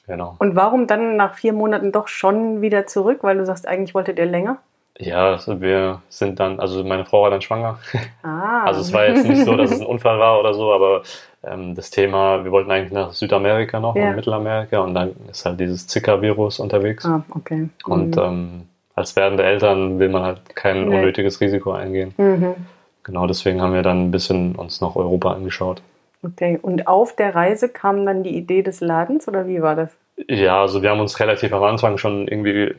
Genau. 0.06 0.37
Und 0.38 0.54
warum 0.54 0.87
dann 0.87 1.16
nach 1.16 1.34
vier 1.34 1.52
Monaten 1.52 1.90
doch 1.90 2.08
schon 2.08 2.60
wieder 2.60 2.87
zurück? 2.87 3.18
Weil 3.22 3.38
du 3.38 3.46
sagst, 3.46 3.66
eigentlich 3.66 3.94
wolltet 3.94 4.18
ihr 4.18 4.26
länger? 4.26 4.58
Ja, 4.98 5.33
also 5.33 5.61
wir 5.61 6.02
sind 6.09 6.38
dann, 6.38 6.61
also 6.61 6.85
meine 6.85 7.04
Frau 7.04 7.22
war 7.22 7.30
dann 7.30 7.42
schwanger. 7.42 7.78
Ah. 8.22 8.64
Also 8.64 8.80
es 8.80 8.92
war 8.92 9.07
jetzt 9.07 9.26
nicht 9.26 9.44
so, 9.44 9.57
dass 9.57 9.72
es 9.72 9.80
ein 9.80 9.87
Unfall 9.87 10.18
war 10.18 10.40
oder 10.40 10.54
so, 10.54 10.72
aber 10.72 11.02
ähm, 11.42 11.74
das 11.74 11.90
Thema, 11.90 12.44
wir 12.44 12.50
wollten 12.50 12.70
eigentlich 12.70 12.92
nach 12.92 13.12
Südamerika 13.12 13.78
noch 13.78 13.94
ja. 13.94 14.09
und 14.09 14.16
Mittelamerika 14.16 14.80
und 14.80 14.94
dann 14.94 15.14
ist 15.30 15.44
halt 15.44 15.61
dieses 15.61 15.87
Zika-Virus 15.87 16.61
unterwegs. 16.61 17.04
Ah, 17.04 17.22
okay. 17.30 17.68
Und 17.85 18.16
mhm. 18.16 18.22
ähm, 18.22 18.62
als 18.94 19.16
werdende 19.16 19.44
Eltern 19.44 19.98
will 19.98 20.09
man 20.09 20.22
halt 20.22 20.57
kein 20.57 20.88
nee. 20.88 20.96
unnötiges 20.96 21.40
Risiko 21.40 21.72
eingehen. 21.72 22.14
Mhm. 22.16 22.54
Genau 23.02 23.26
deswegen 23.26 23.61
haben 23.61 23.74
wir 23.74 23.83
dann 23.83 24.07
ein 24.07 24.11
bisschen 24.11 24.54
uns 24.54 24.80
noch 24.80 24.96
Europa 24.96 25.33
angeschaut. 25.33 25.83
Okay, 26.22 26.59
und 26.61 26.87
auf 26.87 27.14
der 27.14 27.35
Reise 27.35 27.68
kam 27.68 28.07
dann 28.07 28.22
die 28.22 28.35
Idee 28.35 28.62
des 28.62 28.80
Ladens 28.80 29.28
oder 29.28 29.46
wie 29.46 29.61
war 29.61 29.76
das? 29.76 29.90
Ja, 30.28 30.62
also 30.62 30.83
wir 30.83 30.90
haben 30.90 31.00
uns 31.00 31.20
relativ 31.20 31.52
am 31.52 31.62
Anfang 31.64 31.98
schon 31.98 32.28
irgendwie 32.28 32.74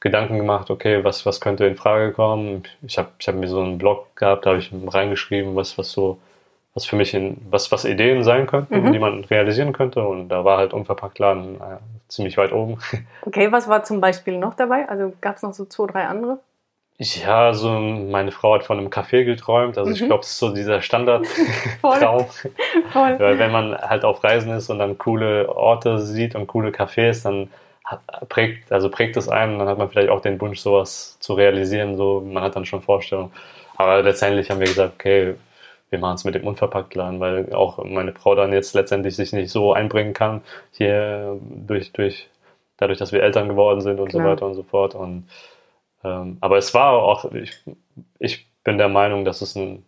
Gedanken 0.00 0.38
gemacht, 0.38 0.70
okay, 0.70 1.02
was, 1.02 1.26
was 1.26 1.40
könnte 1.40 1.66
in 1.66 1.76
Frage 1.76 2.12
kommen. 2.12 2.62
Ich 2.82 2.98
habe 2.98 3.08
ich 3.18 3.26
hab 3.26 3.34
mir 3.34 3.48
so 3.48 3.60
einen 3.60 3.78
Blog 3.78 4.14
gehabt, 4.16 4.46
da 4.46 4.50
habe 4.50 4.60
ich 4.60 4.70
reingeschrieben, 4.72 5.56
was, 5.56 5.76
was 5.76 5.90
so, 5.90 6.18
was 6.74 6.86
für 6.86 6.94
mich 6.94 7.14
in, 7.14 7.38
was, 7.50 7.72
was 7.72 7.84
Ideen 7.84 8.22
sein 8.22 8.46
könnten, 8.46 8.80
mhm. 8.80 8.92
die 8.92 8.98
man 9.00 9.24
realisieren 9.24 9.72
könnte. 9.72 10.06
Und 10.06 10.28
da 10.28 10.44
war 10.44 10.58
halt 10.58 10.72
unverpackt 10.72 11.18
Laden 11.18 11.56
äh, 11.56 11.78
ziemlich 12.06 12.36
weit 12.36 12.52
oben. 12.52 12.78
Okay, 13.22 13.52
was 13.52 13.68
war 13.68 13.82
zum 13.82 14.00
Beispiel 14.00 14.38
noch 14.38 14.54
dabei? 14.54 14.88
Also 14.88 15.12
gab 15.20 15.36
es 15.36 15.42
noch 15.42 15.52
so 15.52 15.66
zwei, 15.66 15.86
drei 15.86 16.06
andere? 16.06 16.38
Ja, 17.00 17.46
also 17.46 17.70
meine 17.70 18.32
Frau 18.32 18.54
hat 18.54 18.64
von 18.64 18.78
einem 18.78 18.88
Café 18.88 19.24
geträumt. 19.24 19.78
Also 19.78 19.90
mhm. 19.90 19.96
ich 19.96 20.04
glaube, 20.04 20.22
es 20.22 20.30
ist 20.30 20.38
so 20.38 20.54
dieser 20.54 20.80
Standardtraum. 20.80 22.26
Voll. 22.92 23.18
Weil 23.18 23.38
wenn 23.38 23.52
man 23.52 23.76
halt 23.76 24.04
auf 24.04 24.24
Reisen 24.24 24.52
ist 24.52 24.70
und 24.70 24.78
dann 24.78 24.96
coole 24.96 25.48
Orte 25.54 26.00
sieht 26.00 26.34
und 26.34 26.46
coole 26.46 26.70
Cafés, 26.70 27.22
dann 27.22 27.50
prägt, 28.28 28.70
also 28.72 28.90
prägt 28.90 29.16
es 29.16 29.28
einem, 29.28 29.58
dann 29.58 29.68
hat 29.68 29.78
man 29.78 29.88
vielleicht 29.88 30.10
auch 30.10 30.20
den 30.20 30.40
Wunsch, 30.40 30.60
sowas 30.60 31.18
zu 31.20 31.34
realisieren, 31.34 31.96
so, 31.96 32.20
man 32.20 32.42
hat 32.42 32.56
dann 32.56 32.66
schon 32.66 32.82
Vorstellungen. 32.82 33.32
Aber 33.76 34.02
letztendlich 34.02 34.50
haben 34.50 34.60
wir 34.60 34.66
gesagt, 34.66 34.94
okay, 34.94 35.34
wir 35.90 35.98
machen 35.98 36.16
es 36.16 36.24
mit 36.24 36.34
dem 36.34 36.46
Unverpacktladen, 36.46 37.20
weil 37.20 37.52
auch 37.52 37.82
meine 37.84 38.12
Frau 38.12 38.34
dann 38.34 38.52
jetzt 38.52 38.74
letztendlich 38.74 39.16
sich 39.16 39.32
nicht 39.32 39.50
so 39.50 39.72
einbringen 39.72 40.12
kann, 40.12 40.42
hier 40.72 41.38
durch, 41.40 41.92
durch, 41.92 42.28
dadurch, 42.76 42.98
dass 42.98 43.12
wir 43.12 43.22
Eltern 43.22 43.48
geworden 43.48 43.80
sind 43.80 43.98
und 44.00 44.08
Klar. 44.08 44.22
so 44.22 44.28
weiter 44.28 44.46
und 44.46 44.54
so 44.54 44.62
fort. 44.62 44.94
Und, 44.94 45.28
ähm, 46.04 46.38
aber 46.40 46.58
es 46.58 46.74
war 46.74 46.92
auch, 46.92 47.32
ich, 47.32 47.52
ich 48.18 48.46
bin 48.64 48.76
der 48.78 48.88
Meinung, 48.88 49.24
dass 49.24 49.40
es 49.40 49.56
ein 49.56 49.84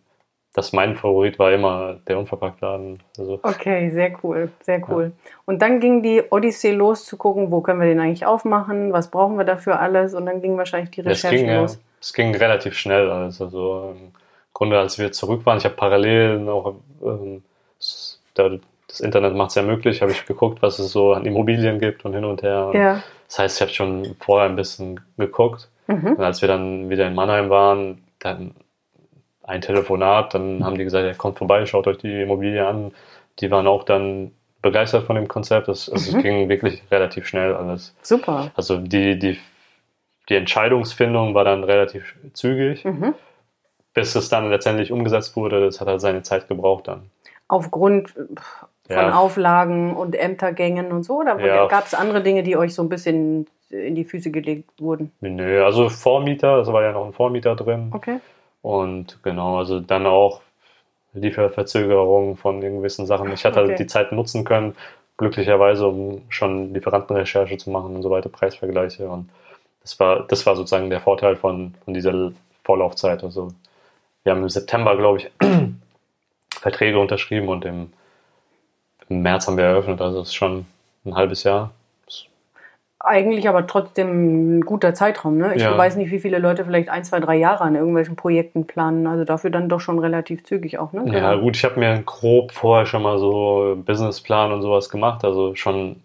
das 0.53 0.73
mein 0.73 0.95
Favorit 0.95 1.39
war 1.39 1.51
immer 1.51 1.95
der 2.07 2.19
Unverpacktladen. 2.19 2.99
Also, 3.17 3.39
okay, 3.43 3.89
sehr 3.91 4.17
cool, 4.23 4.49
sehr 4.61 4.81
cool. 4.89 5.13
Ja. 5.15 5.31
Und 5.45 5.61
dann 5.61 5.79
ging 5.79 6.03
die 6.03 6.23
Odyssee 6.29 6.73
los 6.73 7.05
zu 7.05 7.15
gucken, 7.15 7.51
wo 7.51 7.61
können 7.61 7.79
wir 7.79 7.87
den 7.87 7.99
eigentlich 7.99 8.25
aufmachen, 8.25 8.91
was 8.91 9.09
brauchen 9.09 9.37
wir 9.37 9.45
dafür 9.45 9.79
alles 9.79 10.13
und 10.13 10.25
dann 10.25 10.41
ging 10.41 10.57
wahrscheinlich 10.57 10.91
die 10.91 11.01
Recherche 11.01 11.35
es 11.35 11.41
ging, 11.41 11.55
los. 11.55 11.79
es 12.01 12.13
ging 12.13 12.35
relativ 12.35 12.73
schnell 12.73 13.09
alles. 13.09 13.41
Also 13.41 13.95
im 13.97 14.11
Grunde, 14.53 14.77
als 14.77 14.99
wir 14.99 15.11
zurück 15.13 15.45
waren, 15.45 15.57
ich 15.57 15.65
habe 15.65 15.75
parallel 15.75 16.39
noch, 16.39 16.75
ähm, 17.01 17.43
das 18.35 18.99
Internet 18.99 19.33
macht 19.35 19.49
es 19.49 19.55
ja 19.55 19.61
möglich, 19.61 20.01
habe 20.01 20.11
ich 20.11 20.25
geguckt, 20.25 20.61
was 20.61 20.79
es 20.79 20.91
so 20.91 21.13
an 21.13 21.25
Immobilien 21.25 21.79
gibt 21.79 22.03
und 22.03 22.13
hin 22.13 22.25
und 22.25 22.43
her. 22.43 22.71
Ja. 22.73 23.03
Das 23.27 23.39
heißt, 23.39 23.57
ich 23.57 23.61
habe 23.61 23.71
schon 23.71 24.15
vorher 24.19 24.49
ein 24.49 24.57
bisschen 24.57 24.99
geguckt. 25.17 25.69
Mhm. 25.87 26.15
Und 26.17 26.19
als 26.21 26.41
wir 26.41 26.49
dann 26.49 26.89
wieder 26.89 27.07
in 27.07 27.15
Mannheim 27.15 27.49
waren, 27.49 28.03
dann 28.19 28.53
ein 29.43 29.61
Telefonat, 29.61 30.33
dann 30.33 30.63
haben 30.63 30.77
die 30.77 30.83
gesagt, 30.83 31.05
ja, 31.05 31.13
kommt 31.13 31.37
vorbei, 31.37 31.65
schaut 31.65 31.87
euch 31.87 31.97
die 31.97 32.21
Immobilie 32.21 32.65
an. 32.65 32.91
Die 33.39 33.49
waren 33.49 33.67
auch 33.67 33.83
dann 33.83 34.31
begeistert 34.61 35.05
von 35.05 35.15
dem 35.15 35.27
Konzept. 35.27 35.67
Es, 35.67 35.89
also 35.89 36.11
mhm. 36.11 36.17
es 36.17 36.23
ging 36.23 36.49
wirklich 36.49 36.83
relativ 36.91 37.27
schnell 37.27 37.55
alles. 37.55 37.95
Super. 38.01 38.51
Also 38.55 38.77
die, 38.77 39.17
die, 39.17 39.39
die 40.29 40.35
Entscheidungsfindung 40.35 41.33
war 41.33 41.43
dann 41.43 41.63
relativ 41.63 42.15
zügig. 42.33 42.85
Mhm. 42.85 43.15
Bis 43.93 44.15
es 44.15 44.29
dann 44.29 44.49
letztendlich 44.49 44.91
umgesetzt 44.91 45.35
wurde, 45.35 45.65
das 45.65 45.81
hat 45.81 45.87
halt 45.87 45.99
seine 45.99 46.21
Zeit 46.21 46.47
gebraucht 46.47 46.87
dann. 46.87 47.09
Aufgrund 47.47 48.11
von 48.11 48.37
ja. 48.89 49.13
Auflagen 49.13 49.95
und 49.95 50.15
Ämtergängen 50.15 50.91
und 50.91 51.03
so? 51.03 51.19
Oder 51.19 51.39
ja. 51.39 51.67
gab 51.67 51.85
es 51.87 51.93
andere 51.93 52.21
Dinge, 52.21 52.43
die 52.43 52.55
euch 52.55 52.73
so 52.73 52.81
ein 52.81 52.89
bisschen 52.89 53.47
in 53.69 53.95
die 53.95 54.05
Füße 54.05 54.31
gelegt 54.31 54.79
wurden? 54.79 55.11
Nö, 55.21 55.63
also 55.63 55.89
Vormieter, 55.89 56.59
es 56.59 56.67
war 56.67 56.83
ja 56.83 56.91
noch 56.91 57.05
ein 57.05 57.13
Vormieter 57.13 57.55
drin. 57.55 57.89
Okay. 57.93 58.19
Und 58.61 59.21
genau, 59.23 59.57
also 59.57 59.79
dann 59.79 60.05
auch 60.05 60.41
Lieferverzögerungen 61.13 62.37
von 62.37 62.61
gewissen 62.61 63.05
Sachen. 63.05 63.31
Ich 63.33 63.43
hatte 63.43 63.63
okay. 63.63 63.75
die 63.75 63.87
Zeit 63.87 64.11
nutzen 64.11 64.43
können, 64.43 64.75
glücklicherweise, 65.17 65.87
um 65.87 66.21
schon 66.29 66.73
Lieferantenrecherche 66.73 67.57
zu 67.57 67.69
machen 67.69 67.95
und 67.95 68.03
so 68.03 68.09
weiter, 68.09 68.29
Preisvergleiche. 68.29 69.09
Und 69.09 69.29
das 69.81 69.99
war, 69.99 70.25
das 70.27 70.45
war 70.45 70.55
sozusagen 70.55 70.89
der 70.89 71.01
Vorteil 71.01 71.35
von, 71.35 71.73
von 71.83 71.93
dieser 71.93 72.31
Vorlaufzeit. 72.63 73.23
Also 73.23 73.49
wir 74.23 74.31
haben 74.31 74.43
im 74.43 74.49
September, 74.49 74.95
glaube 74.95 75.19
ich, 75.19 75.31
Verträge 76.59 76.99
unterschrieben 76.99 77.49
und 77.49 77.65
im, 77.65 77.91
im 79.09 79.21
März 79.21 79.47
haben 79.47 79.57
wir 79.57 79.65
eröffnet. 79.65 79.99
Also 79.99 80.21
es 80.21 80.29
ist 80.29 80.35
schon 80.35 80.65
ein 81.05 81.15
halbes 81.15 81.43
Jahr. 81.43 81.71
Eigentlich 83.03 83.49
aber 83.49 83.65
trotzdem 83.65 84.57
ein 84.57 84.61
guter 84.61 84.93
Zeitraum. 84.93 85.37
Ne? 85.37 85.55
Ich 85.55 85.63
ja. 85.63 85.75
weiß 85.75 85.95
nicht, 85.95 86.11
wie 86.11 86.19
viele 86.19 86.37
Leute 86.37 86.65
vielleicht 86.65 86.89
ein, 86.89 87.03
zwei, 87.03 87.19
drei 87.19 87.35
Jahre 87.35 87.63
an 87.63 87.75
irgendwelchen 87.75 88.15
Projekten 88.15 88.67
planen. 88.67 89.07
Also 89.07 89.23
dafür 89.23 89.49
dann 89.49 89.69
doch 89.69 89.79
schon 89.79 89.97
relativ 89.97 90.43
zügig 90.43 90.77
auch. 90.77 90.93
Ne? 90.93 91.11
Ja, 91.11 91.33
gut, 91.35 91.57
ich 91.57 91.63
habe 91.63 91.79
mir 91.79 92.03
grob 92.05 92.51
vorher 92.51 92.85
schon 92.85 93.01
mal 93.01 93.17
so 93.17 93.75
Businessplan 93.85 94.51
und 94.51 94.61
sowas 94.61 94.89
gemacht. 94.89 95.25
Also 95.25 95.55
schon, 95.55 95.95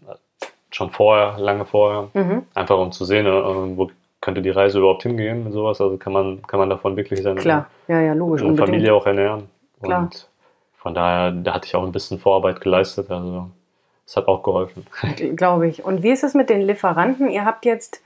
schon 0.71 0.91
vorher, 0.91 1.39
lange 1.39 1.67
vorher. 1.67 2.09
Mhm. 2.15 2.45
Einfach 2.55 2.79
um 2.79 2.93
zu 2.93 3.05
sehen, 3.05 3.27
äh, 3.27 3.31
wo 3.31 3.91
könnte 4.23 4.41
die 4.41 4.51
Reise 4.51 4.79
überhaupt 4.79 5.03
hingehen 5.03 5.47
und 5.47 5.53
sowas. 5.53 5.81
Also 5.81 5.99
kann 5.99 6.13
man, 6.13 6.43
kann 6.47 6.59
man 6.59 6.71
davon 6.71 6.97
wirklich 6.97 7.23
seine, 7.23 7.41
Klar. 7.41 7.67
Ja, 7.89 8.01
ja, 8.01 8.15
logisch, 8.15 8.43
Familie 8.57 8.95
auch 8.95 9.07
ernähren. 9.07 9.45
Klar. 9.83 10.03
Und 10.03 10.29
von 10.77 10.95
daher, 10.95 11.31
da 11.33 11.55
hatte 11.55 11.67
ich 11.67 11.77
auch 11.77 11.85
ein 11.85 11.93
bisschen 11.93 12.19
Vorarbeit 12.19 12.61
geleistet. 12.61 13.11
Also 13.11 13.51
das 14.07 14.17
hat 14.17 14.29
auch 14.29 14.43
geholfen. 14.43 14.87
Glaube 15.37 15.69
ich. 15.69 15.85
Und 15.85 16.03
wie 16.03 16.11
ist 16.11 16.25
es 16.25 16.35
mit 16.35 16.49
den 16.49 16.63
Lieferanten? 16.63 17.29
Ihr 17.29 17.45
habt 17.45 17.65
jetzt 17.65 18.01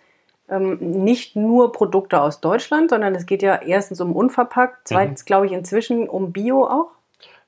ähm, 0.49 0.79
nicht 0.81 1.37
nur 1.37 1.73
Produkte 1.73 2.21
aus 2.21 2.41
Deutschland, 2.41 2.91
sondern 2.91 3.15
es 3.15 3.27
geht 3.27 3.43
ja 3.43 3.57
erstens 3.57 4.01
um 4.01 4.17
unverpackt, 4.17 4.81
zweitens 4.85 5.23
mhm. 5.23 5.27
glaube 5.27 5.47
ich 5.47 5.53
inzwischen 5.53 6.09
um 6.09 6.33
Bio 6.33 6.67
auch. 6.67 6.91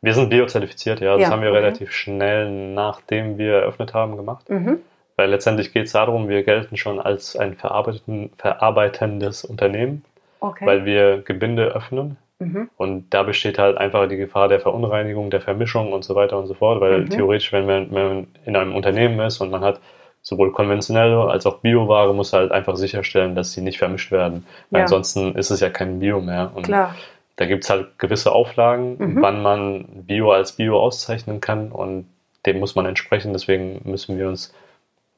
Wir 0.02 0.14
sind 0.14 0.30
biozertifiziert, 0.30 1.00
ja. 1.00 1.12
Das 1.12 1.22
ja, 1.22 1.30
haben 1.30 1.42
wir 1.42 1.50
okay. 1.50 1.58
relativ 1.58 1.92
schnell, 1.92 2.50
nachdem 2.50 3.38
wir 3.38 3.54
eröffnet 3.54 3.94
haben, 3.94 4.16
gemacht. 4.16 4.48
Mhm. 4.50 4.80
Weil 5.16 5.30
letztendlich 5.30 5.72
geht 5.72 5.86
es 5.86 5.92
darum, 5.92 6.28
wir 6.28 6.42
gelten 6.42 6.76
schon 6.76 6.98
als 6.98 7.36
ein 7.36 7.56
verarbeitendes 7.56 9.44
Unternehmen, 9.44 10.04
okay. 10.40 10.66
weil 10.66 10.84
wir 10.84 11.22
Gebinde 11.22 11.66
öffnen. 11.66 12.16
Mhm. 12.42 12.70
Und 12.76 13.10
da 13.10 13.22
besteht 13.22 13.58
halt 13.58 13.78
einfach 13.78 14.08
die 14.08 14.16
Gefahr 14.16 14.48
der 14.48 14.60
Verunreinigung, 14.60 15.30
der 15.30 15.40
Vermischung 15.40 15.92
und 15.92 16.04
so 16.04 16.14
weiter 16.14 16.38
und 16.38 16.46
so 16.46 16.54
fort, 16.54 16.80
weil 16.80 17.02
mhm. 17.02 17.10
theoretisch, 17.10 17.52
wenn 17.52 17.66
man, 17.66 17.92
wenn 17.92 18.08
man 18.08 18.26
in 18.44 18.56
einem 18.56 18.74
Unternehmen 18.74 19.18
ist 19.20 19.40
und 19.40 19.50
man 19.50 19.62
hat 19.62 19.80
sowohl 20.22 20.52
konventionelle 20.52 21.28
als 21.28 21.46
auch 21.46 21.58
Bioware, 21.58 22.14
muss 22.14 22.32
halt 22.32 22.52
einfach 22.52 22.76
sicherstellen, 22.76 23.34
dass 23.34 23.52
sie 23.52 23.60
nicht 23.60 23.78
vermischt 23.78 24.12
werden. 24.12 24.46
Weil 24.70 24.80
ja. 24.80 24.84
ansonsten 24.84 25.34
ist 25.34 25.50
es 25.50 25.60
ja 25.60 25.68
kein 25.68 25.98
Bio 25.98 26.20
mehr. 26.20 26.52
Und 26.54 26.64
Klar. 26.64 26.94
da 27.36 27.46
gibt 27.46 27.64
es 27.64 27.70
halt 27.70 27.98
gewisse 27.98 28.32
Auflagen, 28.32 28.96
mhm. 28.98 29.22
wann 29.22 29.42
man 29.42 29.84
Bio 30.06 30.30
als 30.30 30.52
Bio 30.52 30.80
auszeichnen 30.80 31.40
kann 31.40 31.72
und 31.72 32.06
dem 32.46 32.60
muss 32.60 32.74
man 32.76 32.86
entsprechen. 32.86 33.32
Deswegen 33.32 33.80
müssen 33.84 34.16
wir 34.16 34.28
uns 34.28 34.54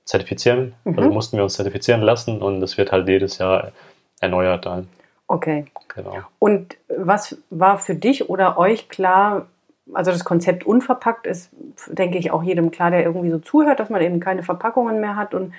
zertifizieren, 0.04 0.74
also 0.84 1.02
mhm. 1.02 1.14
mussten 1.14 1.36
wir 1.36 1.44
uns 1.44 1.54
zertifizieren 1.54 2.02
lassen 2.02 2.42
und 2.42 2.60
das 2.60 2.76
wird 2.76 2.92
halt 2.92 3.08
jedes 3.08 3.38
Jahr 3.38 3.72
erneuert 4.20 4.66
dann. 4.66 4.88
Okay. 5.26 5.66
Genau. 5.94 6.18
Und 6.38 6.76
was 6.88 7.38
war 7.50 7.78
für 7.78 7.94
dich 7.94 8.28
oder 8.28 8.58
euch 8.58 8.88
klar, 8.88 9.46
also 9.92 10.10
das 10.10 10.24
Konzept 10.24 10.64
unverpackt 10.64 11.26
ist, 11.26 11.50
denke 11.88 12.18
ich, 12.18 12.30
auch 12.30 12.42
jedem 12.42 12.70
klar, 12.70 12.90
der 12.90 13.04
irgendwie 13.04 13.30
so 13.30 13.38
zuhört, 13.38 13.80
dass 13.80 13.90
man 13.90 14.02
eben 14.02 14.20
keine 14.20 14.42
Verpackungen 14.42 15.00
mehr 15.00 15.16
hat. 15.16 15.34
Und 15.34 15.52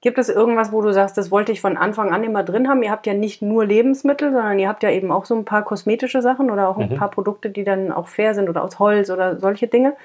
gibt 0.00 0.18
es 0.18 0.28
irgendwas, 0.28 0.72
wo 0.72 0.80
du 0.80 0.92
sagst, 0.92 1.18
das 1.18 1.30
wollte 1.30 1.52
ich 1.52 1.60
von 1.60 1.76
Anfang 1.76 2.12
an 2.12 2.24
immer 2.24 2.42
drin 2.44 2.68
haben? 2.68 2.82
Ihr 2.82 2.90
habt 2.90 3.06
ja 3.06 3.14
nicht 3.14 3.42
nur 3.42 3.64
Lebensmittel, 3.64 4.32
sondern 4.32 4.58
ihr 4.58 4.68
habt 4.68 4.82
ja 4.82 4.90
eben 4.90 5.10
auch 5.10 5.24
so 5.24 5.34
ein 5.34 5.44
paar 5.44 5.62
kosmetische 5.62 6.22
Sachen 6.22 6.50
oder 6.50 6.68
auch 6.68 6.78
ein 6.78 6.90
mhm. 6.90 6.96
paar 6.96 7.10
Produkte, 7.10 7.50
die 7.50 7.64
dann 7.64 7.92
auch 7.92 8.08
fair 8.08 8.34
sind 8.34 8.48
oder 8.48 8.62
aus 8.62 8.78
Holz 8.78 9.10
oder 9.10 9.38
solche 9.38 9.66
Dinge. 9.66 9.96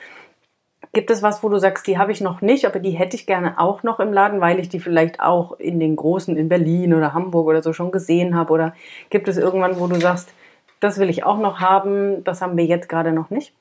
Gibt 0.92 1.12
es 1.12 1.22
was, 1.22 1.44
wo 1.44 1.50
du 1.50 1.60
sagst, 1.60 1.86
die 1.86 2.00
habe 2.00 2.12
ich 2.12 2.20
noch 2.20 2.42
nicht, 2.42 2.66
aber 2.66 2.80
die 2.80 2.92
hätte 2.92 3.16
ich 3.16 3.28
gerne 3.28 3.60
auch 3.60 3.84
noch 3.84 4.00
im 4.00 4.12
Laden, 4.12 4.42
weil 4.42 4.60
ich 4.60 4.70
die 4.70 4.80
vielleicht 4.80 5.20
auch 5.20 5.60
in 5.60 5.80
den 5.80 5.96
großen, 5.96 6.36
in 6.36 6.50
Berlin 6.50 6.96
oder 6.96 7.14
Hamburg 7.14 7.48
oder 7.48 7.62
so 7.62 7.74
schon 7.74 7.92
gesehen 7.92 8.36
habe? 8.36 8.52
Oder 8.52 8.74
gibt 9.12 9.28
es 9.28 9.38
irgendwann, 9.38 9.80
wo 9.80 9.86
du 9.86 10.00
sagst, 10.00 10.34
das 10.80 10.98
will 10.98 11.10
ich 11.10 11.24
auch 11.24 11.38
noch 11.38 11.60
haben, 11.60 12.24
das 12.24 12.42
haben 12.42 12.58
wir 12.58 12.66
jetzt 12.66 12.90
gerade 12.90 13.12
noch 13.12 13.30
nicht? 13.30 13.54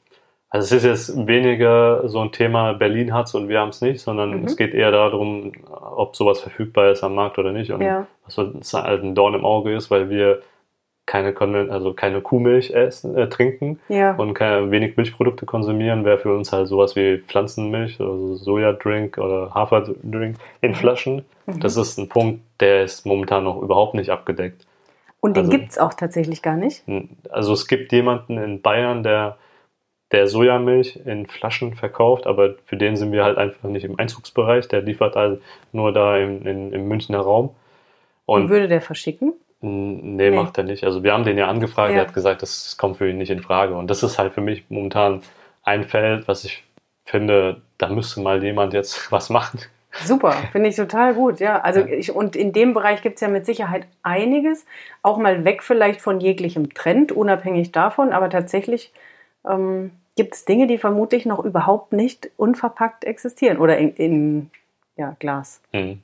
Also 0.51 0.75
es 0.75 0.85
ist 0.85 1.09
jetzt 1.09 1.27
weniger 1.27 2.09
so 2.09 2.21
ein 2.21 2.33
Thema, 2.33 2.73
Berlin 2.73 3.13
hat 3.13 3.27
es 3.27 3.35
und 3.35 3.51
wir 3.51 3.61
haben 3.61 3.69
es 3.69 3.83
nicht, 3.83 4.01
sondern 4.01 4.41
mhm. 4.41 4.45
es 4.47 4.57
geht 4.57 4.73
eher 4.73 4.91
darum, 4.91 5.53
ob 5.71 6.17
sowas 6.17 6.41
verfügbar 6.41 6.91
ist 6.91 7.05
am 7.05 7.15
Markt 7.15 7.39
oder 7.39 7.53
nicht 7.53 7.71
und 7.71 7.83
ja. 7.83 8.07
was 8.25 8.39
halt 8.73 9.03
ein 9.03 9.15
Dorn 9.15 9.35
im 9.35 9.45
Auge 9.45 9.75
ist, 9.75 9.91
weil 9.91 10.09
wir 10.09 10.41
keine, 11.09 11.35
also 11.71 11.95
keine 11.95 12.21
Kuhmilch 12.21 12.71
essen, 12.71 13.17
äh, 13.17 13.29
trinken 13.29 13.81
ja. 13.89 14.15
und 14.15 14.35
keine, 14.35 14.71
wenig 14.71 14.97
Milchprodukte 14.97 15.47
konsumieren, 15.47 16.05
wäre 16.05 16.19
für 16.19 16.35
uns 16.37 16.53
halt 16.53 16.69
sowas 16.69 16.95
wie 16.97 17.19
Pflanzenmilch, 17.19 17.99
also 17.99 18.37
Sojadrink 18.37 19.17
oder 19.17 19.53
Haferdrink 19.55 20.37
in 20.61 20.71
mhm. 20.71 20.75
Flaschen. 20.75 21.25
Mhm. 21.47 21.61
Das 21.61 21.77
ist 21.77 21.99
ein 21.99 22.09
Punkt, 22.09 22.43
der 22.61 22.85
ist 22.85 23.07
momentan 23.07 23.45
noch 23.45 23.61
überhaupt 23.63 23.95
nicht 23.95 24.11
abgedeckt. 24.11 24.67
Und 25.21 25.37
den 25.37 25.47
also, 25.47 25.57
gibt 25.57 25.71
es 25.71 25.79
auch 25.79 25.95
tatsächlich 25.95 26.43
gar 26.43 26.57
nicht? 26.57 26.85
Also 27.31 27.53
es 27.55 27.67
gibt 27.67 27.91
jemanden 27.91 28.39
in 28.39 28.61
Bayern, 28.61 29.03
der, 29.03 29.39
der 30.13 30.29
Sojamilch 30.29 31.01
in 31.07 31.27
Flaschen 31.27 31.75
verkauft, 31.75 32.27
aber 32.27 32.55
für 32.67 32.77
den 32.77 32.97
sind 32.97 33.13
wir 33.13 33.25
halt 33.25 33.39
einfach 33.39 33.69
nicht 33.69 33.85
im 33.85 33.99
Einzugsbereich. 33.99 34.69
Der 34.69 34.83
liefert 34.83 35.17
halt 35.17 35.41
nur 35.73 35.93
da 35.93 36.19
im, 36.19 36.47
in, 36.47 36.73
im 36.73 36.87
Münchner 36.87 37.19
Raum. 37.19 37.51
Und, 38.27 38.43
Und 38.43 38.49
würde 38.51 38.69
der 38.69 38.83
verschicken? 38.83 39.33
Nee, 39.61 40.31
nee, 40.31 40.31
macht 40.31 40.57
er 40.57 40.65
nicht. 40.65 40.85
Also 40.85 41.03
wir 41.03 41.13
haben 41.13 41.25
den 41.25 41.37
ja 41.37 41.49
angefragt, 41.49 41.91
ja. 41.91 41.99
er 41.99 42.07
hat 42.07 42.15
gesagt, 42.15 42.43
das 42.43 42.77
kommt 42.77 42.99
für 42.99 43.11
ihn 43.11 43.19
nicht 43.19 43.31
in 43.31 43.43
Frage. 43.43 43.75
Und 43.75 43.89
das 43.89 44.03
ist 44.03 44.19
halt 44.19 44.33
für 44.33 44.41
mich 44.41 44.65
momentan 44.69 45.23
ein 45.65 45.85
Feld, 45.85 46.29
was 46.29 46.45
ich 46.45 46.65
finde, 47.05 47.63
da 47.79 47.89
müsste 47.89 48.21
mal 48.21 48.43
jemand 48.43 48.73
jetzt 48.73 49.11
was 49.13 49.31
machen. 49.31 49.61
Super, 50.05 50.33
finde 50.53 50.69
ich 50.69 50.77
total 50.77 51.15
gut, 51.15 51.41
ja. 51.41 51.61
Also 51.61 51.81
ich, 51.81 52.15
und 52.15 52.37
in 52.37 52.53
dem 52.53 52.75
Bereich 52.75 53.03
gibt 53.03 53.17
es 53.17 53.21
ja 53.21 53.29
mit 53.29 53.47
Sicherheit 53.47 53.87
einiges, 54.03 54.65
auch 55.03 55.19
mal 55.19 55.45
weg 55.45 55.63
vielleicht 55.63 56.01
von 56.01 56.21
jeglichem 56.21 56.73
Trend, 56.75 57.11
unabhängig 57.11 57.73
davon, 57.73 58.13
aber 58.13 58.31
tatsächlich 58.31 58.93
ähm, 59.49 59.91
gibt 60.15 60.35
es 60.35 60.45
Dinge, 60.45 60.67
die 60.67 60.79
vermutlich 60.79 61.27
noch 61.27 61.45
überhaupt 61.45 61.93
nicht 61.93 62.31
unverpackt 62.37 63.05
existieren 63.05 63.59
oder 63.59 63.79
in, 63.79 63.95
in 63.95 64.51
ja, 64.97 65.17
Glas. 65.19 65.63
Hm. 65.73 66.01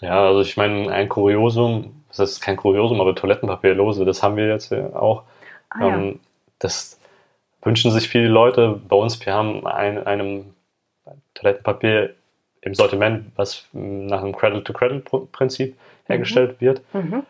Ja, 0.00 0.26
also 0.26 0.40
ich 0.40 0.56
meine, 0.56 0.90
ein 0.90 1.08
Kuriosum, 1.08 2.01
das 2.16 2.32
ist 2.32 2.40
kein 2.40 2.56
Kuriosum, 2.56 3.00
aber 3.00 3.14
Toilettenpapierlose, 3.14 4.04
das 4.04 4.22
haben 4.22 4.36
wir 4.36 4.48
jetzt 4.48 4.72
auch. 4.72 5.24
Ah, 5.70 5.80
ja. 5.80 5.96
ähm, 5.96 6.20
das 6.58 7.00
wünschen 7.62 7.90
sich 7.90 8.08
viele 8.08 8.28
Leute. 8.28 8.80
Bei 8.88 8.96
uns, 8.96 9.24
wir 9.24 9.32
haben 9.32 9.66
ein, 9.66 10.04
einem 10.06 10.54
Toilettenpapier 11.34 12.14
im 12.60 12.74
Sortiment, 12.74 13.32
was 13.36 13.66
nach 13.72 14.22
einem 14.22 14.34
Cradle-to-Cradle-Prinzip 14.34 15.76
hergestellt 16.06 16.60
mhm. 16.60 16.64
wird. 16.64 16.82
Mhm. 16.92 17.22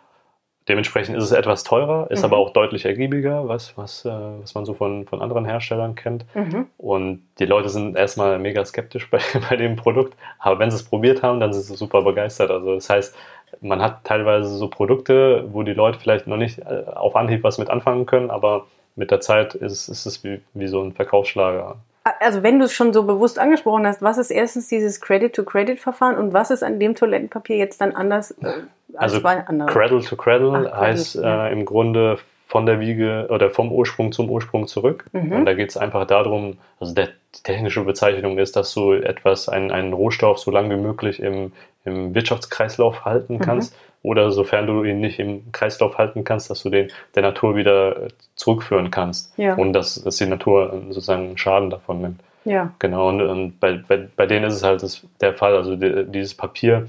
Dementsprechend 0.68 1.16
ist 1.16 1.24
es 1.24 1.32
etwas 1.32 1.64
teurer, 1.64 2.08
ist 2.10 2.20
mhm. 2.20 2.26
aber 2.26 2.36
auch 2.36 2.52
deutlich 2.52 2.84
ergiebiger, 2.84 3.48
was, 3.48 3.76
was, 3.76 4.04
äh, 4.04 4.10
was 4.10 4.54
man 4.54 4.64
so 4.64 4.74
von, 4.74 5.06
von 5.06 5.20
anderen 5.20 5.44
Herstellern 5.44 5.96
kennt. 5.96 6.24
Mhm. 6.34 6.68
Und 6.78 7.26
die 7.40 7.46
Leute 7.46 7.68
sind 7.68 7.96
erstmal 7.96 8.38
mega 8.38 8.64
skeptisch 8.64 9.10
bei, 9.10 9.20
bei 9.48 9.56
dem 9.56 9.74
Produkt, 9.74 10.16
aber 10.38 10.58
wenn 10.60 10.70
sie 10.70 10.76
es 10.76 10.84
probiert 10.84 11.22
haben, 11.22 11.40
dann 11.40 11.52
sind 11.52 11.62
sie 11.62 11.74
super 11.74 12.02
begeistert. 12.02 12.50
Also 12.50 12.74
das 12.74 12.88
heißt, 12.88 13.16
man 13.60 13.82
hat 13.82 14.04
teilweise 14.04 14.48
so 14.48 14.68
Produkte, 14.68 15.48
wo 15.52 15.62
die 15.62 15.74
Leute 15.74 15.98
vielleicht 15.98 16.26
noch 16.26 16.36
nicht 16.36 16.58
äh, 16.58 16.84
auf 16.94 17.16
Anhieb 17.16 17.42
was 17.42 17.58
mit 17.58 17.70
anfangen 17.70 18.06
können, 18.06 18.30
aber 18.30 18.66
mit 18.96 19.10
der 19.10 19.20
Zeit 19.20 19.54
ist, 19.54 19.88
ist 19.88 20.06
es 20.06 20.24
wie, 20.24 20.40
wie 20.54 20.68
so 20.68 20.82
ein 20.82 20.92
Verkaufsschlager. 20.92 21.76
Also 22.18 22.42
wenn 22.42 22.58
du 22.58 22.64
es 22.64 22.72
schon 22.72 22.92
so 22.92 23.04
bewusst 23.04 23.38
angesprochen 23.38 23.86
hast, 23.86 24.02
was 24.02 24.18
ist 24.18 24.30
erstens 24.30 24.66
dieses 24.66 25.00
Credit-to-Credit-Verfahren 25.00 26.16
und 26.16 26.32
was 26.32 26.50
ist 26.50 26.64
an 26.64 26.80
dem 26.80 26.96
Toilettenpapier 26.96 27.56
jetzt 27.56 27.80
dann 27.80 27.94
anders 27.94 28.32
äh, 28.42 28.46
als 28.94 29.14
also 29.14 29.22
bei 29.22 29.46
anderen? 29.46 29.70
Cradle-to-Cradle 29.70 30.48
-Cradle 30.48 30.76
heißt 30.76 31.14
ja. 31.16 31.46
äh, 31.46 31.52
im 31.52 31.64
Grunde 31.64 32.18
von 32.52 32.66
der 32.66 32.80
Wiege 32.80 33.28
oder 33.30 33.50
vom 33.50 33.72
Ursprung 33.72 34.12
zum 34.12 34.28
Ursprung 34.28 34.66
zurück. 34.66 35.06
Mhm. 35.12 35.32
Und 35.32 35.46
da 35.46 35.54
geht 35.54 35.70
es 35.70 35.78
einfach 35.78 36.06
darum, 36.06 36.58
also 36.78 36.94
der, 36.94 37.06
die 37.06 37.42
technische 37.42 37.82
Bezeichnung 37.82 38.36
ist, 38.36 38.56
dass 38.56 38.74
du 38.74 38.92
etwas, 38.92 39.48
einen, 39.48 39.70
einen 39.70 39.94
Rohstoff 39.94 40.38
so 40.38 40.50
lange 40.50 40.76
wie 40.76 40.78
möglich 40.78 41.22
im, 41.22 41.52
im 41.86 42.14
Wirtschaftskreislauf 42.14 43.06
halten 43.06 43.36
mhm. 43.36 43.38
kannst. 43.38 43.72
Mhm. 43.72 44.10
Oder 44.10 44.32
sofern 44.32 44.66
du 44.66 44.84
ihn 44.84 45.00
nicht 45.00 45.18
im 45.18 45.50
Kreislauf 45.52 45.96
halten 45.96 46.24
kannst, 46.24 46.50
dass 46.50 46.62
du 46.62 46.68
den 46.68 46.88
der 47.14 47.22
Natur 47.22 47.56
wieder 47.56 48.08
zurückführen 48.34 48.90
kannst. 48.90 49.32
Ja. 49.38 49.54
Und 49.54 49.72
dass, 49.72 50.02
dass 50.04 50.16
die 50.16 50.26
Natur 50.26 50.82
sozusagen 50.90 51.38
Schaden 51.38 51.70
davon 51.70 52.02
nimmt. 52.02 52.20
Ja. 52.44 52.74
Genau. 52.80 53.08
Und, 53.08 53.22
und 53.22 53.60
bei, 53.60 53.80
bei, 53.88 54.08
bei 54.14 54.26
denen 54.26 54.44
ist 54.44 54.56
es 54.56 54.62
halt 54.62 54.82
das, 54.82 55.06
der 55.22 55.32
Fall. 55.32 55.56
Also 55.56 55.74
die, 55.76 56.04
dieses 56.04 56.34
Papier 56.34 56.86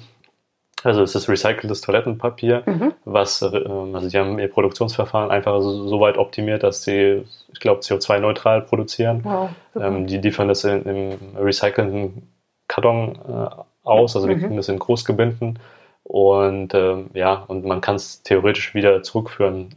also 0.83 1.01
es 1.01 1.15
ist 1.15 1.29
recyceltes 1.29 1.81
Toilettenpapier, 1.81 2.63
mhm. 2.65 2.93
was, 3.05 3.41
ähm, 3.41 3.95
also 3.95 4.09
die 4.09 4.17
haben 4.17 4.37
ihr 4.39 4.49
Produktionsverfahren 4.49 5.31
einfach 5.31 5.61
so, 5.61 5.87
so 5.87 5.99
weit 5.99 6.17
optimiert, 6.17 6.63
dass 6.63 6.83
sie, 6.83 7.23
ich 7.51 7.59
glaube, 7.59 7.81
CO2-neutral 7.81 8.61
produzieren. 8.61 9.21
Wow, 9.23 9.49
ähm, 9.75 10.07
die 10.07 10.17
liefern 10.17 10.47
das 10.47 10.63
in, 10.63 10.83
im 10.83 11.37
recycelten 11.37 12.27
Karton 12.67 13.19
äh, 13.27 13.63
aus, 13.83 14.15
also 14.15 14.27
wir 14.27 14.35
mhm. 14.35 14.41
kriegen 14.41 14.57
das 14.57 14.69
in 14.69 14.79
Großgebinden 14.79 15.59
und 16.03 16.73
ähm, 16.73 17.09
ja, 17.13 17.43
und 17.47 17.65
man 17.65 17.81
kann 17.81 17.95
es 17.95 18.21
theoretisch 18.23 18.75
wieder 18.75 19.03
zurückführen. 19.03 19.75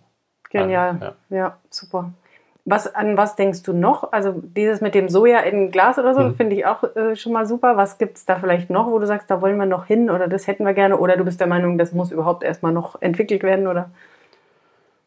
Genial, 0.51 0.91
an, 0.91 1.01
ja. 1.01 1.37
ja, 1.37 1.57
super. 1.71 2.13
Was, 2.69 2.93
an 2.93 3.17
was 3.17 3.37
denkst 3.37 3.63
du 3.63 3.73
noch? 3.73 4.13
Also 4.13 4.35
dieses 4.43 4.81
mit 4.81 4.97
dem 4.97 5.09
Soja 5.09 5.39
in 5.39 5.71
Glas 5.71 5.99
oder 5.99 6.15
so, 6.15 6.21
mhm. 6.21 6.35
finde 6.35 6.57
ich 6.57 6.67
auch 6.67 6.83
äh, 6.97 7.15
schon 7.15 7.33
mal 7.33 7.47
super. 7.47 7.77
Was 7.77 7.97
gibt 7.97 8.17
es 8.17 8.27
da 8.27 8.41
vielleicht 8.41 8.71
noch, 8.71 8.91
wo 8.91 8.99
du 8.99 9.07
sagst, 9.07 9.31
da 9.31 9.41
wollen 9.41 9.57
wir 9.57 9.67
noch 9.67 9.87
hin 9.87 10.11
oder 10.11 10.27
das 10.27 10.49
hätten 10.49 10.65
wir 10.65 10.75
gerne? 10.75 10.99
Oder 10.99 11.17
du 11.17 11.25
bist 11.25 11.39
der 11.39 11.47
Meinung, 11.47 11.79
das 11.79 11.93
muss 11.93 12.11
überhaupt 12.11 12.43
erstmal 12.43 12.73
noch 12.73 13.01
entwickelt 13.01 13.45
werden, 13.45 13.69
oder? 13.69 13.91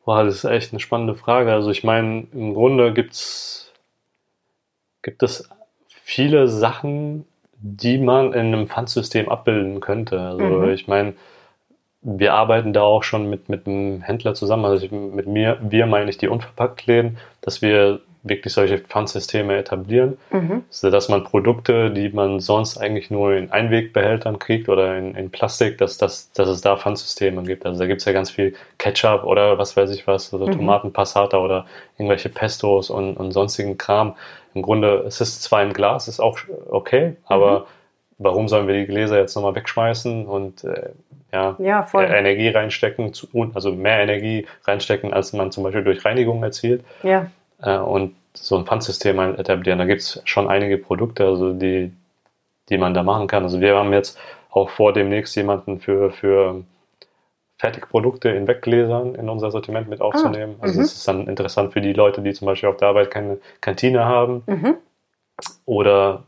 Boah, 0.05 0.23
das 0.23 0.35
ist 0.35 0.45
echt 0.45 0.71
eine 0.71 0.79
spannende 0.79 1.15
Frage. 1.15 1.51
Also 1.51 1.69
ich 1.69 1.83
meine, 1.83 2.27
im 2.31 2.53
Grunde 2.53 2.93
gibt's, 2.93 3.73
gibt 5.01 5.21
es 5.21 5.49
viele 5.89 6.47
Sachen, 6.47 7.25
die 7.59 7.97
man 7.97 8.33
in 8.33 8.53
einem 8.53 8.67
Pfandsystem 8.67 9.27
abbilden 9.27 9.81
könnte. 9.81 10.19
Also 10.19 10.45
mhm. 10.45 10.69
ich 10.69 10.87
meine, 10.87 11.13
wir 12.01 12.33
arbeiten 12.33 12.73
da 12.73 12.81
auch 12.81 13.03
schon 13.03 13.29
mit, 13.29 13.49
mit 13.49 13.67
einem 13.67 14.01
Händler 14.01 14.33
zusammen. 14.33 14.65
Also 14.65 14.85
ich, 14.85 14.91
mit 14.91 15.27
mir, 15.27 15.57
wir 15.61 15.85
meine 15.85 16.09
ich 16.09 16.17
die 16.17 16.27
Unverpacktläden, 16.27 17.17
dass 17.41 17.61
wir 17.61 17.99
wirklich 18.23 18.53
solche 18.53 18.79
Pfandsysteme 18.79 19.55
etablieren, 19.57 20.17
mhm. 20.31 20.63
sodass 20.69 21.07
man 21.07 21.23
Produkte, 21.23 21.89
die 21.89 22.09
man 22.09 22.39
sonst 22.39 22.77
eigentlich 22.77 23.09
nur 23.09 23.33
in 23.33 23.51
Einwegbehältern 23.51 24.39
kriegt 24.39 24.67
oder 24.67 24.97
in, 24.97 25.15
in 25.15 25.29
Plastik, 25.29 25.77
dass, 25.77 25.97
dass, 25.97 26.31
dass 26.33 26.49
es 26.49 26.61
da 26.61 26.75
Pfandsysteme 26.75 27.43
gibt. 27.43 27.65
Also 27.65 27.79
da 27.79 27.85
gibt 27.87 28.01
es 28.01 28.05
ja 28.05 28.11
ganz 28.11 28.29
viel 28.29 28.55
Ketchup 28.77 29.23
oder 29.23 29.57
was 29.57 29.77
weiß 29.77 29.89
ich 29.91 30.05
was, 30.05 30.33
oder 30.33 30.47
mhm. 30.47 30.51
Tomatenpassata 30.51 31.37
oder 31.37 31.65
irgendwelche 31.97 32.29
Pestos 32.29 32.89
und, 32.89 33.15
und 33.15 33.31
sonstigen 33.31 33.77
Kram. 33.77 34.15
Im 34.53 34.63
Grunde, 34.63 35.03
es 35.07 35.21
ist 35.21 35.41
zwar 35.41 35.63
im 35.63 35.71
Glas, 35.73 36.07
ist 36.07 36.19
auch 36.19 36.39
okay, 36.69 37.15
aber 37.25 37.61
mhm. 37.61 37.65
Warum 38.19 38.47
sollen 38.47 38.67
wir 38.67 38.75
die 38.75 38.85
Gläser 38.85 39.17
jetzt 39.17 39.35
nochmal 39.35 39.55
wegschmeißen 39.55 40.27
und 40.27 40.63
äh, 40.63 40.89
ja, 41.31 41.55
ja 41.59 41.87
Energie 41.93 42.49
reinstecken, 42.49 43.13
also 43.53 43.71
mehr 43.71 44.01
Energie 44.01 44.45
reinstecken, 44.65 45.13
als 45.13 45.33
man 45.33 45.51
zum 45.51 45.63
Beispiel 45.63 45.83
durch 45.83 46.05
Reinigung 46.05 46.43
erzielt. 46.43 46.83
Ja. 47.03 47.31
Äh, 47.61 47.77
und 47.77 48.15
so 48.33 48.57
ein 48.57 48.65
Pfandsystem 48.65 49.19
etablieren. 49.19 49.79
Da 49.79 49.85
gibt 49.85 50.01
es 50.01 50.21
schon 50.25 50.47
einige 50.47 50.77
Produkte, 50.77 51.25
also 51.25 51.53
die, 51.53 51.91
die 52.69 52.77
man 52.77 52.93
da 52.93 53.03
machen 53.03 53.27
kann. 53.27 53.43
Also 53.43 53.59
wir 53.59 53.75
haben 53.75 53.93
jetzt 53.93 54.17
auch 54.51 54.69
vor, 54.69 54.93
demnächst 54.93 55.35
jemanden 55.35 55.79
für, 55.79 56.11
für 56.11 56.63
Fertigprodukte 57.57 58.29
in 58.29 58.47
Weggläsern 58.47 59.15
in 59.15 59.29
unser 59.29 59.51
Sortiment 59.51 59.89
mit 59.89 60.01
aufzunehmen. 60.01 60.55
Ah, 60.59 60.63
also 60.63 60.81
es 60.81 60.93
ist 60.93 61.07
dann 61.07 61.27
interessant 61.27 61.73
für 61.73 61.81
die 61.81 61.93
Leute, 61.93 62.21
die 62.21 62.33
zum 62.33 62.45
Beispiel 62.45 62.69
auf 62.69 62.77
der 62.77 62.89
Arbeit 62.89 63.11
keine 63.11 63.39
Kantine 63.61 64.05
haben 64.05 64.43
mhm. 64.47 64.75
oder 65.65 66.23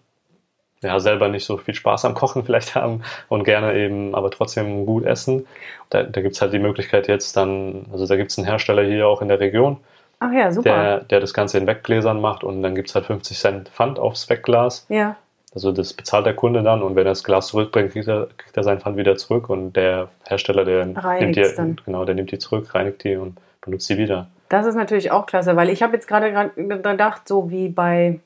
ja, 0.82 1.00
selber 1.00 1.28
nicht 1.28 1.46
so 1.46 1.58
viel 1.58 1.74
Spaß 1.74 2.06
am 2.06 2.14
Kochen 2.14 2.44
vielleicht 2.44 2.76
haben 2.76 3.04
und 3.30 3.44
gerne 3.44 3.76
eben 3.76 4.16
aber 4.16 4.32
trotzdem 4.32 4.86
gut 4.86 5.06
essen. 5.06 5.48
Da, 5.90 6.04
da 6.04 6.22
gibt 6.22 6.36
es 6.36 6.42
halt 6.42 6.54
die 6.54 6.60
Möglichkeit 6.60 7.08
jetzt 7.08 7.38
dann, 7.38 7.86
also 7.92 8.08
da 8.08 8.16
gibt 8.16 8.32
es 8.32 8.38
einen 8.38 8.48
Hersteller 8.48 8.84
hier 8.84 9.08
auch 9.08 9.22
in 9.22 9.28
der 9.28 9.40
Region, 9.40 9.78
Ach 10.22 10.32
ja, 10.32 10.52
super. 10.52 10.70
Der, 10.70 11.00
der 11.00 11.20
das 11.20 11.34
Ganze 11.34 11.58
in 11.58 11.66
Weggläsern 11.66 12.22
macht 12.22 12.44
und 12.44 12.62
dann 12.62 12.76
gibt 12.76 12.90
es 12.90 12.96
halt 12.96 13.08
50 13.08 13.38
Cent 13.38 13.70
Pfand 13.70 13.98
aufs 13.98 14.30
Wegglas. 14.30 14.86
Ja. 14.88 15.16
Also 15.54 15.72
das 15.72 15.94
bezahlt 15.94 16.28
der 16.28 16.36
Kunde 16.36 16.62
dann 16.62 16.84
und 16.84 16.96
wenn 16.96 17.06
er 17.06 17.12
das 17.12 17.24
Glas 17.24 17.48
zurückbringt, 17.48 17.92
kriegt 17.92 18.08
er, 18.08 18.28
kriegt 18.38 18.56
er 18.56 18.64
sein 18.64 18.80
Pfand 18.80 18.98
wieder 18.98 19.18
zurück 19.18 19.50
und 19.50 19.74
der 19.74 20.10
Hersteller, 20.26 20.64
der 20.64 20.86
nimmt 20.86 21.36
die, 21.36 21.56
dann. 21.58 21.76
genau, 21.84 22.06
der 22.06 22.16
nimmt 22.16 22.32
die 22.32 22.38
zurück, 22.38 22.74
reinigt 22.74 23.04
die 23.04 23.16
und 23.16 23.36
benutzt 23.62 23.90
die 23.90 23.98
wieder. 23.98 24.28
Das 24.48 24.68
ist 24.68 24.76
natürlich 24.76 25.12
auch 25.12 25.26
klasse, 25.26 25.56
weil 25.56 25.70
ich 25.70 25.82
habe 25.82 25.96
jetzt 25.96 26.08
gerade 26.08 26.52
gedacht, 26.56 27.28
so 27.28 27.50
wie 27.50 27.68
bei 27.68 28.20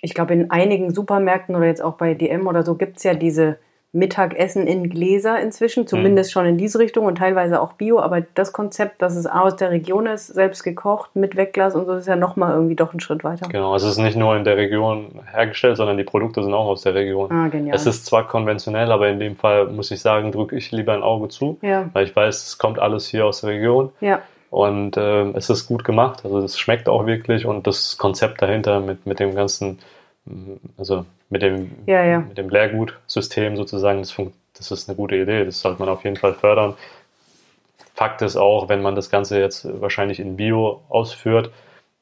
ich 0.00 0.14
glaube, 0.14 0.34
in 0.34 0.50
einigen 0.50 0.92
Supermärkten 0.92 1.54
oder 1.56 1.66
jetzt 1.66 1.82
auch 1.82 1.94
bei 1.94 2.14
DM 2.14 2.46
oder 2.46 2.62
so 2.62 2.74
gibt 2.74 2.98
es 2.98 3.04
ja 3.04 3.14
diese 3.14 3.58
Mittagessen 3.94 4.66
in 4.66 4.90
Gläser 4.90 5.40
inzwischen, 5.40 5.86
zumindest 5.86 6.30
mhm. 6.30 6.32
schon 6.32 6.46
in 6.46 6.58
diese 6.58 6.80
Richtung 6.80 7.06
und 7.06 7.16
teilweise 7.16 7.60
auch 7.60 7.74
Bio, 7.74 8.00
aber 8.00 8.22
das 8.34 8.52
Konzept, 8.52 9.00
dass 9.00 9.14
es 9.14 9.24
aus 9.24 9.54
der 9.54 9.70
Region 9.70 10.06
ist, 10.06 10.26
selbst 10.26 10.64
gekocht, 10.64 11.14
mit 11.14 11.36
Wegglas 11.36 11.76
und 11.76 11.86
so, 11.86 11.92
ist 11.92 12.08
ja 12.08 12.16
nochmal 12.16 12.54
irgendwie 12.54 12.74
doch 12.74 12.92
ein 12.92 12.98
Schritt 12.98 13.22
weiter. 13.22 13.48
Genau, 13.48 13.72
also 13.72 13.86
es 13.86 13.92
ist 13.92 14.02
nicht 14.02 14.16
nur 14.16 14.36
in 14.36 14.42
der 14.42 14.56
Region 14.56 15.20
hergestellt, 15.32 15.76
sondern 15.76 15.96
die 15.96 16.02
Produkte 16.02 16.42
sind 16.42 16.52
auch 16.52 16.66
aus 16.66 16.82
der 16.82 16.94
Region. 16.94 17.30
Ah, 17.30 17.46
genial. 17.46 17.76
Es 17.76 17.86
ist 17.86 18.04
zwar 18.04 18.26
konventionell, 18.26 18.90
aber 18.90 19.08
in 19.08 19.20
dem 19.20 19.36
Fall 19.36 19.68
muss 19.68 19.92
ich 19.92 20.00
sagen, 20.00 20.32
drücke 20.32 20.56
ich 20.56 20.72
lieber 20.72 20.92
ein 20.92 21.04
Auge 21.04 21.28
zu, 21.28 21.58
ja. 21.62 21.88
weil 21.92 22.04
ich 22.04 22.16
weiß, 22.16 22.48
es 22.48 22.58
kommt 22.58 22.80
alles 22.80 23.06
hier 23.06 23.24
aus 23.24 23.42
der 23.42 23.50
Region. 23.50 23.90
Ja. 24.00 24.20
Und 24.54 24.96
äh, 24.96 25.30
es 25.30 25.50
ist 25.50 25.66
gut 25.66 25.82
gemacht, 25.82 26.24
also 26.24 26.38
es 26.38 26.58
schmeckt 26.58 26.88
auch 26.88 27.06
wirklich 27.06 27.44
und 27.44 27.66
das 27.66 27.96
Konzept 27.98 28.40
dahinter 28.40 28.78
mit, 28.78 29.04
mit 29.04 29.18
dem 29.18 29.34
ganzen 29.34 29.80
also 30.76 31.04
mit 31.28 31.42
dem, 31.42 31.70
ja, 31.86 32.04
ja. 32.04 32.20
mit 32.20 32.38
dem 32.38 32.48
Lehrgutsystem 32.48 33.56
sozusagen, 33.56 33.98
das, 33.98 34.14
das 34.56 34.70
ist 34.70 34.88
eine 34.88 34.96
gute 34.96 35.16
Idee, 35.16 35.44
das 35.44 35.60
sollte 35.60 35.80
man 35.80 35.88
auf 35.88 36.04
jeden 36.04 36.16
Fall 36.16 36.34
fördern. 36.34 36.74
Fakt 37.94 38.22
ist 38.22 38.36
auch, 38.36 38.68
wenn 38.68 38.82
man 38.82 38.94
das 38.94 39.10
Ganze 39.10 39.38
jetzt 39.38 39.68
wahrscheinlich 39.80 40.20
in 40.20 40.36
Bio 40.36 40.82
ausführt, 40.88 41.50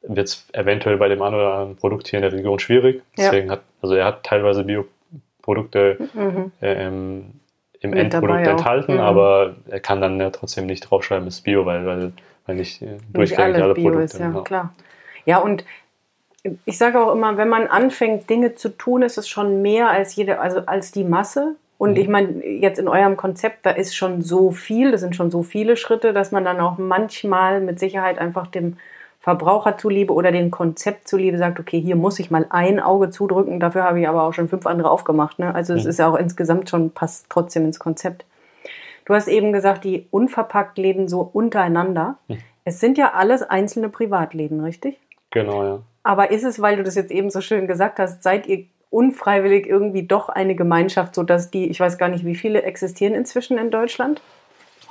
wird 0.02 0.28
es 0.28 0.48
eventuell 0.52 0.96
bei 0.96 1.08
dem 1.08 1.22
einen 1.22 1.34
oder 1.34 1.52
anderen 1.52 1.76
Produkt 1.76 2.08
hier 2.08 2.18
in 2.18 2.22
der 2.22 2.32
Region 2.32 2.58
schwierig. 2.58 3.02
Deswegen 3.16 3.48
ja. 3.48 3.54
hat, 3.54 3.62
also 3.82 3.94
er 3.94 4.06
hat 4.06 4.24
teilweise 4.24 4.64
Bioprodukte 4.64 5.98
mhm. 6.14 6.52
äh, 6.60 6.86
im, 6.86 7.40
im 7.80 7.92
Endprodukt 7.92 8.46
enthalten, 8.46 8.94
mhm. 8.94 9.00
aber 9.00 9.56
er 9.68 9.80
kann 9.80 10.00
dann 10.00 10.18
ja 10.18 10.30
trotzdem 10.30 10.66
nicht 10.66 10.80
draufschreiben, 10.80 11.26
es 11.28 11.36
ist 11.36 11.44
Bio, 11.44 11.66
weil, 11.66 11.86
weil, 11.86 12.12
weil 12.46 12.56
nicht, 12.56 12.82
äh, 12.82 12.86
nicht 12.86 13.04
durchgängig 13.12 13.62
alle 13.62 13.74
Bio 13.74 13.84
Produkte. 13.84 14.04
Ist, 14.04 14.18
ja, 14.18 14.28
genau. 14.28 14.42
klar. 14.42 14.74
Ja, 15.24 15.38
und 15.38 15.64
ich 16.64 16.76
sage 16.76 17.00
auch 17.00 17.12
immer, 17.12 17.36
wenn 17.36 17.48
man 17.48 17.66
anfängt, 17.68 18.28
Dinge 18.28 18.54
zu 18.54 18.70
tun, 18.70 19.02
ist 19.02 19.18
es 19.18 19.28
schon 19.28 19.62
mehr 19.62 19.90
als 19.90 20.16
jede, 20.16 20.40
also 20.40 20.60
als 20.66 20.90
die 20.90 21.04
Masse. 21.04 21.54
Und 21.78 21.92
mhm. 21.92 21.96
ich 21.96 22.08
meine, 22.08 22.46
jetzt 22.46 22.78
in 22.78 22.88
eurem 22.88 23.16
Konzept, 23.16 23.64
da 23.64 23.70
ist 23.70 23.94
schon 23.94 24.22
so 24.22 24.50
viel, 24.50 24.90
das 24.90 25.00
sind 25.00 25.14
schon 25.14 25.30
so 25.30 25.42
viele 25.42 25.76
Schritte, 25.76 26.12
dass 26.12 26.32
man 26.32 26.44
dann 26.44 26.60
auch 26.60 26.78
manchmal 26.78 27.60
mit 27.60 27.78
Sicherheit 27.78 28.18
einfach 28.18 28.48
dem 28.48 28.76
Verbraucher 29.20 29.78
zuliebe 29.78 30.12
oder 30.12 30.32
dem 30.32 30.50
Konzept 30.50 31.06
zuliebe 31.06 31.38
sagt, 31.38 31.60
okay, 31.60 31.80
hier 31.80 31.94
muss 31.94 32.18
ich 32.18 32.32
mal 32.32 32.46
ein 32.50 32.80
Auge 32.80 33.10
zudrücken, 33.10 33.60
dafür 33.60 33.84
habe 33.84 34.00
ich 34.00 34.08
aber 34.08 34.24
auch 34.24 34.32
schon 34.32 34.48
fünf 34.48 34.66
andere 34.66 34.90
aufgemacht. 34.90 35.38
Ne? 35.38 35.54
Also 35.54 35.74
es 35.74 35.84
mhm. 35.84 35.90
ist 35.90 35.98
ja 36.00 36.08
auch 36.08 36.16
insgesamt 36.16 36.68
schon, 36.68 36.90
passt 36.90 37.26
trotzdem 37.28 37.64
ins 37.64 37.78
Konzept. 37.78 38.24
Du 39.04 39.14
hast 39.14 39.28
eben 39.28 39.52
gesagt, 39.52 39.84
die 39.84 40.06
unverpackt 40.10 40.78
leben 40.78 41.08
so 41.08 41.20
untereinander. 41.20 42.16
Mhm. 42.28 42.38
Es 42.64 42.80
sind 42.80 42.98
ja 42.98 43.12
alles 43.12 43.42
einzelne 43.42 43.88
Privatläden, 43.88 44.62
richtig? 44.62 44.98
Genau, 45.30 45.64
ja. 45.64 45.78
Aber 46.04 46.30
ist 46.30 46.44
es, 46.44 46.60
weil 46.60 46.76
du 46.76 46.82
das 46.82 46.94
jetzt 46.94 47.10
eben 47.10 47.30
so 47.30 47.40
schön 47.40 47.66
gesagt 47.66 47.98
hast, 47.98 48.22
seid 48.22 48.46
ihr 48.46 48.66
unfreiwillig 48.90 49.66
irgendwie 49.66 50.06
doch 50.06 50.28
eine 50.28 50.54
Gemeinschaft, 50.54 51.14
sodass 51.14 51.50
die, 51.50 51.68
ich 51.68 51.80
weiß 51.80 51.98
gar 51.98 52.08
nicht, 52.08 52.24
wie 52.24 52.34
viele 52.34 52.62
existieren 52.62 53.14
inzwischen 53.14 53.58
in 53.58 53.70
Deutschland? 53.70 54.20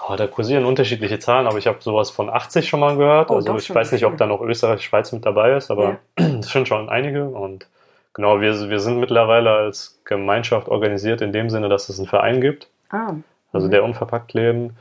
Oh, 0.08 0.16
da 0.16 0.26
kursieren 0.26 0.66
unterschiedliche 0.66 1.20
Zahlen, 1.20 1.46
aber 1.46 1.60
ich 1.60 1.68
habe 1.68 1.78
sowas 1.82 2.10
von 2.10 2.30
80 2.30 2.68
schon 2.68 2.80
mal 2.80 2.98
gehört. 2.98 3.30
Oh, 3.30 3.36
also 3.36 3.56
ich 3.58 3.74
weiß 3.74 3.92
nicht, 3.92 4.06
ob 4.06 4.18
da 4.18 4.26
noch 4.26 4.42
Österreich, 4.42 4.82
Schweiz 4.82 5.12
mit 5.12 5.26
dabei 5.26 5.56
ist, 5.56 5.70
aber 5.70 6.00
es 6.16 6.26
ja. 6.26 6.42
sind 6.42 6.68
schon 6.68 6.90
einige 6.90 7.26
und 7.26 7.68
Genau, 8.14 8.42
wir, 8.42 8.70
wir 8.70 8.80
sind 8.80 9.00
mittlerweile 9.00 9.52
als 9.52 10.02
Gemeinschaft 10.04 10.68
organisiert 10.68 11.22
in 11.22 11.32
dem 11.32 11.50
Sinne, 11.50 11.70
dass 11.70 11.88
es 11.88 11.98
einen 11.98 12.08
Verein 12.08 12.42
gibt. 12.42 12.68
Ah. 12.90 13.14
Also 13.52 13.68
mhm. 13.68 13.72
der 13.72 13.84
unverpackt 13.84 14.34
leben. 14.34 14.78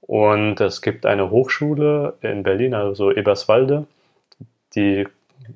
Und 0.00 0.60
es 0.60 0.82
gibt 0.82 1.06
eine 1.06 1.30
Hochschule 1.30 2.14
in 2.20 2.42
Berlin, 2.42 2.74
also 2.74 3.10
Eberswalde, 3.10 3.86
die, 4.74 5.06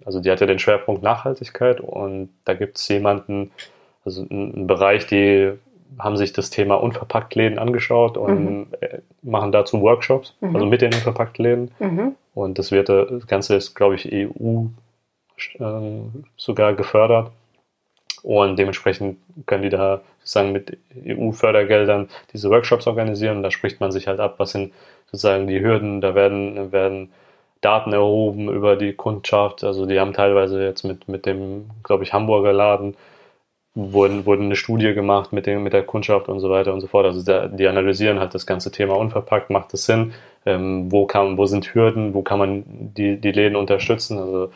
also 0.05 0.21
die 0.21 0.31
hat 0.31 0.41
ja 0.41 0.47
den 0.47 0.59
Schwerpunkt 0.59 1.03
Nachhaltigkeit 1.03 1.81
und 1.81 2.31
da 2.45 2.55
gibt 2.55 2.79
es 2.79 2.89
jemanden, 2.89 3.51
also 4.05 4.27
einen 4.31 4.67
Bereich, 4.67 5.07
die 5.07 5.53
haben 5.99 6.17
sich 6.17 6.33
das 6.33 6.51
Thema 6.51 6.77
Unverpacktläden 6.77 7.59
angeschaut 7.59 8.17
und 8.17 8.45
mhm. 8.45 8.67
Äh, 8.81 8.99
machen 9.23 9.53
dazu 9.53 9.81
Workshops, 9.81 10.35
mhm. 10.41 10.55
also 10.55 10.67
mit 10.67 10.81
den 10.81 10.95
Unverpacktläden. 10.95 11.71
Mhm. 11.79 12.15
Und 12.35 12.59
das 12.59 12.71
wird, 12.71 12.89
das 12.89 13.27
Ganze 13.27 13.57
ist, 13.57 13.75
glaube 13.75 13.97
ich, 13.97 14.13
EU 14.13 14.67
äh, 15.59 15.91
sogar 16.37 16.75
gefördert. 16.75 17.33
Und 18.29 18.59
dementsprechend 18.59 19.17
können 19.47 19.63
die 19.63 19.71
da 19.71 20.03
sozusagen 20.19 20.53
mit 20.53 20.77
EU-Fördergeldern 21.03 22.11
diese 22.35 22.51
Workshops 22.51 22.87
organisieren. 22.87 23.43
Da 23.43 23.51
spricht 23.51 23.81
man 23.81 23.91
sich 23.91 24.07
halt 24.07 24.21
ab, 24.21 24.35
was 24.37 24.51
sind 24.51 24.75
sozusagen 25.07 25.47
die 25.47 25.63
Hürden. 25.63 26.03
Da 26.03 26.15
werden, 26.15 26.71
werden 26.71 27.11
Daten 27.63 27.95
erhoben 27.95 28.51
über 28.51 28.77
die 28.77 28.93
Kundschaft. 28.93 29.65
Also 29.65 29.87
die 29.87 29.99
haben 29.99 30.13
teilweise 30.13 30.63
jetzt 30.63 30.83
mit, 30.83 31.09
mit 31.09 31.25
dem, 31.25 31.71
glaube 31.83 32.05
ich, 32.05 32.13
Hamburger 32.13 32.53
Laden 32.53 32.99
wurden, 33.75 34.27
wurden 34.27 34.45
eine 34.45 34.57
Studie 34.57 34.93
gemacht 34.93 35.33
mit, 35.33 35.47
dem, 35.47 35.63
mit 35.63 35.73
der 35.73 35.85
Kundschaft 35.85 36.29
und 36.29 36.41
so 36.41 36.51
weiter 36.51 36.75
und 36.75 36.83
so 36.83 36.87
fort. 36.87 37.07
Also 37.07 37.25
der, 37.25 37.49
die 37.49 37.67
analysieren 37.67 38.21
halt 38.21 38.35
das 38.35 38.45
ganze 38.45 38.71
Thema 38.71 38.95
unverpackt, 38.99 39.49
macht 39.49 39.73
es 39.73 39.87
Sinn, 39.87 40.13
ähm, 40.45 40.93
wo, 40.93 41.07
kann, 41.07 41.39
wo 41.39 41.47
sind 41.47 41.75
Hürden, 41.75 42.13
wo 42.13 42.21
kann 42.21 42.39
man 42.39 42.65
die, 42.67 43.17
die 43.17 43.33
Läden 43.33 43.57
unterstützen. 43.57 44.19
Also 44.19 44.51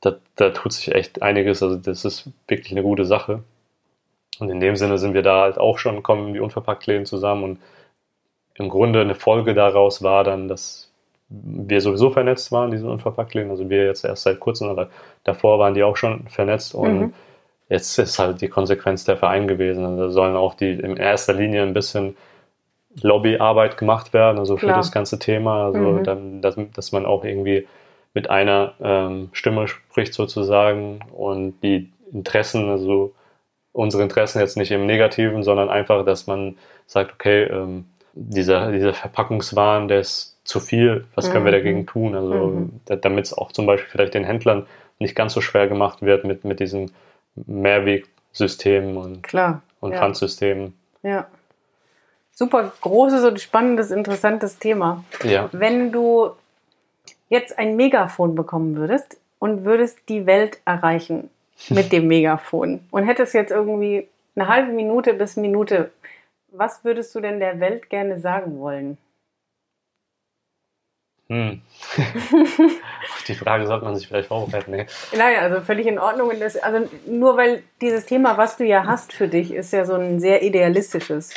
da, 0.00 0.16
da 0.36 0.50
tut 0.50 0.72
sich 0.72 0.94
echt 0.94 1.22
einiges. 1.22 1.62
Also 1.62 1.76
das 1.76 2.04
ist 2.04 2.28
wirklich 2.48 2.72
eine 2.72 2.82
gute 2.82 3.04
Sache. 3.04 3.42
Und 4.38 4.50
in 4.50 4.60
dem 4.60 4.76
Sinne 4.76 4.98
sind 4.98 5.14
wir 5.14 5.22
da 5.22 5.42
halt 5.42 5.58
auch 5.58 5.78
schon, 5.78 6.02
kommen 6.02 6.32
die 6.32 6.40
Unverpackt-Läden 6.40 7.06
zusammen 7.06 7.44
und 7.44 7.58
im 8.54 8.68
Grunde 8.68 9.00
eine 9.00 9.14
Folge 9.14 9.54
daraus 9.54 10.02
war 10.02 10.24
dann, 10.24 10.48
dass 10.48 10.90
wir 11.28 11.80
sowieso 11.80 12.10
vernetzt 12.10 12.50
waren, 12.50 12.70
diese 12.70 12.88
Unverpackt-Läden. 12.88 13.50
Also 13.50 13.68
wir 13.68 13.84
jetzt 13.84 14.04
erst 14.04 14.22
seit 14.22 14.40
kurzem, 14.40 14.68
aber 14.68 14.88
davor 15.24 15.58
waren 15.58 15.74
die 15.74 15.82
auch 15.82 15.96
schon 15.96 16.26
vernetzt 16.28 16.74
und 16.74 17.00
mhm. 17.00 17.14
jetzt 17.68 17.98
ist 17.98 18.18
halt 18.18 18.40
die 18.40 18.48
Konsequenz 18.48 19.04
der 19.04 19.16
Verein 19.16 19.46
gewesen. 19.46 19.84
Also 19.84 20.04
da 20.04 20.10
sollen 20.10 20.36
auch 20.36 20.54
die 20.54 20.72
in 20.72 20.96
erster 20.96 21.34
Linie 21.34 21.62
ein 21.62 21.74
bisschen 21.74 22.16
Lobbyarbeit 23.02 23.76
gemacht 23.76 24.12
werden, 24.12 24.38
also 24.38 24.56
Klar. 24.56 24.72
für 24.72 24.76
das 24.78 24.90
ganze 24.90 25.18
Thema, 25.18 25.66
also 25.66 25.78
mhm. 25.78 26.04
dann, 26.04 26.42
dass, 26.42 26.56
dass 26.74 26.92
man 26.92 27.06
auch 27.06 27.24
irgendwie 27.24 27.66
mit 28.14 28.28
einer 28.30 28.74
ähm, 28.80 29.28
Stimme 29.32 29.68
spricht 29.68 30.14
sozusagen 30.14 31.00
und 31.12 31.60
die 31.62 31.92
Interessen, 32.12 32.68
also 32.68 33.14
unsere 33.72 34.02
Interessen 34.02 34.40
jetzt 34.40 34.56
nicht 34.56 34.72
im 34.72 34.86
Negativen, 34.86 35.42
sondern 35.42 35.68
einfach, 35.68 36.04
dass 36.04 36.26
man 36.26 36.58
sagt, 36.86 37.12
okay, 37.12 37.44
ähm, 37.44 37.84
dieser, 38.14 38.72
dieser 38.72 38.94
Verpackungswahn, 38.94 39.88
der 39.88 40.00
ist 40.00 40.36
zu 40.44 40.58
viel, 40.58 41.06
was 41.14 41.30
können 41.30 41.42
mhm. 41.42 41.46
wir 41.46 41.52
dagegen 41.52 41.86
tun? 41.86 42.16
Also 42.16 42.34
mhm. 42.34 42.80
damit 43.00 43.26
es 43.26 43.32
auch 43.32 43.52
zum 43.52 43.66
Beispiel 43.66 43.88
vielleicht 43.90 44.14
den 44.14 44.24
Händlern 44.24 44.66
nicht 44.98 45.14
ganz 45.14 45.32
so 45.32 45.40
schwer 45.40 45.68
gemacht 45.68 46.02
wird 46.02 46.24
mit, 46.24 46.44
mit 46.44 46.58
diesen 46.58 46.90
Mehrwegsystemen 47.34 48.96
und, 48.96 49.22
Klar, 49.22 49.62
und 49.80 49.92
ja. 49.92 49.98
Pfandsystemen. 49.98 50.74
Ja. 51.02 51.26
Super 52.32 52.72
großes 52.80 53.24
und 53.24 53.40
spannendes, 53.40 53.90
interessantes 53.90 54.58
Thema. 54.58 55.04
Ja. 55.24 55.48
Wenn 55.52 55.92
du 55.92 56.30
jetzt 57.30 57.58
ein 57.58 57.76
Megafon 57.76 58.34
bekommen 58.34 58.76
würdest 58.76 59.18
und 59.38 59.64
würdest 59.64 60.08
die 60.10 60.26
Welt 60.26 60.60
erreichen 60.66 61.30
mit 61.70 61.92
dem 61.92 62.06
Megafon 62.06 62.80
und 62.90 63.04
hättest 63.04 63.32
jetzt 63.32 63.50
irgendwie 63.50 64.06
eine 64.36 64.48
halbe 64.48 64.72
Minute 64.72 65.14
bis 65.14 65.36
Minute, 65.36 65.90
was 66.52 66.84
würdest 66.84 67.14
du 67.14 67.20
denn 67.20 67.40
der 67.40 67.60
Welt 67.60 67.88
gerne 67.88 68.20
sagen 68.20 68.58
wollen? 68.58 68.98
Hm. 71.28 71.62
die 73.28 73.34
Frage 73.36 73.64
sollte 73.68 73.84
man 73.84 73.94
sich 73.94 74.08
vielleicht 74.08 74.26
vorbereiten. 74.28 74.72
Nee. 74.72 74.86
Naja, 75.16 75.42
also 75.42 75.60
völlig 75.60 75.86
in 75.86 76.00
Ordnung. 76.00 76.32
Also 76.60 76.88
nur 77.06 77.36
weil 77.36 77.62
dieses 77.80 78.04
Thema, 78.06 78.36
was 78.36 78.56
du 78.56 78.64
ja 78.64 78.84
hast 78.84 79.12
für 79.12 79.28
dich, 79.28 79.54
ist 79.54 79.72
ja 79.72 79.84
so 79.84 79.94
ein 79.94 80.18
sehr 80.18 80.42
idealistisches. 80.42 81.32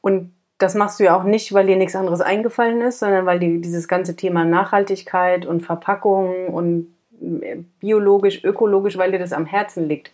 Und 0.00 0.32
das 0.58 0.74
machst 0.74 0.98
du 0.98 1.04
ja 1.04 1.16
auch 1.16 1.24
nicht, 1.24 1.52
weil 1.52 1.66
dir 1.66 1.76
nichts 1.76 1.96
anderes 1.96 2.20
eingefallen 2.20 2.80
ist, 2.80 3.00
sondern 3.00 3.26
weil 3.26 3.38
dir 3.38 3.60
dieses 3.60 3.88
ganze 3.88 4.16
Thema 4.16 4.44
Nachhaltigkeit 4.44 5.44
und 5.44 5.60
Verpackung 5.60 6.48
und 6.48 6.94
äh, 7.20 7.58
biologisch, 7.80 8.42
ökologisch, 8.44 8.96
weil 8.96 9.12
dir 9.12 9.18
das 9.18 9.32
am 9.32 9.46
Herzen 9.46 9.86
liegt. 9.86 10.10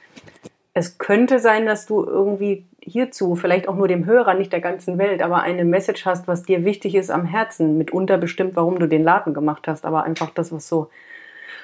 Es 0.75 0.99
könnte 0.99 1.39
sein, 1.39 1.67
dass 1.67 1.87
du 1.87 2.05
irgendwie 2.05 2.65
hierzu, 2.81 3.37
vielleicht 3.37 3.69
auch 3.69 3.77
nur 3.77 3.87
dem 3.89 4.07
Hörer, 4.07 4.35
nicht 4.35 4.53
der 4.53 4.61
ganzen 4.61 4.99
Welt, 4.99 5.23
aber 5.23 5.43
eine 5.43 5.65
Message 5.65 6.05
hast, 6.07 6.27
was 6.27 6.43
dir 6.43 6.65
wichtig 6.65 6.95
ist 6.95 7.11
am 7.11 7.25
Herzen, 7.25 7.79
mitunter 7.79 8.19
bestimmt, 8.19 8.57
warum 8.57 8.79
du 8.79 8.89
den 8.89 9.05
Laden 9.05 9.35
gemacht 9.35 9.69
hast, 9.69 9.85
aber 9.85 10.03
einfach 10.03 10.31
das, 10.31 10.51
was 10.51 10.67
so, 10.67 10.89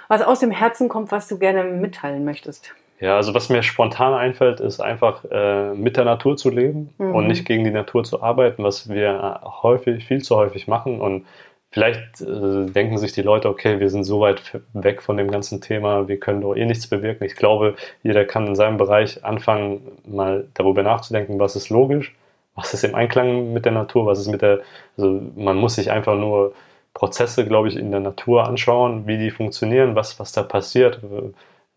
was 0.07 0.23
aus 0.23 0.41
dem 0.41 0.53
Herzen 0.53 0.89
kommt, 0.89 1.11
was 1.11 1.27
du 1.27 1.39
gerne 1.39 1.65
mitteilen 1.65 2.25
möchtest. 2.25 2.75
Ja, 3.01 3.15
also 3.17 3.33
was 3.33 3.49
mir 3.49 3.63
spontan 3.63 4.13
einfällt, 4.13 4.59
ist 4.59 4.81
einfach 4.81 5.25
äh, 5.31 5.73
mit 5.75 5.97
der 5.97 6.05
Natur 6.05 6.37
zu 6.37 6.51
leben 6.51 6.91
mhm. 6.99 7.15
und 7.15 7.27
nicht 7.29 7.45
gegen 7.45 7.65
die 7.65 7.71
Natur 7.71 8.03
zu 8.03 8.23
arbeiten, 8.23 8.65
was 8.65 8.89
wir 8.89 9.41
häufig, 9.63 10.05
viel 10.05 10.23
zu 10.23 10.35
häufig 10.37 10.67
machen. 10.67 11.01
Und 11.01 11.25
vielleicht 11.71 12.21
äh, 12.21 12.67
denken 12.67 12.99
sich 12.99 13.13
die 13.13 13.23
Leute, 13.23 13.49
okay, 13.49 13.79
wir 13.79 13.89
sind 13.89 14.03
so 14.03 14.21
weit 14.21 14.61
weg 14.73 15.01
von 15.01 15.17
dem 15.17 15.31
ganzen 15.31 15.61
Thema, 15.61 16.09
wir 16.09 16.19
können 16.19 16.41
doch 16.41 16.57
eh 16.57 16.67
nichts 16.67 16.89
bewirken. 16.89 17.25
Ich 17.25 17.37
glaube, 17.37 17.77
jeder 18.03 18.25
kann 18.25 18.49
in 18.49 18.57
seinem 18.57 18.79
Bereich 18.79 19.25
anfangen, 19.25 19.81
mal 20.05 20.49
darüber 20.55 20.83
nachzudenken, 20.83 21.39
was 21.39 21.55
ist 21.55 21.71
logisch, 21.71 22.17
was 22.57 22.75
ist 22.75 22.83
im 22.83 22.97
Einklang 22.97 23.53
mit 23.53 23.65
der 23.65 23.73
Natur, 23.73 24.07
was 24.07 24.19
ist 24.19 24.29
mit 24.29 24.43
der, 24.43 24.61
also 24.97 25.23
man 25.37 25.57
muss 25.57 25.77
sich 25.77 25.93
einfach 25.93 26.17
nur 26.17 26.53
Prozesse, 26.95 27.47
glaube 27.47 27.69
ich, 27.69 27.77
in 27.77 27.93
der 27.93 28.01
Natur 28.01 28.49
anschauen, 28.49 29.07
wie 29.07 29.19
die 29.19 29.31
funktionieren, 29.31 29.95
was, 29.95 30.19
was 30.19 30.33
da 30.33 30.43
passiert 30.43 31.01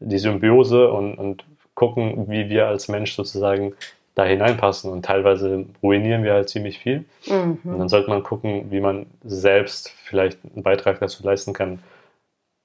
die 0.02 0.20
Symbiose 0.20 0.92
und, 0.92 1.16
und 1.16 1.46
gucken, 1.76 2.30
wie 2.30 2.50
wir 2.50 2.68
als 2.68 2.88
Mensch 2.88 3.14
sozusagen 3.14 3.74
da 4.16 4.26
hineinpassen. 4.26 4.92
Und 4.92 5.06
teilweise 5.06 5.66
ruinieren 5.82 6.24
wir 6.24 6.34
halt 6.34 6.50
ziemlich 6.50 6.80
viel. 6.80 7.06
Mhm. 7.28 7.60
Und 7.64 7.80
dann 7.80 7.90
sollte 7.90 8.10
man 8.10 8.24
gucken, 8.24 8.72
wie 8.72 8.82
man 8.82 9.06
selbst 9.24 9.90
vielleicht 10.04 10.40
einen 10.54 10.64
Beitrag 10.64 11.00
dazu 11.00 11.24
leisten 11.24 11.54
kann. 11.54 11.80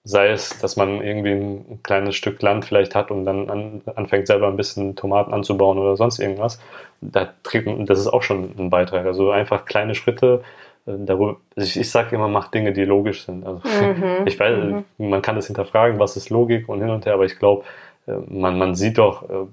Sei 0.05 0.29
es, 0.29 0.59
dass 0.61 0.77
man 0.77 1.03
irgendwie 1.03 1.33
ein 1.33 1.81
kleines 1.83 2.15
Stück 2.15 2.41
Land 2.41 2.65
vielleicht 2.65 2.95
hat 2.95 3.11
und 3.11 3.25
dann 3.25 3.51
an, 3.51 3.83
anfängt 3.97 4.29
selber 4.29 4.47
ein 4.47 4.57
bisschen 4.57 4.95
Tomaten 4.95 5.33
anzubauen 5.33 5.79
oder 5.79 5.97
sonst 5.97 6.21
irgendwas. 6.21 6.61
Da 7.01 7.33
trägt, 7.43 7.69
das 7.89 7.99
ist 7.99 8.07
auch 8.07 8.23
schon 8.23 8.55
ein 8.57 8.71
Beitrag. 8.71 9.05
Also 9.07 9.31
einfach 9.31 9.65
kleine 9.65 9.95
Schritte. 9.95 10.45
Äh, 10.87 10.93
darüber, 10.99 11.37
ich, 11.57 11.79
ich 11.79 11.91
sage 11.91 12.15
immer, 12.15 12.29
macht 12.29 12.55
Dinge, 12.55 12.73
die 12.73 12.85
logisch 12.85 13.25
sind. 13.25 13.47
Also 13.47 13.61
mhm. 13.69 14.23
ich 14.27 14.39
weiß, 14.39 14.85
mhm. 14.99 15.09
man 15.09 15.23
kann 15.23 15.37
das 15.37 15.47
hinterfragen, 15.47 15.99
was 15.99 16.17
ist 16.17 16.31
Logik 16.31 16.69
und 16.69 16.81
hin 16.81 16.91
und 16.91 17.07
her, 17.07 17.15
aber 17.15 17.25
ich 17.25 17.39
glaube, 17.39 17.65
äh, 18.07 18.17
man, 18.29 18.59
man 18.59 18.75
sieht 18.75 18.99
doch, 18.99 19.29
äh, 19.29 19.47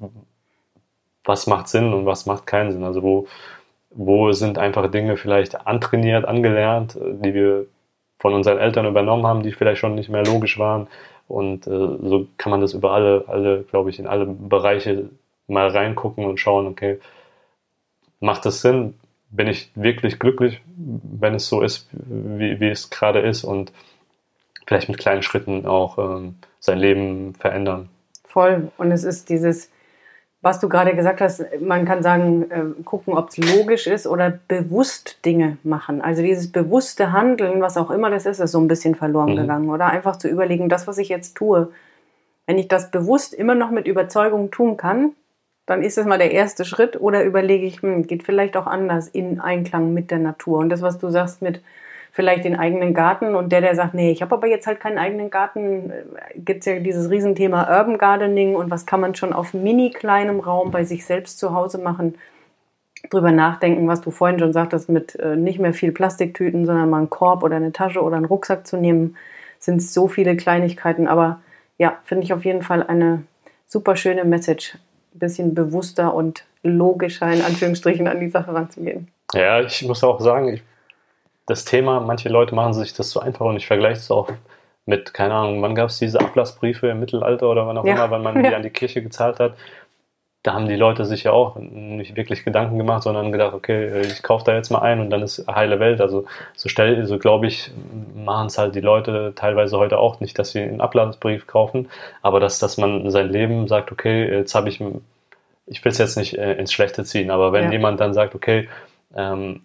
was 1.25 1.47
macht 1.47 1.69
Sinn 1.69 1.93
und 1.93 2.05
was 2.05 2.25
macht 2.25 2.45
keinen 2.47 2.71
Sinn. 2.71 2.83
Also 2.83 3.01
wo, 3.01 3.27
wo 3.91 4.31
sind 4.33 4.57
einfach 4.57 4.89
Dinge 4.91 5.17
vielleicht 5.17 5.65
antrainiert, 5.67 6.25
angelernt, 6.25 6.97
die 6.99 7.33
wir 7.33 7.67
von 8.19 8.33
unseren 8.33 8.57
Eltern 8.57 8.85
übernommen 8.85 9.25
haben, 9.25 9.43
die 9.43 9.51
vielleicht 9.51 9.79
schon 9.79 9.95
nicht 9.95 10.09
mehr 10.09 10.23
logisch 10.23 10.59
waren. 10.59 10.87
Und 11.27 11.67
äh, 11.67 11.69
so 11.69 12.27
kann 12.37 12.51
man 12.51 12.61
das 12.61 12.73
über 12.73 12.91
alle, 12.91 13.25
alle, 13.27 13.63
glaube 13.63 13.89
ich, 13.89 13.99
in 13.99 14.07
alle 14.07 14.25
Bereiche 14.25 15.09
mal 15.47 15.67
reingucken 15.67 16.25
und 16.25 16.39
schauen, 16.39 16.67
okay, 16.67 16.99
macht 18.19 18.45
das 18.45 18.61
Sinn? 18.61 18.95
Bin 19.35 19.47
ich 19.47 19.71
wirklich 19.75 20.19
glücklich, 20.19 20.61
wenn 20.75 21.35
es 21.35 21.47
so 21.47 21.61
ist, 21.61 21.89
wie, 21.91 22.59
wie 22.59 22.69
es 22.69 22.89
gerade 22.89 23.19
ist 23.19 23.43
und 23.43 23.71
vielleicht 24.67 24.89
mit 24.89 24.97
kleinen 24.99 25.23
Schritten 25.23 25.65
auch 25.65 25.97
ähm, 25.97 26.35
sein 26.59 26.77
Leben 26.77 27.33
verändern. 27.35 27.89
Voll. 28.25 28.71
Und 28.77 28.91
es 28.91 29.03
ist 29.03 29.29
dieses, 29.29 29.69
was 30.41 30.59
du 30.59 30.69
gerade 30.69 30.95
gesagt 30.95 31.21
hast, 31.21 31.43
man 31.61 31.85
kann 31.85 32.03
sagen, 32.03 32.51
äh, 32.51 32.83
gucken, 32.83 33.13
ob 33.13 33.29
es 33.29 33.37
logisch 33.37 33.87
ist 33.87 34.05
oder 34.05 34.39
bewusst 34.47 35.25
Dinge 35.25 35.57
machen. 35.63 36.01
Also 36.01 36.21
dieses 36.21 36.51
bewusste 36.51 37.11
Handeln, 37.11 37.61
was 37.61 37.77
auch 37.77 37.91
immer 37.91 38.09
das 38.09 38.25
ist, 38.25 38.39
ist 38.39 38.51
so 38.51 38.59
ein 38.59 38.67
bisschen 38.67 38.95
verloren 38.95 39.31
mhm. 39.31 39.37
gegangen. 39.37 39.69
Oder 39.69 39.87
einfach 39.87 40.17
zu 40.17 40.27
überlegen, 40.27 40.69
das, 40.69 40.87
was 40.87 40.97
ich 40.97 41.09
jetzt 41.09 41.35
tue, 41.35 41.71
wenn 42.45 42.57
ich 42.57 42.67
das 42.67 42.91
bewusst 42.91 43.33
immer 43.33 43.55
noch 43.55 43.71
mit 43.71 43.87
Überzeugung 43.87 44.51
tun 44.51 44.77
kann, 44.77 45.13
dann 45.65 45.81
ist 45.81 45.97
das 45.97 46.05
mal 46.05 46.17
der 46.17 46.31
erste 46.31 46.65
Schritt. 46.65 46.99
Oder 46.99 47.23
überlege 47.23 47.65
ich, 47.65 47.81
hm, 47.81 48.07
geht 48.07 48.23
vielleicht 48.23 48.57
auch 48.57 48.67
anders 48.67 49.07
in 49.07 49.39
Einklang 49.39 49.93
mit 49.93 50.11
der 50.11 50.19
Natur. 50.19 50.59
Und 50.59 50.69
das, 50.69 50.81
was 50.81 50.97
du 50.99 51.09
sagst 51.09 51.41
mit 51.41 51.61
vielleicht 52.13 52.45
den 52.45 52.55
eigenen 52.55 52.93
Garten 52.93 53.35
und 53.35 53.51
der, 53.51 53.61
der 53.61 53.75
sagt, 53.75 53.95
nee, 53.95 54.11
ich 54.11 54.21
habe 54.21 54.35
aber 54.35 54.47
jetzt 54.47 54.67
halt 54.67 54.79
keinen 54.79 54.99
eigenen 54.99 55.31
Garten, 55.31 55.89
äh, 55.89 56.03
gibt 56.35 56.59
es 56.59 56.67
ja 56.67 56.79
dieses 56.79 57.09
Riesenthema 57.09 57.63
Urban 57.79 57.97
Gardening 57.97 58.55
und 58.55 58.69
was 58.69 58.85
kann 58.85 59.01
man 59.01 59.15
schon 59.15 59.33
auf 59.33 59.55
mini 59.55 59.89
kleinem 59.89 60.39
Raum 60.39 60.69
bei 60.69 60.83
sich 60.83 61.05
selbst 61.05 61.39
zu 61.39 61.55
Hause 61.55 61.79
machen. 61.79 62.15
Drüber 63.09 63.31
nachdenken, 63.31 63.87
was 63.87 63.99
du 64.01 64.11
vorhin 64.11 64.39
schon 64.39 64.53
sagtest, 64.53 64.89
mit 64.89 65.15
äh, 65.15 65.35
nicht 65.35 65.59
mehr 65.59 65.73
viel 65.73 65.91
Plastiktüten, 65.91 66.65
sondern 66.65 66.89
mal 66.89 66.99
einen 66.99 67.09
Korb 67.09 67.43
oder 67.43 67.55
eine 67.55 67.73
Tasche 67.73 68.01
oder 68.01 68.17
einen 68.17 68.25
Rucksack 68.25 68.67
zu 68.67 68.77
nehmen, 68.77 69.17
sind 69.59 69.81
so 69.81 70.07
viele 70.07 70.37
Kleinigkeiten. 70.37 71.07
Aber 71.07 71.41
ja, 71.79 71.97
finde 72.05 72.25
ich 72.25 72.33
auf 72.33 72.45
jeden 72.45 72.61
Fall 72.61 72.83
eine 72.83 73.23
super 73.65 73.95
schöne 73.95 74.23
Message, 74.23 74.77
ein 75.13 75.19
bisschen 75.19 75.53
bewusster 75.53 76.13
und 76.13 76.45
logischer 76.63 77.31
in 77.31 77.41
Anführungsstrichen 77.41 78.07
an 78.07 78.19
die 78.19 78.29
Sache 78.29 78.53
ranzugehen. 78.53 79.09
Ja, 79.33 79.61
ich 79.61 79.81
muss 79.83 80.03
auch 80.03 80.19
sagen, 80.19 80.55
ich, 80.55 80.63
das 81.45 81.65
Thema, 81.65 81.99
manche 81.99 82.29
Leute 82.29 82.55
machen 82.55 82.73
sich 82.73 82.93
das 82.93 83.09
so 83.09 83.19
einfach 83.19 83.45
und 83.45 83.57
ich 83.57 83.67
vergleiche 83.67 83.99
es 83.99 84.11
auch 84.11 84.29
mit, 84.85 85.13
keine 85.13 85.33
Ahnung, 85.33 85.61
wann 85.61 85.75
gab 85.75 85.89
es 85.89 85.99
diese 85.99 86.19
Ablassbriefe 86.19 86.87
im 86.87 86.99
Mittelalter 86.99 87.49
oder 87.49 87.65
wann 87.67 87.77
auch 87.77 87.85
ja. 87.85 87.95
immer, 87.95 88.11
wann 88.11 88.23
man 88.23 88.43
die 88.43 88.55
an 88.55 88.63
die 88.63 88.69
Kirche 88.69 89.01
gezahlt 89.01 89.39
hat 89.39 89.55
da 90.43 90.53
haben 90.53 90.67
die 90.67 90.75
Leute 90.75 91.05
sich 91.05 91.23
ja 91.23 91.31
auch 91.31 91.55
nicht 91.55 92.17
wirklich 92.17 92.43
Gedanken 92.43 92.77
gemacht, 92.77 93.03
sondern 93.03 93.31
gedacht, 93.31 93.53
okay, 93.53 94.01
ich 94.01 94.21
kaufe 94.23 94.43
da 94.43 94.53
jetzt 94.53 94.69
mal 94.71 94.81
ein 94.81 94.99
und 94.99 95.09
dann 95.09 95.21
ist 95.21 95.47
heile 95.47 95.79
Welt. 95.79 96.01
Also 96.01 96.25
so 96.53 96.67
stell, 96.67 97.05
so 97.05 97.17
glaube 97.17 97.47
ich, 97.47 97.71
machen 98.13 98.47
es 98.47 98.57
halt 98.57 98.75
die 98.75 98.81
Leute 98.81 99.31
teilweise 99.35 99.77
heute 99.77 99.97
auch 99.97 100.19
nicht, 100.19 100.37
dass 100.37 100.51
sie 100.51 100.61
einen 100.61 100.81
Ablassbrief 100.81 101.47
kaufen, 101.47 101.89
aber 102.21 102.41
dass, 102.41 102.59
dass 102.59 102.77
man 102.77 103.09
sein 103.09 103.29
Leben 103.29 103.69
sagt, 103.69 103.93
okay, 103.93 104.29
jetzt 104.29 104.53
habe 104.53 104.67
ich, 104.67 104.81
ich 105.65 105.85
will 105.85 105.91
es 105.93 105.97
jetzt 105.97 106.17
nicht 106.17 106.37
äh, 106.37 106.55
ins 106.55 106.73
Schlechte 106.73 107.05
ziehen, 107.05 107.31
aber 107.31 107.53
wenn 107.53 107.65
ja. 107.65 107.71
jemand 107.71 108.01
dann 108.01 108.13
sagt, 108.13 108.35
okay, 108.35 108.67
ähm, 109.15 109.61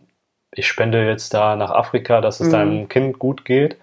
ich 0.53 0.69
spende 0.69 1.05
jetzt 1.09 1.35
da 1.35 1.57
nach 1.57 1.71
Afrika, 1.71 2.21
dass 2.21 2.39
es 2.39 2.49
mhm. 2.49 2.53
deinem 2.53 2.89
Kind 2.89 3.19
gut 3.19 3.45
geht, 3.45 3.77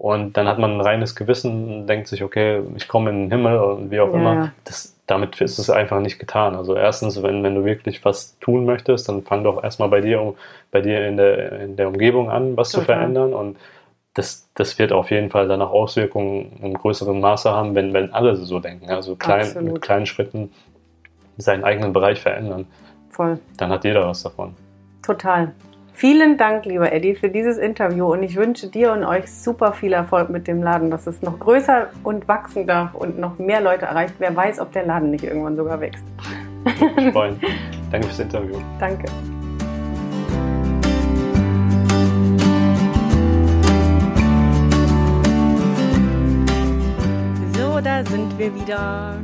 und 0.00 0.38
dann 0.38 0.48
hat 0.48 0.58
man 0.58 0.72
ein 0.72 0.80
reines 0.80 1.14
Gewissen 1.14 1.80
und 1.80 1.86
denkt 1.86 2.08
sich, 2.08 2.22
okay, 2.22 2.62
ich 2.74 2.88
komme 2.88 3.10
in 3.10 3.24
den 3.24 3.30
Himmel 3.30 3.58
und 3.58 3.90
wie 3.90 4.00
auch 4.00 4.08
ja, 4.08 4.14
immer. 4.14 4.52
Das, 4.64 4.96
damit 5.10 5.40
ist 5.40 5.58
es 5.58 5.68
einfach 5.70 6.00
nicht 6.00 6.18
getan. 6.18 6.54
Also 6.54 6.76
erstens, 6.76 7.22
wenn, 7.22 7.42
wenn 7.42 7.54
du 7.54 7.64
wirklich 7.64 8.04
was 8.04 8.38
tun 8.38 8.64
möchtest, 8.64 9.08
dann 9.08 9.22
fang 9.22 9.42
doch 9.42 9.62
erstmal 9.62 9.88
bei 9.88 10.00
dir, 10.00 10.34
bei 10.70 10.80
dir 10.80 11.06
in 11.06 11.16
der, 11.16 11.60
in 11.60 11.76
der 11.76 11.88
Umgebung 11.88 12.30
an, 12.30 12.56
was 12.56 12.70
Total. 12.70 12.82
zu 12.82 12.92
verändern. 12.92 13.34
Und 13.34 13.58
das, 14.14 14.48
das 14.54 14.78
wird 14.78 14.92
auf 14.92 15.10
jeden 15.10 15.30
Fall 15.30 15.48
dann 15.48 15.62
auch 15.62 15.72
Auswirkungen 15.72 16.60
im 16.62 16.74
größeren 16.74 17.20
Maße 17.20 17.50
haben, 17.50 17.74
wenn, 17.74 17.92
wenn 17.92 18.12
alle 18.12 18.36
so 18.36 18.60
denken. 18.60 18.88
Also 18.90 19.16
klein, 19.16 19.52
mit 19.62 19.82
kleinen 19.82 20.06
Schritten 20.06 20.52
seinen 21.38 21.64
eigenen 21.64 21.92
Bereich 21.92 22.20
verändern. 22.20 22.66
Voll. 23.08 23.38
Dann 23.56 23.70
hat 23.70 23.84
jeder 23.84 24.06
was 24.06 24.22
davon. 24.22 24.54
Total. 25.02 25.52
Vielen 26.00 26.38
Dank, 26.38 26.64
lieber 26.64 26.90
Eddie, 26.90 27.14
für 27.14 27.28
dieses 27.28 27.58
Interview 27.58 28.10
und 28.10 28.22
ich 28.22 28.34
wünsche 28.34 28.68
dir 28.68 28.92
und 28.92 29.04
euch 29.04 29.30
super 29.30 29.74
viel 29.74 29.92
Erfolg 29.92 30.30
mit 30.30 30.48
dem 30.48 30.62
Laden, 30.62 30.90
dass 30.90 31.06
es 31.06 31.20
noch 31.20 31.38
größer 31.38 31.90
und 32.04 32.26
wachsen 32.26 32.66
darf 32.66 32.94
und 32.94 33.18
noch 33.18 33.38
mehr 33.38 33.60
Leute 33.60 33.84
erreicht. 33.84 34.14
Wer 34.18 34.34
weiß, 34.34 34.60
ob 34.60 34.72
der 34.72 34.86
Laden 34.86 35.10
nicht 35.10 35.24
irgendwann 35.24 35.56
sogar 35.56 35.78
wächst. 35.78 36.02
Ich 36.96 37.12
freue 37.12 37.32
mich. 37.32 37.40
Danke 37.92 38.06
fürs 38.06 38.18
Interview. 38.18 38.56
Danke. 38.78 39.04
So, 47.52 47.78
da 47.82 48.02
sind 48.06 48.38
wir 48.38 48.54
wieder. 48.54 49.18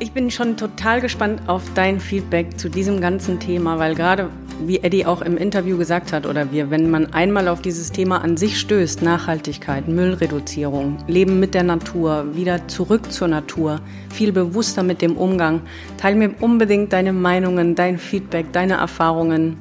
Ich 0.00 0.10
bin 0.10 0.32
schon 0.32 0.56
total 0.56 1.00
gespannt 1.00 1.42
auf 1.46 1.62
dein 1.76 2.00
Feedback 2.00 2.58
zu 2.58 2.68
diesem 2.68 3.00
ganzen 3.00 3.38
Thema, 3.38 3.78
weil 3.78 3.94
gerade 3.94 4.30
wie 4.66 4.78
Eddie 4.78 5.06
auch 5.06 5.22
im 5.22 5.36
Interview 5.36 5.76
gesagt 5.76 6.12
hat, 6.12 6.26
oder 6.26 6.52
wir, 6.52 6.70
wenn 6.70 6.90
man 6.90 7.12
einmal 7.12 7.48
auf 7.48 7.62
dieses 7.62 7.92
Thema 7.92 8.22
an 8.22 8.36
sich 8.36 8.58
stößt, 8.58 9.02
Nachhaltigkeit, 9.02 9.88
Müllreduzierung, 9.88 10.98
Leben 11.06 11.40
mit 11.40 11.54
der 11.54 11.62
Natur, 11.62 12.34
wieder 12.34 12.66
zurück 12.68 13.12
zur 13.12 13.28
Natur, 13.28 13.80
viel 14.12 14.32
bewusster 14.32 14.82
mit 14.82 15.02
dem 15.02 15.16
Umgang, 15.16 15.62
teile 15.96 16.16
mir 16.16 16.34
unbedingt 16.40 16.92
deine 16.92 17.12
Meinungen, 17.12 17.74
dein 17.74 17.98
Feedback, 17.98 18.52
deine 18.52 18.74
Erfahrungen. 18.74 19.56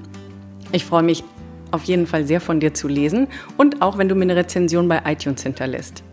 Ich 0.71 0.85
freue 0.85 1.03
mich 1.03 1.23
auf 1.71 1.83
jeden 1.83 2.07
Fall 2.07 2.25
sehr 2.25 2.41
von 2.41 2.59
dir 2.59 2.73
zu 2.73 2.87
lesen 2.87 3.27
und 3.57 3.81
auch 3.81 3.97
wenn 3.97 4.07
du 4.07 4.15
mir 4.15 4.23
eine 4.23 4.35
Rezension 4.35 4.87
bei 4.87 5.01
iTunes 5.05 5.43
hinterlässt. 5.43 6.03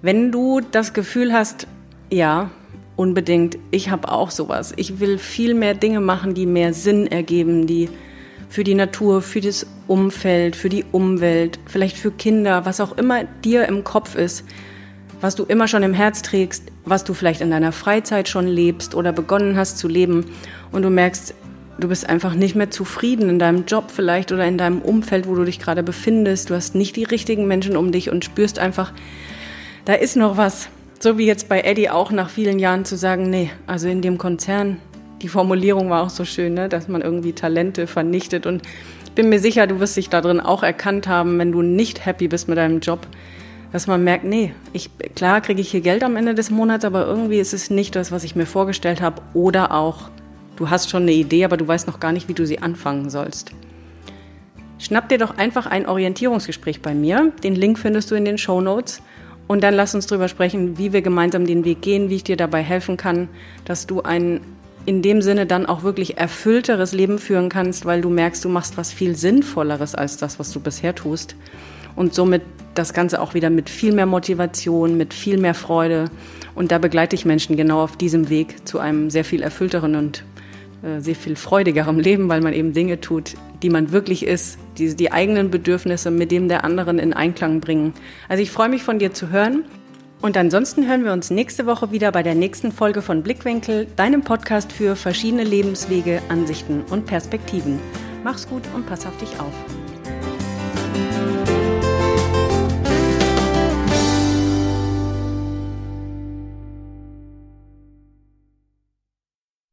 Wenn 0.00 0.30
du 0.30 0.60
das 0.60 0.92
Gefühl 0.92 1.32
hast, 1.32 1.66
ja, 2.10 2.50
unbedingt, 2.96 3.58
ich 3.70 3.90
habe 3.90 4.10
auch 4.10 4.30
sowas. 4.30 4.72
Ich 4.76 5.00
will 5.00 5.18
viel 5.18 5.54
mehr 5.54 5.74
Dinge 5.74 6.00
machen, 6.00 6.34
die 6.34 6.46
mehr 6.46 6.72
Sinn 6.72 7.06
ergeben, 7.06 7.66
die 7.66 7.88
für 8.48 8.64
die 8.64 8.74
Natur, 8.74 9.20
für 9.20 9.40
das 9.40 9.66
Umfeld, 9.88 10.54
für 10.54 10.68
die 10.68 10.84
Umwelt, 10.92 11.58
vielleicht 11.66 11.96
für 11.96 12.10
Kinder, 12.10 12.64
was 12.64 12.80
auch 12.80 12.96
immer 12.96 13.24
dir 13.24 13.66
im 13.66 13.82
Kopf 13.82 14.14
ist, 14.14 14.44
was 15.20 15.34
du 15.34 15.44
immer 15.44 15.66
schon 15.66 15.82
im 15.82 15.94
Herz 15.94 16.22
trägst, 16.22 16.70
was 16.84 17.04
du 17.04 17.14
vielleicht 17.14 17.40
in 17.40 17.50
deiner 17.50 17.72
Freizeit 17.72 18.28
schon 18.28 18.46
lebst 18.46 18.94
oder 18.94 19.12
begonnen 19.12 19.56
hast 19.56 19.78
zu 19.78 19.88
leben 19.88 20.26
und 20.70 20.82
du 20.82 20.90
merkst, 20.90 21.34
du 21.80 21.88
bist 21.88 22.08
einfach 22.08 22.34
nicht 22.34 22.54
mehr 22.54 22.70
zufrieden 22.70 23.28
in 23.28 23.38
deinem 23.38 23.64
Job 23.64 23.90
vielleicht 23.90 24.32
oder 24.32 24.46
in 24.46 24.58
deinem 24.58 24.80
Umfeld, 24.80 25.26
wo 25.26 25.34
du 25.34 25.44
dich 25.44 25.58
gerade 25.58 25.82
befindest, 25.82 26.50
du 26.50 26.54
hast 26.54 26.74
nicht 26.74 26.96
die 26.96 27.04
richtigen 27.04 27.46
Menschen 27.46 27.76
um 27.76 27.90
dich 27.90 28.10
und 28.10 28.24
spürst 28.24 28.58
einfach, 28.58 28.92
da 29.84 29.94
ist 29.94 30.16
noch 30.16 30.36
was, 30.36 30.68
so 31.04 31.18
wie 31.18 31.26
jetzt 31.26 31.50
bei 31.50 31.60
Eddie 31.60 31.90
auch 31.90 32.10
nach 32.12 32.30
vielen 32.30 32.58
Jahren 32.58 32.86
zu 32.86 32.96
sagen, 32.96 33.28
nee, 33.28 33.50
also 33.66 33.88
in 33.88 34.00
dem 34.00 34.16
Konzern, 34.16 34.78
die 35.20 35.28
Formulierung 35.28 35.90
war 35.90 36.02
auch 36.02 36.08
so 36.08 36.24
schön, 36.24 36.54
ne, 36.54 36.70
dass 36.70 36.88
man 36.88 37.02
irgendwie 37.02 37.34
Talente 37.34 37.86
vernichtet. 37.86 38.46
Und 38.46 38.62
ich 39.04 39.12
bin 39.12 39.28
mir 39.28 39.38
sicher, 39.38 39.66
du 39.66 39.80
wirst 39.80 39.98
dich 39.98 40.08
da 40.08 40.22
drin 40.22 40.40
auch 40.40 40.62
erkannt 40.62 41.06
haben, 41.06 41.38
wenn 41.38 41.52
du 41.52 41.60
nicht 41.60 42.06
happy 42.06 42.26
bist 42.26 42.48
mit 42.48 42.56
deinem 42.56 42.80
Job, 42.80 43.06
dass 43.70 43.86
man 43.86 44.02
merkt, 44.02 44.24
nee, 44.24 44.54
ich, 44.72 44.88
klar 45.14 45.42
kriege 45.42 45.60
ich 45.60 45.70
hier 45.70 45.82
Geld 45.82 46.02
am 46.02 46.16
Ende 46.16 46.34
des 46.34 46.50
Monats, 46.50 46.86
aber 46.86 47.06
irgendwie 47.06 47.38
ist 47.38 47.52
es 47.52 47.68
nicht 47.68 47.94
das, 47.96 48.10
was 48.10 48.24
ich 48.24 48.34
mir 48.34 48.46
vorgestellt 48.46 49.02
habe. 49.02 49.20
Oder 49.34 49.72
auch, 49.72 50.08
du 50.56 50.70
hast 50.70 50.88
schon 50.88 51.02
eine 51.02 51.12
Idee, 51.12 51.44
aber 51.44 51.58
du 51.58 51.68
weißt 51.68 51.86
noch 51.86 52.00
gar 52.00 52.12
nicht, 52.12 52.28
wie 52.28 52.34
du 52.34 52.46
sie 52.46 52.60
anfangen 52.60 53.10
sollst. 53.10 53.50
Schnapp 54.78 55.10
dir 55.10 55.18
doch 55.18 55.36
einfach 55.36 55.66
ein 55.66 55.86
Orientierungsgespräch 55.86 56.80
bei 56.80 56.94
mir. 56.94 57.30
Den 57.42 57.56
Link 57.56 57.78
findest 57.78 58.10
du 58.10 58.14
in 58.14 58.24
den 58.24 58.38
Show 58.38 58.62
Notes. 58.62 59.02
Und 59.54 59.60
dann 59.60 59.74
lass 59.74 59.94
uns 59.94 60.08
darüber 60.08 60.26
sprechen, 60.26 60.78
wie 60.78 60.92
wir 60.92 61.00
gemeinsam 61.00 61.46
den 61.46 61.64
Weg 61.64 61.80
gehen, 61.80 62.10
wie 62.10 62.16
ich 62.16 62.24
dir 62.24 62.36
dabei 62.36 62.60
helfen 62.60 62.96
kann, 62.96 63.28
dass 63.64 63.86
du 63.86 64.02
ein 64.02 64.40
in 64.84 65.00
dem 65.00 65.22
Sinne 65.22 65.46
dann 65.46 65.64
auch 65.64 65.84
wirklich 65.84 66.18
erfüllteres 66.18 66.90
Leben 66.90 67.20
führen 67.20 67.50
kannst, 67.50 67.86
weil 67.86 68.00
du 68.00 68.10
merkst, 68.10 68.44
du 68.44 68.48
machst 68.48 68.76
was 68.76 68.92
viel 68.92 69.14
Sinnvolleres 69.14 69.94
als 69.94 70.16
das, 70.16 70.40
was 70.40 70.50
du 70.50 70.58
bisher 70.58 70.96
tust. 70.96 71.36
Und 71.94 72.14
somit 72.14 72.42
das 72.74 72.94
Ganze 72.94 73.22
auch 73.22 73.34
wieder 73.34 73.48
mit 73.48 73.70
viel 73.70 73.92
mehr 73.92 74.06
Motivation, 74.06 74.96
mit 74.96 75.14
viel 75.14 75.38
mehr 75.38 75.54
Freude. 75.54 76.06
Und 76.56 76.72
da 76.72 76.78
begleite 76.78 77.14
ich 77.14 77.24
Menschen 77.24 77.56
genau 77.56 77.80
auf 77.80 77.96
diesem 77.96 78.30
Weg 78.30 78.66
zu 78.66 78.80
einem 78.80 79.08
sehr 79.08 79.24
viel 79.24 79.40
erfüllteren 79.40 79.94
und 79.94 80.24
sehr 80.98 81.14
viel 81.14 81.36
freudigerem 81.36 81.98
Leben, 81.98 82.28
weil 82.28 82.40
man 82.40 82.52
eben 82.52 82.72
Dinge 82.72 83.00
tut, 83.00 83.34
die 83.62 83.70
man 83.70 83.92
wirklich 83.92 84.24
ist, 84.24 84.58
die, 84.78 84.94
die 84.94 85.12
eigenen 85.12 85.50
Bedürfnisse 85.50 86.10
mit 86.10 86.30
dem 86.30 86.48
der 86.48 86.64
anderen 86.64 86.98
in 86.98 87.12
Einklang 87.12 87.60
bringen. 87.60 87.94
Also 88.28 88.42
ich 88.42 88.50
freue 88.50 88.68
mich 88.68 88.82
von 88.82 88.98
dir 88.98 89.12
zu 89.12 89.30
hören. 89.30 89.64
Und 90.20 90.38
ansonsten 90.38 90.88
hören 90.88 91.04
wir 91.04 91.12
uns 91.12 91.30
nächste 91.30 91.66
Woche 91.66 91.92
wieder 91.92 92.10
bei 92.10 92.22
der 92.22 92.34
nächsten 92.34 92.72
Folge 92.72 93.02
von 93.02 93.22
Blickwinkel, 93.22 93.86
deinem 93.94 94.22
Podcast 94.22 94.72
für 94.72 94.96
verschiedene 94.96 95.44
Lebenswege, 95.44 96.22
Ansichten 96.30 96.82
und 96.90 97.04
Perspektiven. 97.04 97.78
Mach's 98.22 98.48
gut 98.48 98.62
und 98.74 98.86
pass 98.86 99.04
auf 99.04 99.16
dich 99.18 99.38
auf. 99.38 99.83